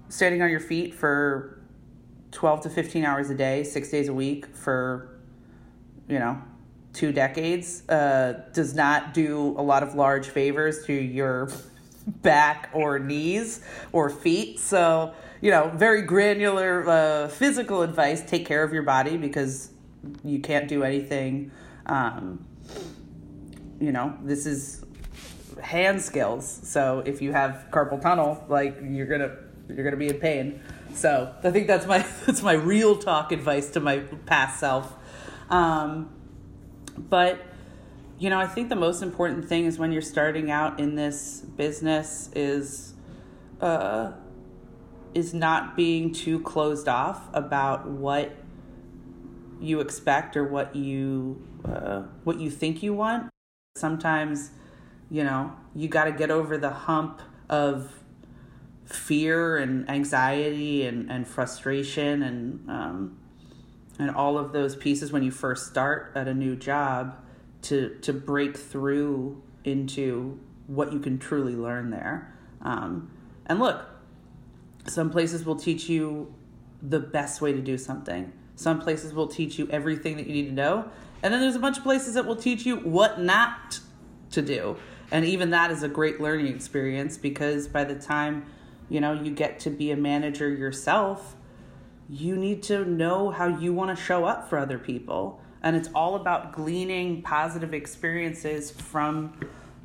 standing 0.09 0.41
on 0.41 0.49
your 0.49 0.61
feet 0.61 0.95
for 0.95 1.56
12 2.31 2.61
to 2.61 2.69
15 2.69 3.05
hours 3.05 3.29
a 3.29 3.35
day, 3.35 3.63
six 3.63 3.89
days 3.89 4.07
a 4.07 4.13
week 4.13 4.47
for, 4.55 5.17
you 6.07 6.19
know, 6.19 6.41
two 6.93 7.11
decades 7.11 7.87
uh, 7.89 8.43
does 8.53 8.73
not 8.73 9.13
do 9.13 9.53
a 9.57 9.61
lot 9.61 9.83
of 9.83 9.95
large 9.95 10.27
favors 10.29 10.85
to 10.85 10.93
your 10.93 11.49
back 12.07 12.69
or 12.73 12.99
knees 12.99 13.61
or 13.91 14.09
feet. 14.09 14.59
So, 14.59 15.13
you 15.41 15.51
know, 15.51 15.71
very 15.75 16.01
granular 16.01 16.87
uh, 16.89 17.27
physical 17.27 17.81
advice 17.81 18.21
take 18.21 18.45
care 18.45 18.63
of 18.63 18.73
your 18.73 18.83
body 18.83 19.17
because 19.17 19.71
you 20.23 20.39
can't 20.39 20.67
do 20.67 20.83
anything. 20.83 21.51
Um, 21.85 22.45
you 23.79 23.91
know, 23.91 24.17
this 24.23 24.45
is 24.45 24.83
hand 25.61 26.01
skills. 26.01 26.59
So 26.63 27.03
if 27.05 27.21
you 27.21 27.31
have 27.31 27.67
carpal 27.71 28.01
tunnel, 28.01 28.43
like 28.47 28.77
you're 28.81 29.05
gonna 29.05 29.35
you're 29.69 29.83
gonna 29.83 29.97
be 29.97 30.07
in 30.07 30.19
pain. 30.19 30.61
So 30.93 31.33
I 31.43 31.51
think 31.51 31.67
that's 31.67 31.85
my 31.85 31.99
that's 32.25 32.41
my 32.41 32.53
real 32.53 32.97
talk 32.97 33.31
advice 33.31 33.69
to 33.71 33.79
my 33.79 33.99
past 34.25 34.59
self. 34.59 34.93
Um, 35.49 36.09
but 36.97 37.45
you 38.19 38.29
know, 38.29 38.39
I 38.39 38.47
think 38.47 38.69
the 38.69 38.75
most 38.75 39.03
important 39.03 39.47
thing 39.47 39.65
is 39.65 39.77
when 39.77 39.91
you're 39.91 40.01
starting 40.01 40.49
out 40.49 40.79
in 40.79 40.95
this 40.95 41.41
business 41.41 42.29
is 42.33 42.93
uh, 43.61 44.13
is 45.13 45.33
not 45.33 45.75
being 45.75 46.13
too 46.13 46.39
closed 46.41 46.87
off 46.87 47.27
about 47.33 47.87
what 47.87 48.35
you 49.59 49.79
expect 49.79 50.35
or 50.35 50.43
what 50.43 50.75
you 50.75 51.45
uh, 51.65 52.03
what 52.23 52.39
you 52.39 52.49
think 52.49 52.81
you 52.81 52.93
want. 52.93 53.29
Sometimes, 53.75 54.51
you 55.09 55.23
know, 55.23 55.53
you 55.75 55.87
got 55.87 56.05
to 56.05 56.11
get 56.11 56.31
over 56.31 56.57
the 56.57 56.69
hump 56.69 57.21
of 57.49 57.96
fear 58.87 59.57
and 59.57 59.89
anxiety 59.89 60.85
and, 60.85 61.11
and 61.11 61.27
frustration 61.27 62.23
and 62.23 62.69
um, 62.69 63.17
and 63.99 64.11
all 64.11 64.37
of 64.37 64.53
those 64.53 64.75
pieces 64.75 65.11
when 65.11 65.23
you 65.23 65.31
first 65.31 65.67
start 65.67 66.11
at 66.15 66.27
a 66.27 66.33
new 66.33 66.55
job 66.55 67.17
to 67.63 67.95
to 68.01 68.13
break 68.13 68.57
through 68.57 69.41
into 69.63 70.39
what 70.67 70.93
you 70.93 70.99
can 70.99 71.17
truly 71.17 71.55
learn 71.55 71.89
there. 71.89 72.33
Um, 72.61 73.11
and 73.45 73.59
look, 73.59 73.85
some 74.87 75.09
places 75.09 75.45
will 75.45 75.55
teach 75.55 75.89
you 75.89 76.33
the 76.81 76.99
best 76.99 77.41
way 77.41 77.51
to 77.53 77.61
do 77.61 77.77
something. 77.77 78.31
Some 78.55 78.79
places 78.79 79.13
will 79.13 79.27
teach 79.27 79.59
you 79.59 79.67
everything 79.69 80.17
that 80.17 80.27
you 80.27 80.33
need 80.33 80.47
to 80.47 80.53
know. 80.53 80.89
And 81.23 81.33
then 81.33 81.41
there's 81.41 81.55
a 81.55 81.59
bunch 81.59 81.77
of 81.77 81.83
places 81.83 82.13
that 82.13 82.25
will 82.25 82.35
teach 82.35 82.65
you 82.65 82.77
what 82.77 83.19
not 83.19 83.79
to 84.31 84.41
do. 84.41 84.77
And 85.11 85.25
even 85.25 85.51
that 85.51 85.71
is 85.71 85.83
a 85.83 85.87
great 85.87 86.19
learning 86.19 86.47
experience 86.47 87.17
because 87.17 87.67
by 87.67 87.83
the 87.83 87.95
time 87.95 88.45
you 88.89 89.01
know 89.01 89.13
you 89.13 89.31
get 89.31 89.59
to 89.61 89.69
be 89.69 89.91
a 89.91 89.97
manager 89.97 90.49
yourself. 90.49 91.35
You 92.09 92.37
need 92.37 92.63
to 92.63 92.85
know 92.85 93.31
how 93.31 93.47
you 93.47 93.73
want 93.73 93.95
to 93.95 94.01
show 94.01 94.25
up 94.25 94.49
for 94.49 94.57
other 94.57 94.79
people. 94.79 95.41
And 95.61 95.75
it's 95.75 95.89
all 95.93 96.15
about 96.15 96.53
gleaning 96.53 97.21
positive 97.21 97.73
experiences 97.73 98.71
from 98.71 99.39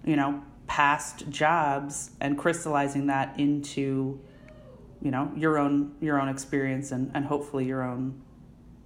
you 0.04 0.16
know 0.16 0.42
past 0.66 1.28
jobs 1.28 2.10
and 2.20 2.38
crystallizing 2.38 3.06
that 3.08 3.38
into 3.38 4.20
you 5.02 5.10
know 5.10 5.30
your 5.36 5.58
own 5.58 5.94
your 6.00 6.20
own 6.20 6.28
experience 6.28 6.92
and, 6.92 7.10
and 7.14 7.26
hopefully 7.26 7.66
your 7.66 7.82
own 7.82 8.22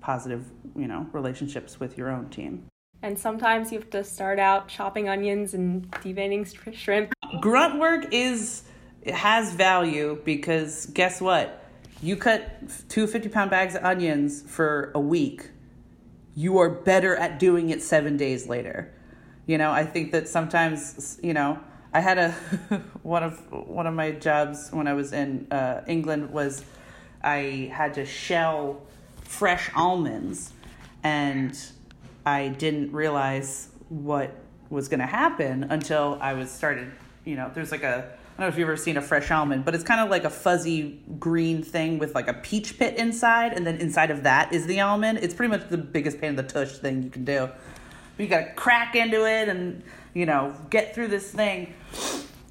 positive 0.01 0.51
you 0.75 0.87
know 0.87 1.07
relationships 1.13 1.79
with 1.79 1.99
your 1.99 2.11
own 2.11 2.29
team. 2.31 2.67
And 3.03 3.19
sometimes 3.19 3.71
you 3.71 3.79
have 3.79 3.91
to 3.91 4.03
start 4.03 4.39
out 4.39 4.69
chopping 4.69 5.09
onions 5.09 5.55
and 5.55 5.89
deveining 5.91 6.45
shrimp. 6.75 7.13
Grunt 7.41 7.79
work 7.79 8.07
is 8.13 8.63
it 9.07 9.15
has 9.15 9.55
value 9.55 10.21
because 10.25 10.87
guess 10.87 11.21
what? 11.21 11.65
You 12.03 12.17
cut 12.17 12.61
two 12.89 13.07
50 13.07 13.29
pound 13.29 13.51
bags 13.51 13.77
of 13.77 13.85
onions 13.85 14.43
for 14.43 14.91
a 14.97 15.01
week. 15.01 15.51
You 16.35 16.59
are 16.59 16.69
better 16.69 17.15
at 17.17 17.39
doing 17.39 17.71
it 17.71 17.83
seven 17.83 18.17
days 18.17 18.49
later. 18.49 18.93
You 19.47 19.59
know, 19.59 19.71
I 19.71 19.85
think 19.85 20.11
that 20.11 20.29
sometimes, 20.29 21.21
you 21.23 21.33
know, 21.33 21.61
I 21.95 22.01
had 22.01 22.19
a 22.19 22.33
one 23.05 23.23
of 23.23 23.41
one 23.51 23.87
of 23.87 23.95
my 23.95 24.11
jobs 24.11 24.71
when 24.73 24.89
I 24.89 24.95
was 24.95 25.13
in 25.13 25.47
uh, 25.53 25.83
England 25.87 26.31
was 26.31 26.65
I 27.23 27.71
had 27.73 27.95
to 27.95 28.05
shell 28.05 28.83
fresh 29.23 29.71
almonds, 29.75 30.53
and 31.05 31.57
I 32.27 32.49
didn't 32.49 32.93
realize 32.93 33.69
what 33.89 34.35
was 34.69 34.89
going 34.89 35.01
to 35.01 35.07
happen 35.07 35.65
until 35.71 36.19
I 36.21 36.35
was 36.35 36.51
started. 36.51 36.91
You 37.25 37.37
know, 37.37 37.53
there's 37.55 37.71
like 37.71 37.85
a 37.85 38.17
I 38.37 38.43
don't 38.43 38.51
know 38.51 38.53
if 38.53 38.59
you've 38.59 38.69
ever 38.69 38.77
seen 38.77 38.99
a 38.99 39.03
fresh 39.03 39.31
almond, 39.31 39.65
but 39.65 39.75
it's 39.75 39.83
kind 39.83 39.99
of 39.99 40.11
like 40.11 40.25
a 40.25 40.31
fuzzy 40.31 41.01
green 41.19 41.63
thing 41.63 41.99
with 41.99 42.15
like 42.15 42.29
a 42.29 42.35
peach 42.35 42.79
pit 42.79 42.97
inside, 42.97 43.55
and 43.55 43.67
then 43.67 43.77
inside 43.77 44.11
of 44.11 44.25
that 44.25 44.53
is 44.53 44.67
the 44.67 44.81
almond. 44.81 45.21
It's 45.23 45.33
pretty 45.33 45.51
much 45.51 45.71
the 45.71 45.79
biggest 45.79 46.21
pain 46.21 46.31
in 46.31 46.37
the 46.37 46.43
tush 46.43 46.73
thing 46.73 47.03
you 47.03 47.09
can 47.09 47.25
do. 47.25 47.49
But 48.17 48.23
you 48.23 48.29
gotta 48.29 48.53
crack 48.53 48.95
into 48.95 49.25
it 49.27 49.49
and 49.49 49.83
you 50.13 50.27
know 50.27 50.55
get 50.69 50.95
through 50.95 51.09
this 51.09 51.31
thing. 51.31 51.73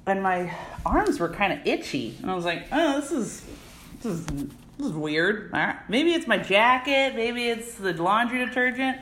And 0.06 0.24
my 0.24 0.52
arms 0.84 1.20
were 1.20 1.28
kind 1.28 1.52
of 1.52 1.64
itchy, 1.64 2.16
and 2.20 2.32
I 2.32 2.34
was 2.34 2.44
like, 2.44 2.66
oh, 2.72 3.00
this 3.00 3.12
is 3.12 3.46
this 4.02 4.12
is 4.12 4.26
this 4.26 4.88
is 4.88 4.92
weird. 4.92 5.52
Maybe 5.88 6.14
it's 6.14 6.26
my 6.26 6.38
jacket, 6.38 7.14
maybe 7.14 7.48
it's 7.48 7.74
the 7.74 7.92
laundry 7.92 8.44
detergent. 8.44 8.98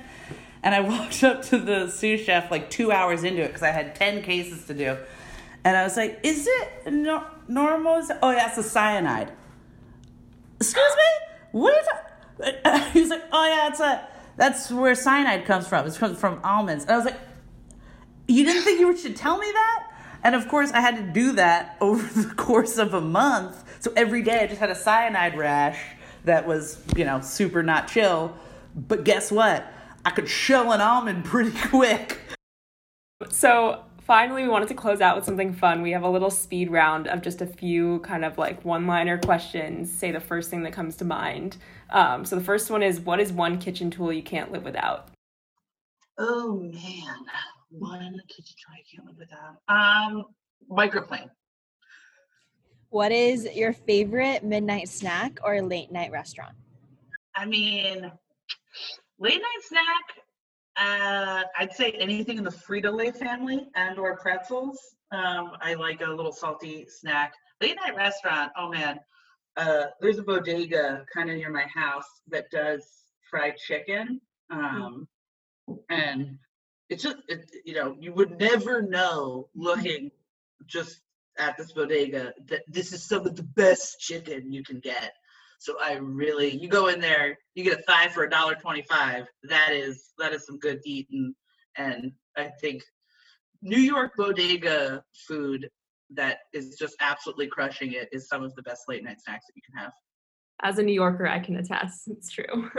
And 0.63 0.75
I 0.75 0.81
walked 0.87 1.25
up 1.25 1.45
to 1.45 1.59
the 1.59 1.89
sous 1.89 2.21
chef 2.21 2.51
like 2.51 2.69
two 2.69 2.93
hours 2.93 3.25
into 3.25 3.41
it 3.41 3.47
because 3.47 3.63
I 3.63 3.71
had 3.71 3.95
ten 3.95 4.23
cases 4.23 4.67
to 4.67 4.75
do 4.75 4.99
and 5.65 5.77
I 5.77 5.83
was 5.83 5.97
like, 5.97 6.21
is 6.23 6.47
it 6.47 6.93
no- 6.93 7.27
normal? 7.49 8.03
Oh, 8.23 8.31
yeah, 8.31 8.49
it's 8.49 8.59
a 8.59 8.63
cyanide. 8.63 9.33
Excuse 10.61 10.97
me? 10.97 11.61
What? 11.61 11.85
He 12.93 13.01
was 13.01 13.11
like, 13.11 13.23
oh, 13.33 13.47
yeah, 13.47 13.69
it's 13.69 13.81
a, 13.81 14.09
that's 14.37 14.71
where 14.71 14.95
cyanide 14.95 15.45
comes 15.45 15.67
from. 15.69 15.87
It 15.87 15.95
comes 15.95 16.19
from 16.19 16.41
almonds. 16.43 16.85
And 16.85 16.93
I 16.93 16.97
was 16.97 17.05
like, 17.05 17.19
you 18.27 18.45
didn't 18.45 18.63
think 18.63 18.81
you 18.81 18.97
should 18.97 19.17
tell 19.17 19.39
me 19.39 19.47
that? 19.53 19.91
And 20.25 20.35
of 20.35 20.49
course, 20.49 20.73
I 20.73 20.81
had 20.81 20.97
to 20.97 21.03
do 21.03 21.33
that 21.33 21.77
over 21.81 22.03
the 22.21 22.35
course 22.35 22.77
of 22.79 22.93
a 22.95 23.01
month. 23.01 23.63
So 23.81 23.93
every 23.97 24.23
day 24.23 24.41
I 24.41 24.47
just 24.47 24.61
had 24.61 24.71
a 24.71 24.75
cyanide 24.75 25.37
rash 25.39 25.79
that 26.25 26.47
was, 26.47 26.83
you 26.97 27.05
know, 27.05 27.21
super 27.21 27.63
not 27.63 27.89
chill. 27.89 28.35
But 28.75 29.05
guess 29.05 29.31
what? 29.31 29.67
I 30.05 30.11
could 30.11 30.29
shell 30.29 30.73
an 30.73 30.81
almond 30.81 31.25
pretty 31.25 31.57
quick. 31.69 32.19
So 33.31 33.85
finally, 34.05 34.43
we 34.43 34.49
wanted 34.49 34.69
to 34.69 34.75
close 34.75 35.01
out 35.01 35.17
with 35.17 35.25
something 35.25 35.53
fun. 35.53 35.83
We 35.83 35.93
have 35.93 36.03
a 36.03 36.09
little 36.09 36.31
speed 36.31 36.71
round 36.71 37.09
of 37.09 37.23
just 37.23 37.41
a 37.41 37.47
few 37.47 38.01
kind 38.01 38.25
of 38.25 38.39
like 38.39 38.65
one 38.65 38.87
liner 38.87 39.19
questions. 39.19 39.91
Say 39.93 40.11
the 40.11 40.21
first 40.21 40.51
thing 40.51 40.63
that 40.63 40.73
comes 40.73 40.97
to 40.97 41.05
mind. 41.05 41.57
Um, 41.91 42.25
so 42.25 42.37
the 42.37 42.45
first 42.45 42.71
one 42.71 42.83
is 42.83 43.01
What 43.01 43.21
is 43.21 43.33
one 43.33 43.59
kitchen 43.59 43.91
tool 43.91 44.13
you 44.13 44.23
can't 44.23 44.53
live 44.53 44.65
without? 44.65 45.09
Oh 46.19 46.61
man, 46.61 47.17
one 47.71 48.21
kitchen 48.29 48.55
tool 48.57 48.75
I 48.75 48.83
can't 48.95 49.07
live 49.07 49.17
without. 49.19 49.57
Um, 49.69 50.25
microplane. 50.71 51.31
What 52.91 53.11
is 53.11 53.49
your 53.55 53.73
favorite 53.73 54.45
midnight 54.45 54.89
snack 54.89 55.39
or 55.43 55.61
late 55.61 55.91
night 55.91 56.13
restaurant? 56.13 56.55
I 57.35 57.45
mean, 57.45 58.13
late 59.19 59.43
night 59.43 59.63
snack 59.63 60.25
uh, 60.77 61.43
I'd 61.59 61.73
say 61.73 61.93
anything 61.93 62.39
in 62.39 62.45
the 62.45 62.51
Frito 62.51 62.93
Lay 62.93 63.13
family 63.13 63.67
and 63.77 63.99
or 63.99 64.17
pretzels. 64.17 64.79
Um, 65.13 65.53
I 65.61 65.75
like 65.75 66.01
a 66.01 66.11
little 66.11 66.33
salty 66.33 66.87
snack. 66.89 67.35
Late 67.61 67.77
night 67.77 67.97
restaurant. 67.97 68.53
Oh 68.59 68.71
man, 68.71 68.99
uh, 69.57 69.85
there's 70.01 70.19
a 70.19 70.23
bodega 70.23 71.05
kind 71.15 71.31
of 71.31 71.37
near 71.37 71.51
my 71.51 71.67
house 71.73 72.09
that 72.29 72.51
does 72.51 72.85
fried 73.31 73.57
chicken, 73.57 74.21
um, 74.51 75.07
and 75.89 76.39
it's 76.91 77.03
just 77.03 77.19
it, 77.29 77.49
you 77.65 77.75
know 77.75 77.97
you 78.01 78.13
would 78.13 78.39
never 78.41 78.83
know 78.83 79.49
looking 79.55 80.11
just 80.67 81.01
at 81.39 81.57
this 81.57 81.73
bodega 81.73 82.33
that 82.47 82.63
this 82.69 82.93
is 82.93 83.09
some 83.09 83.27
of 83.27 83.37
the 83.37 83.43
best 83.43 84.01
chicken 84.01 84.53
you 84.53 84.65
can 84.65 84.81
get. 84.81 85.13
So 85.59 85.77
I 85.81 85.95
really, 85.95 86.51
you 86.51 86.69
go 86.69 86.89
in 86.89 87.01
there, 87.01 87.39
you 87.55 87.65
get 87.65 87.79
a 87.79 87.83
thigh 87.83 88.09
for 88.09 88.25
a 88.25 88.31
dollar 88.31 88.55
twenty-five. 88.55 89.27
That 89.45 89.73
is 89.73 90.13
that 90.19 90.33
is 90.33 90.47
some 90.47 90.59
good 90.59 90.81
eating, 90.85 91.35
and 91.77 92.13
I 92.37 92.51
think 92.61 92.83
New 93.63 93.79
York 93.79 94.13
bodega 94.17 95.03
food 95.27 95.69
that 96.11 96.39
is 96.53 96.77
just 96.79 96.97
absolutely 97.01 97.47
crushing 97.47 97.93
it 97.93 98.09
is 98.13 98.29
some 98.29 98.43
of 98.43 98.55
the 98.55 98.63
best 98.63 98.83
late 98.89 99.03
night 99.03 99.21
snacks 99.21 99.47
that 99.47 99.57
you 99.57 99.63
can 99.67 99.83
have. 99.83 99.93
As 100.63 100.79
a 100.79 100.83
New 100.83 100.93
Yorker, 100.93 101.27
I 101.27 101.41
can 101.41 101.57
attest. 101.57 102.09
It's 102.09 102.31
true. 102.31 102.71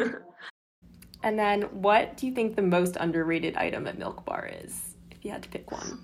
And 1.24 1.40
then, 1.40 1.64
what 1.64 2.18
do 2.18 2.28
you 2.28 2.34
think 2.34 2.56
the 2.56 2.62
most 2.62 2.98
underrated 3.00 3.58
item 3.58 3.88
at 3.88 3.98
Milk 3.98 4.26
Bar 4.26 4.50
is, 4.62 4.96
if 5.10 5.26
you 5.26 5.32
had 5.32 5.42
to 5.42 5.50
pick 5.50 5.72
one? 5.72 6.00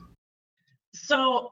So, 0.96 1.52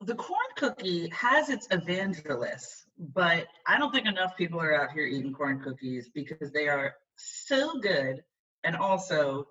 the 0.00 0.16
corn 0.16 0.38
cookie 0.56 1.08
has 1.10 1.48
its 1.48 1.68
evangelists, 1.70 2.86
but 2.98 3.46
I 3.66 3.78
don't 3.78 3.92
think 3.92 4.06
enough 4.06 4.36
people 4.36 4.60
are 4.60 4.74
out 4.74 4.92
here 4.92 5.04
eating 5.04 5.32
corn 5.32 5.60
cookies 5.60 6.10
because 6.12 6.50
they 6.52 6.68
are 6.68 6.94
so 7.16 7.78
good. 7.80 8.22
And 8.64 8.76
also, 8.76 9.46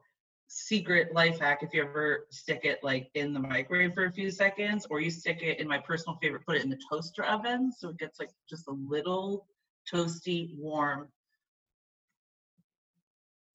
secret 0.47 1.13
life 1.13 1.39
hack 1.39 1.59
if 1.61 1.73
you 1.73 1.83
ever 1.83 2.25
stick 2.29 2.61
it 2.63 2.79
like 2.81 3.09
in 3.15 3.33
the 3.33 3.39
microwave 3.39 3.93
for 3.93 4.05
a 4.05 4.11
few 4.11 4.31
seconds, 4.31 4.87
or 4.89 5.01
you 5.01 5.11
stick 5.11 5.39
it 5.41 5.59
in 5.59 5.67
my 5.67 5.77
personal 5.77 6.17
favorite, 6.21 6.45
put 6.45 6.55
it 6.55 6.63
in 6.63 6.69
the 6.69 6.79
toaster 6.89 7.23
oven 7.25 7.71
so 7.77 7.89
it 7.89 7.97
gets 7.97 8.19
like 8.19 8.29
just 8.49 8.67
a 8.67 8.75
little 8.87 9.45
toasty, 9.93 10.57
warm, 10.57 11.09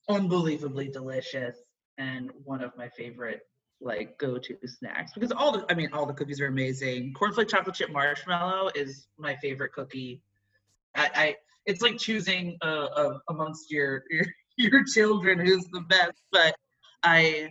unbelievably 0.09 0.89
delicious, 0.89 1.57
and 1.97 2.31
one 2.43 2.63
of 2.63 2.75
my 2.77 2.89
favorite 2.89 3.41
like 3.83 4.17
go-to 4.17 4.57
snacks 4.65 5.11
because 5.13 5.31
all 5.31 5.51
the 5.51 5.65
I 5.69 5.73
mean 5.73 5.89
all 5.93 6.05
the 6.05 6.13
cookies 6.13 6.39
are 6.41 6.47
amazing. 6.47 7.13
Cornflake 7.13 7.49
chocolate 7.49 7.75
chip 7.75 7.91
marshmallow 7.91 8.71
is 8.75 9.07
my 9.17 9.35
favorite 9.37 9.73
cookie. 9.73 10.21
I, 10.95 11.09
I 11.15 11.35
it's 11.65 11.81
like 11.81 11.97
choosing 11.97 12.57
uh, 12.61 12.87
uh, 12.95 13.17
amongst 13.29 13.71
your, 13.71 14.03
your 14.09 14.25
your 14.57 14.83
children 14.85 15.39
who's 15.39 15.65
the 15.71 15.81
best, 15.81 16.23
but 16.31 16.55
I 17.03 17.49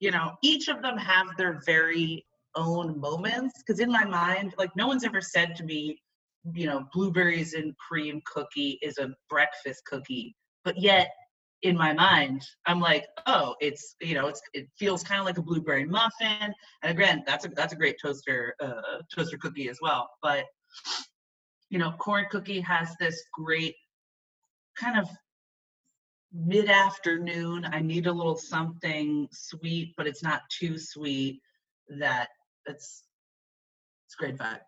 you 0.00 0.10
know 0.10 0.32
each 0.42 0.68
of 0.68 0.82
them 0.82 0.96
have 0.96 1.28
their 1.36 1.60
very 1.64 2.26
own 2.56 2.98
moments 2.98 3.54
because 3.58 3.80
in 3.80 3.90
my 3.92 4.04
mind 4.04 4.54
like 4.58 4.74
no 4.74 4.88
one's 4.88 5.04
ever 5.04 5.20
said 5.20 5.54
to 5.54 5.62
me 5.62 6.00
you 6.52 6.66
know 6.66 6.84
blueberries 6.92 7.54
and 7.54 7.76
cream 7.76 8.20
cookie 8.26 8.78
is 8.82 8.98
a 8.98 9.10
breakfast 9.28 9.84
cookie 9.84 10.34
but 10.64 10.76
yet 10.76 11.10
in 11.62 11.76
my 11.76 11.92
mind, 11.92 12.46
I'm 12.66 12.80
like, 12.80 13.06
oh, 13.26 13.54
it's 13.60 13.96
you 14.00 14.14
know, 14.14 14.28
it's 14.28 14.40
it 14.54 14.68
feels 14.78 15.02
kind 15.02 15.20
of 15.20 15.26
like 15.26 15.38
a 15.38 15.42
blueberry 15.42 15.84
muffin. 15.84 16.54
And 16.82 16.98
again, 16.98 17.22
that's 17.26 17.44
a 17.44 17.48
that's 17.48 17.72
a 17.72 17.76
great 17.76 17.96
toaster 18.02 18.54
uh, 18.60 19.02
toaster 19.14 19.36
cookie 19.36 19.68
as 19.68 19.78
well. 19.82 20.08
But 20.22 20.44
you 21.68 21.78
know, 21.78 21.92
corn 21.92 22.26
cookie 22.30 22.60
has 22.60 22.94
this 22.98 23.22
great 23.32 23.74
kind 24.78 24.98
of 24.98 25.08
mid 26.32 26.70
afternoon. 26.70 27.66
I 27.70 27.80
need 27.80 28.06
a 28.06 28.12
little 28.12 28.36
something 28.36 29.28
sweet, 29.32 29.94
but 29.96 30.06
it's 30.06 30.22
not 30.22 30.42
too 30.50 30.78
sweet. 30.78 31.40
That 31.98 32.28
it's 32.66 33.04
it's 34.06 34.14
great 34.14 34.38
vibe. 34.38 34.60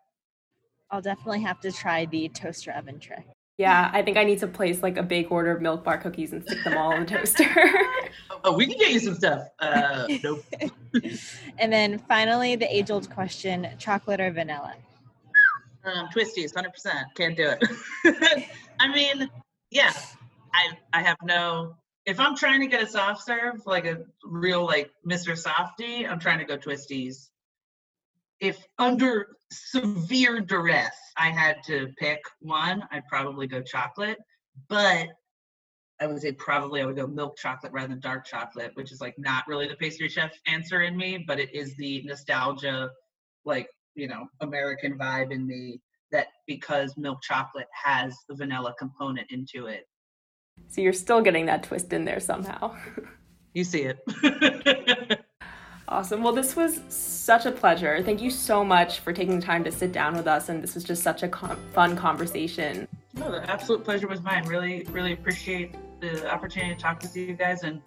I'll 0.91 1.01
definitely 1.01 1.41
have 1.41 1.59
to 1.61 1.71
try 1.71 2.05
the 2.05 2.29
toaster 2.29 2.71
oven 2.71 2.99
trick. 2.99 3.32
Yeah, 3.57 3.91
I 3.93 4.01
think 4.01 4.17
I 4.17 4.23
need 4.23 4.39
to 4.39 4.47
place 4.47 4.81
like 4.81 4.97
a 4.97 5.03
big 5.03 5.31
order 5.31 5.51
of 5.51 5.61
milk 5.61 5.83
bar 5.83 5.97
cookies 5.99 6.33
and 6.33 6.43
stick 6.43 6.63
them 6.63 6.75
all 6.75 6.91
in 6.93 7.05
the 7.05 7.17
toaster. 7.17 7.45
oh, 8.43 8.55
we 8.55 8.65
can 8.65 8.77
get 8.79 8.91
you 8.91 8.99
some 8.99 9.15
stuff. 9.15 9.47
Uh, 9.59 10.07
nope. 10.23 10.43
and 11.59 11.71
then 11.71 11.99
finally, 11.99 12.55
the 12.55 12.75
age 12.75 12.89
old 12.89 13.09
question 13.11 13.67
chocolate 13.77 14.19
or 14.19 14.31
vanilla? 14.31 14.73
Um, 15.85 16.07
twisties, 16.15 16.53
100%. 16.53 17.03
Can't 17.15 17.37
do 17.37 17.53
it. 17.59 18.47
I 18.79 18.87
mean, 18.87 19.29
yeah, 19.69 19.93
I, 20.53 20.69
I 20.93 21.03
have 21.03 21.17
no. 21.23 21.75
If 22.05 22.19
I'm 22.19 22.35
trying 22.35 22.59
to 22.61 22.67
get 22.67 22.81
a 22.81 22.87
soft 22.87 23.23
serve, 23.23 23.65
like 23.65 23.85
a 23.85 23.99
real 24.23 24.65
like 24.65 24.91
Mr. 25.07 25.39
Softee, 25.41 26.09
I'm 26.09 26.19
trying 26.19 26.39
to 26.39 26.45
go 26.45 26.57
twisties. 26.57 27.29
If 28.43 28.67
under 28.77 29.37
severe 29.53 30.41
duress, 30.41 30.93
I 31.15 31.29
had 31.29 31.63
to 31.67 31.87
pick 31.97 32.19
one, 32.41 32.83
I'd 32.91 33.07
probably 33.07 33.47
go 33.47 33.61
chocolate. 33.61 34.17
But 34.67 35.07
I 36.01 36.07
would 36.07 36.21
say 36.21 36.33
probably 36.33 36.81
I 36.81 36.85
would 36.85 36.97
go 36.97 37.07
milk 37.07 37.37
chocolate 37.37 37.71
rather 37.71 37.87
than 37.87 38.01
dark 38.01 38.25
chocolate, 38.25 38.71
which 38.73 38.91
is 38.91 38.99
like 38.99 39.15
not 39.17 39.47
really 39.47 39.69
the 39.69 39.77
pastry 39.77 40.09
chef 40.09 40.33
answer 40.45 40.81
in 40.81 40.97
me, 40.97 41.23
but 41.25 41.39
it 41.39 41.55
is 41.55 41.73
the 41.77 42.03
nostalgia, 42.03 42.89
like, 43.45 43.69
you 43.95 44.09
know, 44.09 44.27
American 44.41 44.97
vibe 44.97 45.31
in 45.31 45.47
me 45.47 45.79
that 46.11 46.27
because 46.45 46.97
milk 46.97 47.21
chocolate 47.21 47.69
has 47.71 48.13
the 48.27 48.35
vanilla 48.35 48.75
component 48.77 49.31
into 49.31 49.67
it. 49.67 49.85
So 50.67 50.81
you're 50.81 50.91
still 50.91 51.21
getting 51.21 51.45
that 51.45 51.63
twist 51.63 51.93
in 51.93 52.03
there 52.03 52.19
somehow. 52.19 52.75
you 53.53 53.63
see 53.63 53.83
it. 53.83 55.19
Awesome. 55.93 56.23
Well, 56.23 56.33
this 56.33 56.55
was 56.55 56.81
such 56.89 57.45
a 57.45 57.51
pleasure. 57.51 58.01
Thank 58.01 58.19
you 58.19 58.31
so 58.31 58.65
much 58.65 59.01
for 59.01 59.13
taking 59.13 59.39
the 59.39 59.45
time 59.45 59.63
to 59.63 59.71
sit 59.71 59.91
down 59.91 60.15
with 60.15 60.25
us. 60.25 60.49
And 60.49 60.63
this 60.63 60.73
was 60.73 60.83
just 60.83 61.03
such 61.03 61.21
a 61.21 61.27
com- 61.27 61.55
fun 61.71 61.95
conversation. 61.95 62.87
No, 63.13 63.31
the 63.31 63.47
absolute 63.47 63.83
pleasure 63.83 64.07
was 64.07 64.19
mine. 64.23 64.43
Really, 64.47 64.87
really 64.89 65.13
appreciate 65.13 65.75
the 65.99 66.27
opportunity 66.33 66.73
to 66.73 66.81
talk 66.81 67.03
with 67.03 67.15
you 67.15 67.35
guys. 67.35 67.61
And 67.61 67.79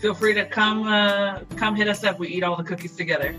feel 0.00 0.14
free 0.14 0.34
to 0.34 0.44
come, 0.44 0.86
uh, 0.86 1.40
come 1.56 1.74
hit 1.74 1.88
us 1.88 2.04
up. 2.04 2.20
We 2.20 2.28
eat 2.28 2.44
all 2.44 2.54
the 2.54 2.62
cookies 2.62 2.94
together. 2.94 3.34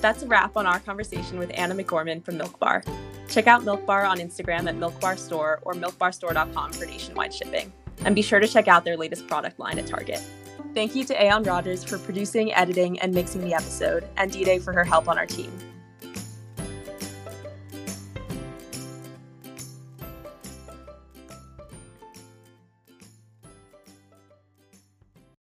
That's 0.00 0.22
a 0.22 0.28
wrap 0.28 0.56
on 0.56 0.64
our 0.64 0.78
conversation 0.78 1.40
with 1.40 1.50
Anna 1.54 1.74
McGorman 1.74 2.24
from 2.24 2.38
Milk 2.38 2.56
Bar. 2.60 2.84
Check 3.28 3.46
out 3.46 3.64
Milk 3.64 3.84
Bar 3.86 4.04
on 4.04 4.18
Instagram 4.18 4.68
at 4.68 4.76
Milk 4.76 4.98
Bar 5.00 5.16
Store 5.16 5.60
or 5.62 5.74
milkbarstore.com 5.74 6.72
for 6.72 6.86
nationwide 6.86 7.32
shipping. 7.32 7.72
And 8.04 8.14
be 8.14 8.22
sure 8.22 8.40
to 8.40 8.48
check 8.48 8.68
out 8.68 8.84
their 8.84 8.96
latest 8.96 9.26
product 9.26 9.58
line 9.58 9.78
at 9.78 9.86
Target. 9.86 10.22
Thank 10.74 10.94
you 10.94 11.04
to 11.04 11.22
Aon 11.24 11.42
Rogers 11.42 11.82
for 11.82 11.98
producing, 11.98 12.52
editing, 12.52 12.98
and 13.00 13.12
mixing 13.12 13.42
the 13.42 13.54
episode, 13.54 14.06
and 14.16 14.30
D 14.30 14.44
Day 14.44 14.58
for 14.58 14.72
her 14.72 14.84
help 14.84 15.08
on 15.08 15.18
our 15.18 15.26
team. 15.26 15.52